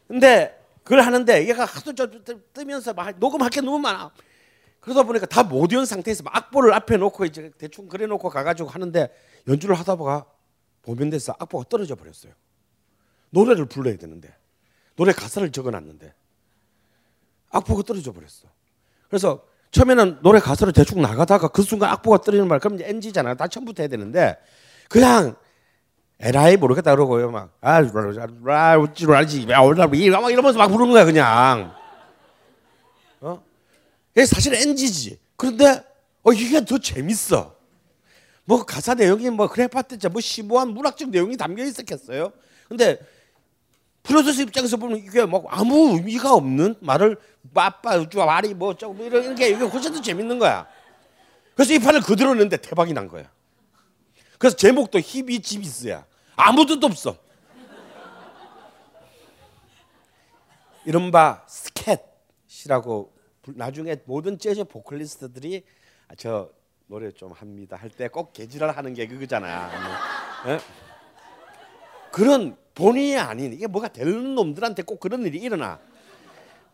[0.08, 2.08] 근데 그걸 하는데 얘가 하도 저
[2.52, 4.10] 뜨면서 막 녹음할 게 너무 많아.
[4.80, 8.68] 그러다 보니까 다 못 외운 상태에서 막 악보를 앞에 놓고 이제 대충 그래 놓고 가가지고
[8.70, 9.08] 하는데
[9.46, 10.24] 연주를 하다 보가
[10.82, 12.32] 보면 돼서 악보가 떨어져 버렸어요.
[13.30, 14.34] 노래를 불러야 되는데
[14.96, 16.12] 노래 가사를 적어놨는데
[17.50, 18.48] 악보가 떨어져 버렸어.
[19.08, 23.36] 그래서 처음에는 노래 가사를 대충 나가다가 그 순간 악보가 떨어지는 말 그럼 이제 NG잖아요.
[23.36, 24.36] 다 처음부터 해야 되는데
[24.88, 25.36] 그냥
[26.20, 27.30] 에라이 모르겠다 그러고요.
[27.30, 31.74] 막 아라 웃지로 알지 막 이러면서 막 부르는 거야 그냥.
[33.20, 33.42] 어?
[34.12, 35.82] 이게 사실 NG지 그런데
[36.22, 37.56] 어 이게 더 재밌어.
[38.44, 42.32] 뭐 가사 내용이 뭐 그래 봤댔자 뭐 심오한 문학적 내용이 담겨 있었겠어요?
[42.68, 42.98] 근데
[44.02, 47.16] 프로듀서 입장에서 보면 이게 막 아무 의미가 없는 말을
[47.54, 50.66] 빠빠 우쭈 말이 뭐 어쩌고 뭐 이런 게 이게 훨씬 더 재밌는 거야.
[51.54, 53.30] 그래서 이 판을 그대로 냈는데 대박이 난 거야.
[54.38, 56.09] 그래서 제목도 히비지비스야
[56.40, 57.16] 아무 뜻도 없어.
[60.84, 63.12] 이른바 스캣이라고
[63.48, 65.64] 나중에 모든 재즈 보컬리스트들이
[66.08, 66.50] 아, 저
[66.86, 69.70] 노래 좀 합니다 할 때 꼭 개지랄 하는 게 그거잖아.
[70.46, 70.58] 네?
[72.10, 75.78] 그런 본의 아닌 이게 뭐가 되는 놈들한테 꼭 그런 일이 일어나.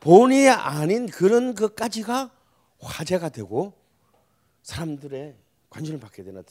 [0.00, 2.30] 본의 아닌 그런 것까지가
[2.78, 3.72] 화제가 되고
[4.62, 5.36] 사람들의
[5.68, 6.42] 관심을 받게 되는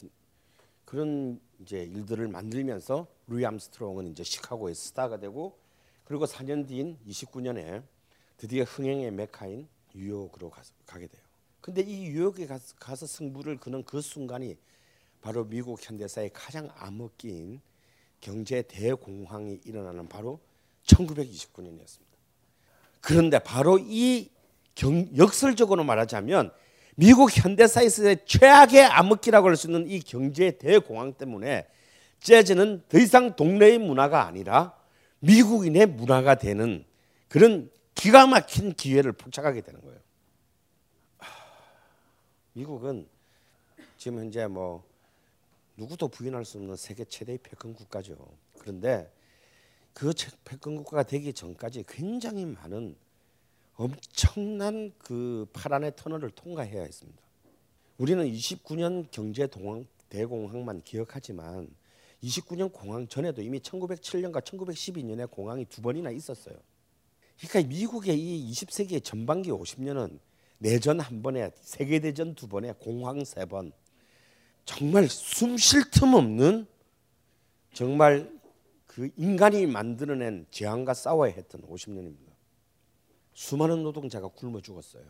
[0.86, 5.58] 그런 이제 일들을 만들면서 루이 암스트롱은 이제 시카고의 스타가 되고
[6.04, 7.82] 그리고 4년 뒤인 29년에
[8.38, 10.62] 드디어 흥행의 메카인 뉴욕으로 가,
[10.98, 11.22] 게 돼요.
[11.60, 14.56] 근데 이 뉴욕에 가서, 가서 승부를 그는 그 순간이
[15.20, 17.60] 바로 미국 현대사의 가장 암흑기인
[18.20, 20.38] 경제 대공황이 일어나는 바로
[20.86, 22.06] 1929년이었습니다.
[23.00, 24.30] 그런데 바로 이
[24.76, 26.52] 경, 역설적으로 말하자면
[26.96, 31.68] 미국 현대사에서의 최악의 암흑기라고 할 수 있는 이 경제 대공황 때문에
[32.20, 34.74] 재즈는 더 이상 동네의 문화가 아니라
[35.20, 36.84] 미국인의 문화가 되는
[37.28, 39.98] 그런 기가 막힌 기회를 포착하게 되는 거예요.
[42.54, 43.06] 미국은
[43.98, 44.82] 지금 현재 뭐
[45.76, 48.16] 누구도 부인할 수 없는 세계 최대의 패권 국가죠.
[48.58, 49.12] 그런데
[49.92, 50.12] 그
[50.44, 52.96] 패권 국가가 되기 전까지 굉장히 많은
[53.76, 57.22] 엄청난 그 파란의 터널을 통과해야 했습니다.
[57.98, 61.68] 우리는 29년 경제 동황 대공황만 기억하지만
[62.22, 66.56] 29년 공황 전에도 이미 1907년과 1912년에 공황이 두 번이나 있었어요.
[67.38, 70.18] 그러니까 미국의 이 20세기의 전반기 50년은
[70.58, 73.72] 내전 한 번에 세계 대전 두 번에 공황 세 번.
[74.64, 76.66] 정말 숨 쉴 틈 없는
[77.72, 78.32] 정말
[78.86, 82.25] 그 인간이 만들어낸 재앙과 싸워야 했던 50년입니다.
[83.36, 85.04] 수많은 노동자가 굶어 죽었어요.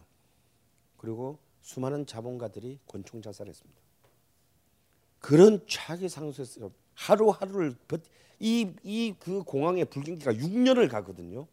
[0.97, 3.81] 그리고 수많은 자본가들이 권총 자살했습니다.
[5.21, 7.77] 그런 최악의 상황에서 하루하루를
[8.41, 11.47] 이이 그 공황의 불경기가 6년을 가거든요.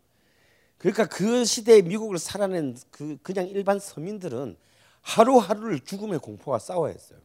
[0.79, 4.57] 그러니까 그 시대에 미국을 살아낸 그 그냥 일반 서민들은
[5.01, 7.19] 하루하루를 죽음의 공포와 싸워야 했어요.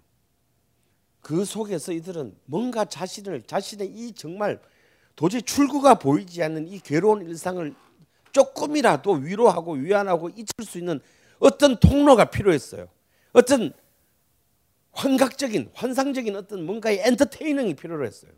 [1.22, 4.60] 그 속에서 이들은 뭔가 자신을 자신의 이 정말
[5.16, 7.74] 도저히 출구가 보이지 않는 이 괴로운 일상을
[8.32, 11.00] 조금이라도 위로하고 위안하고 잊을 수 있는
[11.38, 12.88] 어떤 통로가 필요했어요.
[13.32, 13.72] 어떤
[14.92, 18.32] 환각적인 환상적인 어떤 뭔가의 엔터테이닝이 필요로 했어요.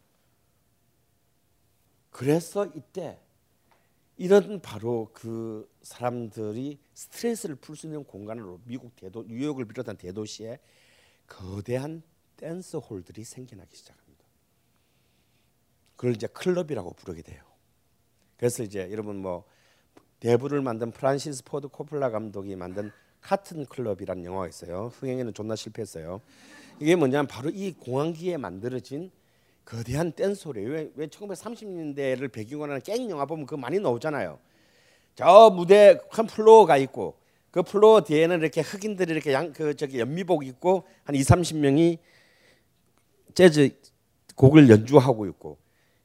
[2.11, 3.19] 그래서 이때
[4.17, 10.59] 이런 바로 그 사람들이 스트레스를 풀 수 있는 공간으로 미국 대도 뉴욕을 비롯한 대도시에
[11.27, 12.03] 거대한
[12.37, 14.25] 댄스 홀들이 생겨나기 시작합니다.
[15.97, 17.43] 그걸 이제 클럽이라고 부르게 돼요.
[18.37, 19.47] 그래서 이제 여러분 뭐
[20.21, 22.91] 대부를 만든 프란시스 포드 코플라 감독이 만든
[23.21, 24.93] Cotton Club이라는 영화가 있어요.
[24.95, 26.21] 흥행에는 존나 실패했어요.
[26.79, 29.11] 이게 뭐냐면 바로 이 공황기에 만들어진
[29.65, 30.71] 거대한 댄스홀이에요.
[30.71, 34.39] 왜, 왜 1930년대를 배경으로 하는 갱 영화 보면 그거 많이 나오잖아요.
[35.15, 37.17] 저 무대 큰 플로어가 있고
[37.51, 41.99] 그 플로어 뒤에는 이렇게 흑인들이 이렇게 양 그 저기 연미복 입고 한 2, 30명이
[43.35, 43.71] 재즈
[44.37, 45.59] 곡을 연주하고 있고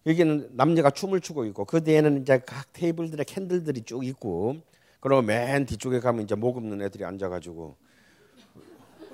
[0.05, 4.57] 여기는 남녀가 춤을 추고 있고 그 뒤에는 이제 각 테이블들에 candle들이 쭉 있고
[4.99, 7.75] 그리고 맨 뒤쪽에 가면 이제 목 없는 애들이 앉아가지고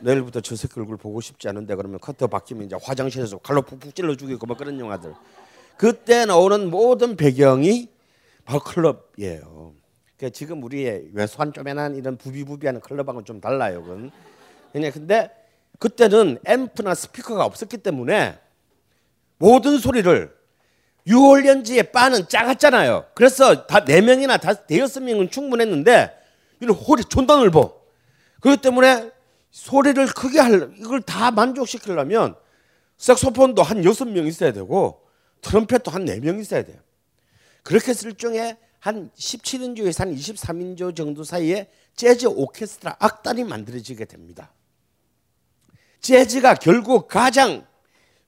[0.02, 4.16] 내일부터 저 새끼 얼굴 보고 싶지 않은데 그러면 컷 바뀌면 이제 화장실에서 칼로 푹푹 찔러
[4.16, 5.14] 죽이고 뭐 그런 영화들
[5.78, 7.90] 그때 나오는 모든 배경이
[8.46, 9.74] 바로 클럽이에요.
[10.18, 13.82] 그러니까 지금 우리의 외소한 쪼매난 이런 부비부비하는 클럽하고는 좀 달라요.
[13.82, 14.12] 그건.
[14.74, 15.32] 근데
[15.80, 18.38] 그때는 앰프나 스피커가 없었기 때문에
[19.38, 20.41] 모든 소리를
[21.08, 23.08] 유월연지의 바는 작았잖아요.
[23.16, 26.12] 그래서 다네 명이나 다 대여섯 명은 충분했는데
[26.60, 27.82] 이런 홀이 존나 넓어.
[28.40, 29.12] 그렇기 때문에
[29.52, 32.36] 소리를 크게 할 이걸 다 만족시키려면
[32.98, 35.02] 색소폰도 한 여섯 명 있어야 되고
[35.42, 36.78] 트럼펫도 한네명 있어야 돼요.
[37.64, 44.52] 그렇게 해서 일종의 한 17인조에서 한 23인조 정도 사이에 재즈 오케스트라 악단이 만들어지게 됩니다.
[46.00, 47.66] 재즈가 결국 가장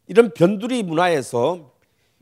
[0.07, 1.72] 이런 변두리 문화에서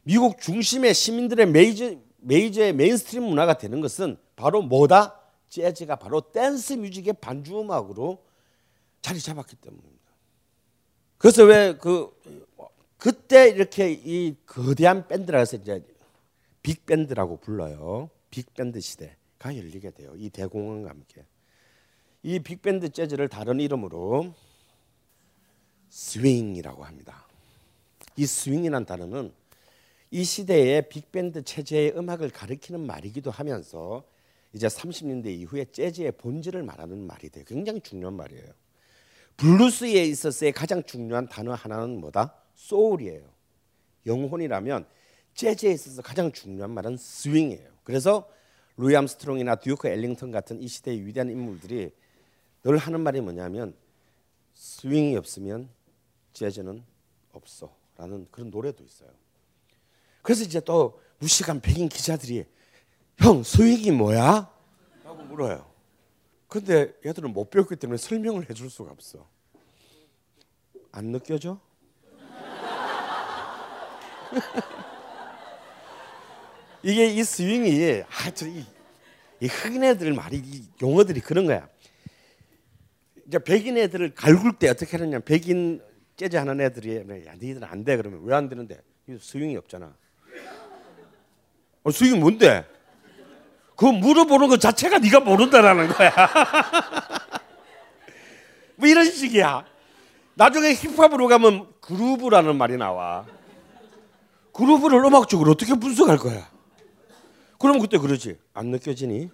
[0.03, 5.19] 미국 중심의 시민들의 메이저 메이저의 mainstream 문화가 되는 것은 바로 뭐다?
[5.49, 8.23] 재즈가 바로 댄스 뮤직의 반주 음악으로
[9.02, 10.11] 자리 잡았기 때문입니다.
[11.18, 12.11] 그래서 왜 그
[12.98, 15.84] 그때 이렇게 이 거대한 밴드라서 이제
[16.61, 18.11] 빅밴드라고 불러요.
[18.30, 19.18] 빅밴드 시대가
[19.57, 20.14] 열리게 돼요.
[20.15, 21.26] 이 대공황과 함께.
[22.22, 24.32] 이 빅밴드 재즈를 다른 이름으로
[25.90, 27.26] 스윙이라고 합니다.
[28.15, 29.34] 이 스윙이란 단어는
[30.14, 34.04] 이 시대의 빅밴드 체제의 음악을 가리키는 말이기도 하면서
[34.54, 37.46] 이제 30년대 이후에 재즈의 본질을 말하는 말이 돼요.
[37.48, 38.46] 굉장히 중요한 말이에요.
[39.38, 42.36] 블루스에 있어서의 가장 중요한 단어 하나는 뭐다?
[42.56, 43.24] 소울이에요.
[44.06, 44.86] 영혼이라면
[45.34, 47.70] 재즈에 있어서 가장 중요한 말은 스윙이에요.
[47.86, 48.30] 그래서
[48.76, 51.92] 루이 암스트롱이나 듀크 엘링턴 같은 이 시대의 위대한 인물들이
[52.64, 53.74] 늘 하는 말이 뭐냐면
[54.54, 55.70] 스윙이 없으면
[56.34, 56.84] 재즈는
[57.32, 59.20] 없어라는 그런 노래도 있어요.
[60.22, 62.45] 그래서 이제 또 무식한 백인 기자들이
[63.18, 64.52] 형 스윙이 뭐야?
[65.03, 65.69] 라고 물어요.
[66.48, 69.27] 근데 얘들은 못 배웠기 때문에 설명을 해줄 수가 없어.
[70.91, 71.60] 안 느껴져?
[76.84, 78.65] 이게 이 스윙이 아저이
[79.39, 81.68] 이 흑인 애들 말이 이 용어들이 그런 거야.
[83.27, 85.19] 이제 백인 애들을 갈굴 때 어떻게 하느냐?
[85.19, 85.81] 백인
[86.18, 87.03] 재즈 하는 애들이 야
[87.35, 88.81] 너희들 안 돼 그러면 왜 안 되는데?
[89.19, 89.95] 스윙이 없잖아.
[91.84, 92.66] 어, 스윙이 뭔데?
[93.76, 96.12] 그 물어보는 것 자체가 네가 모른다라는 거야.
[98.76, 99.66] 뭐 이런 식이야.
[100.36, 103.26] 나중에 힙합으로 가면 그루브라는 말이 나와.
[104.53, 106.49] 그루브를 음악적으로 어떻게 분석할 거야?
[107.58, 108.38] 그럼 그때 그러지.
[108.53, 109.30] 안 느껴지니?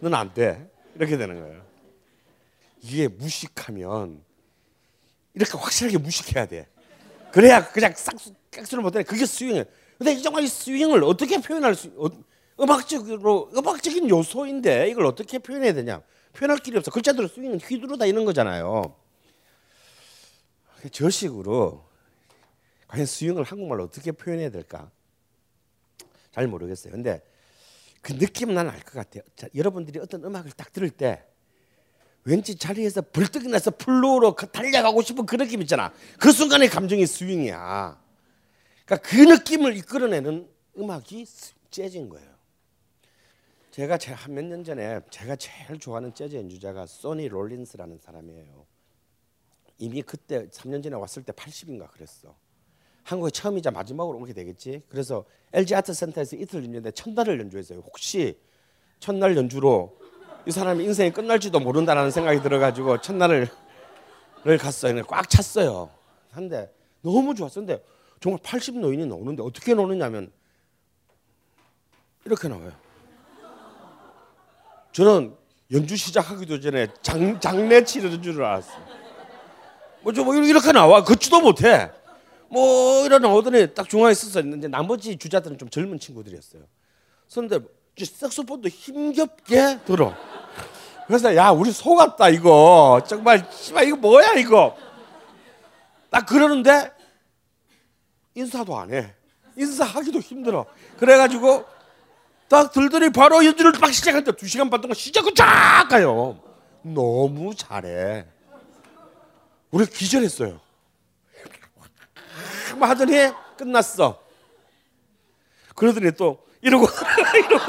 [0.00, 0.70] 넌 안 돼.
[0.96, 1.62] 이렇게 되는 거예요.
[2.82, 4.22] 이게 무식하면
[5.32, 6.68] 이렇게 확실하게 무식해야 돼.
[7.32, 8.14] 그래야 그냥 싹
[8.50, 9.02] 깍수를 못해.
[9.02, 9.64] 그게 스윙이에요.
[9.98, 12.08] 근데 이 정말 이 스윙을 어떻게 표현할 수, 어,
[12.60, 16.02] 음악적으로 음악적인 요소인데 이걸 어떻게 표현해야 되냐?
[16.32, 16.90] 표현할 길이 없어.
[16.90, 18.96] 글자대로 스윙은 휘두르다 이런 거잖아요.
[20.92, 21.84] 저 식으로
[22.88, 24.90] 과연 스윙을 한국말로 어떻게 표현해야 될까?
[26.32, 26.92] 잘 모르겠어요.
[26.92, 27.22] 근데
[28.02, 29.22] 그 느낌은 난 알 것 같아요.
[29.34, 31.24] 자, 여러분들이 어떤 음악을 딱 들을 때
[32.24, 35.92] 왠지 자리에서 벌떡 나서 플로어로 달려가고 싶은 그 느낌 있잖아.
[36.18, 38.03] 그 순간의 감정이 스윙이야.
[38.84, 40.48] 그러니까 그 느낌을 이끌어내는
[40.78, 41.26] 음악이
[41.70, 42.34] 재즈인 거예요.
[43.70, 48.66] 제가 한몇 년 전에 제가 제일 좋아하는 재즈 연주자가 소니 롤린스라는 사람이에요.
[49.78, 52.36] 이미 그때 3년 전에 왔을 때 80인가 그랬어.
[53.02, 54.82] 한국에 처음이자 마지막으로 오게 되겠지.
[54.88, 57.80] 그래서 LG 아트 센터에서 이틀 연주했는데 첫날을 연주했어요.
[57.80, 58.38] 혹시
[59.00, 59.98] 첫날 연주로
[60.46, 63.48] 이 사람의 인생이 끝날지도 모른다라는 생각이 들어가지고 첫날을
[64.60, 65.02] 갔어요.
[65.06, 65.90] 꽉 찼어요.
[66.30, 67.60] 한데 너무 좋았어.
[67.60, 67.82] 근데
[68.24, 70.32] 정말 80 노인이 노는데 어떻게 노느냐면
[72.24, 72.72] 이렇게 나와요.
[74.92, 75.36] 저는
[75.70, 78.82] 연주 시작하기도 전에 장, 장례 치르는 줄 알았어요.
[80.04, 81.92] 뭐좀 뭐 이렇게 나와 걷지도 못해.
[82.48, 86.62] 뭐 이런 나오더니 딱 중앙에 서서 있는데 나머지 주자들은 좀 젊은 친구들이었어요.
[87.30, 87.58] 그런데
[87.98, 90.14] 색소폰도 힘겹게 들어.
[91.06, 94.74] 그래서 야 우리 속았다 이거 정말 씨발 이거 뭐야 이거
[96.08, 96.93] 딱 그러는데
[98.34, 99.14] 인사도 안 해.
[99.56, 100.66] 인사하기도 힘들어.
[100.98, 101.64] 그래가지고
[102.48, 104.32] 딱 들더니 바로 연주를 막 시작한다.
[104.32, 106.40] 두 시간 반 동안 시작을 쫙 가요.
[106.82, 108.26] 너무 잘해.
[109.70, 110.60] 우리 기절했어요.
[112.76, 114.20] 막 하더니 끝났어.
[115.74, 116.86] 그러더니 또 이러고
[117.46, 117.64] 이러고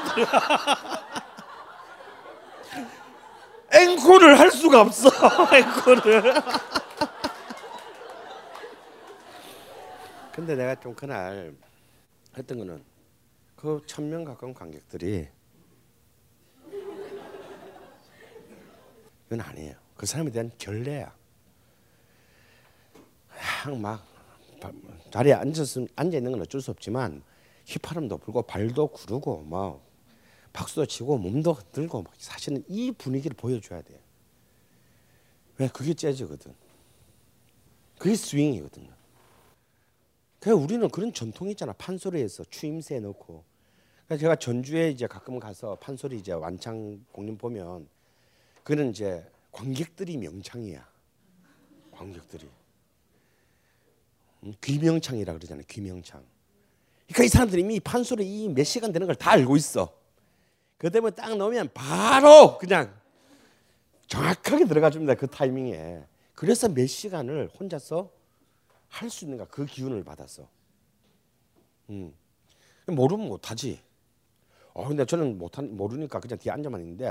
[3.72, 5.10] 앵콜을 할 수가 없어.
[5.54, 6.34] 앵콜을.
[10.36, 11.56] 근데 내가 좀 그날
[12.38, 12.84] 했던 거는
[13.56, 15.28] 그 천 명 가까운 관객들이
[19.28, 19.76] 이건 아니에요.
[19.96, 21.16] 그 사람에 대한 결례야.
[23.82, 24.06] 막
[25.12, 27.24] 자리에 앉았으면 앉아 있는 건 어쩔 수 없지만
[27.66, 29.82] 휘파람도 불고 발도 구르고 막
[30.54, 34.00] 박수도 치고 몸도 흔들고 사실은 이 분위기를 보여줘야 돼요.
[35.58, 36.54] 왜 그게 재즈거든.
[37.98, 38.95] 그게 스윙이거든요.
[40.46, 41.74] 그 우리는 그런 전통이 있잖아.
[41.74, 43.44] 판소리에서 추임새 넣고.
[44.06, 47.88] 그러니까 제가 전주에 이제 가끔 가서 판소리 이제 완창 공연 보면
[48.64, 50.88] 그는 이제 관객들이 명창이야.
[51.90, 52.48] 관객들이.
[54.44, 55.66] 음, 귀명창이라 그러잖아요.
[55.68, 56.24] 귀명창.
[57.08, 59.98] 그러니까 이 사람들이 이미 판소리 이 몇 시간 되는 걸 다 알고 있어.
[60.78, 62.94] 그 때문에 딱 넣으면 바로 그냥
[64.06, 65.16] 정확하게 들어가 줍니다.
[65.16, 66.04] 그 타이밍에.
[66.36, 68.12] 그래서 몇 시간을 혼자서
[68.96, 70.48] 할 수 있는가 그 기운을 받았어.
[71.90, 72.14] 음.
[72.88, 73.82] 모르면 못하지.
[74.74, 77.06] 어 근데 저는 못한 모르니까 그냥 뒤에 앉아만 있는데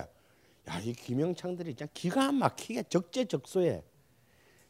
[0.66, 3.84] 야 이 김영창들이 그냥 기가 막히게 적재적소에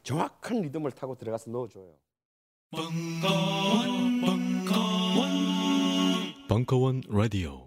[0.02, 1.94] 정확한 리듬을 타고 들어가서 넣어줘요.
[2.72, 5.28] 벙커원, 벙커원,
[6.48, 7.63] 벙커원 라디오.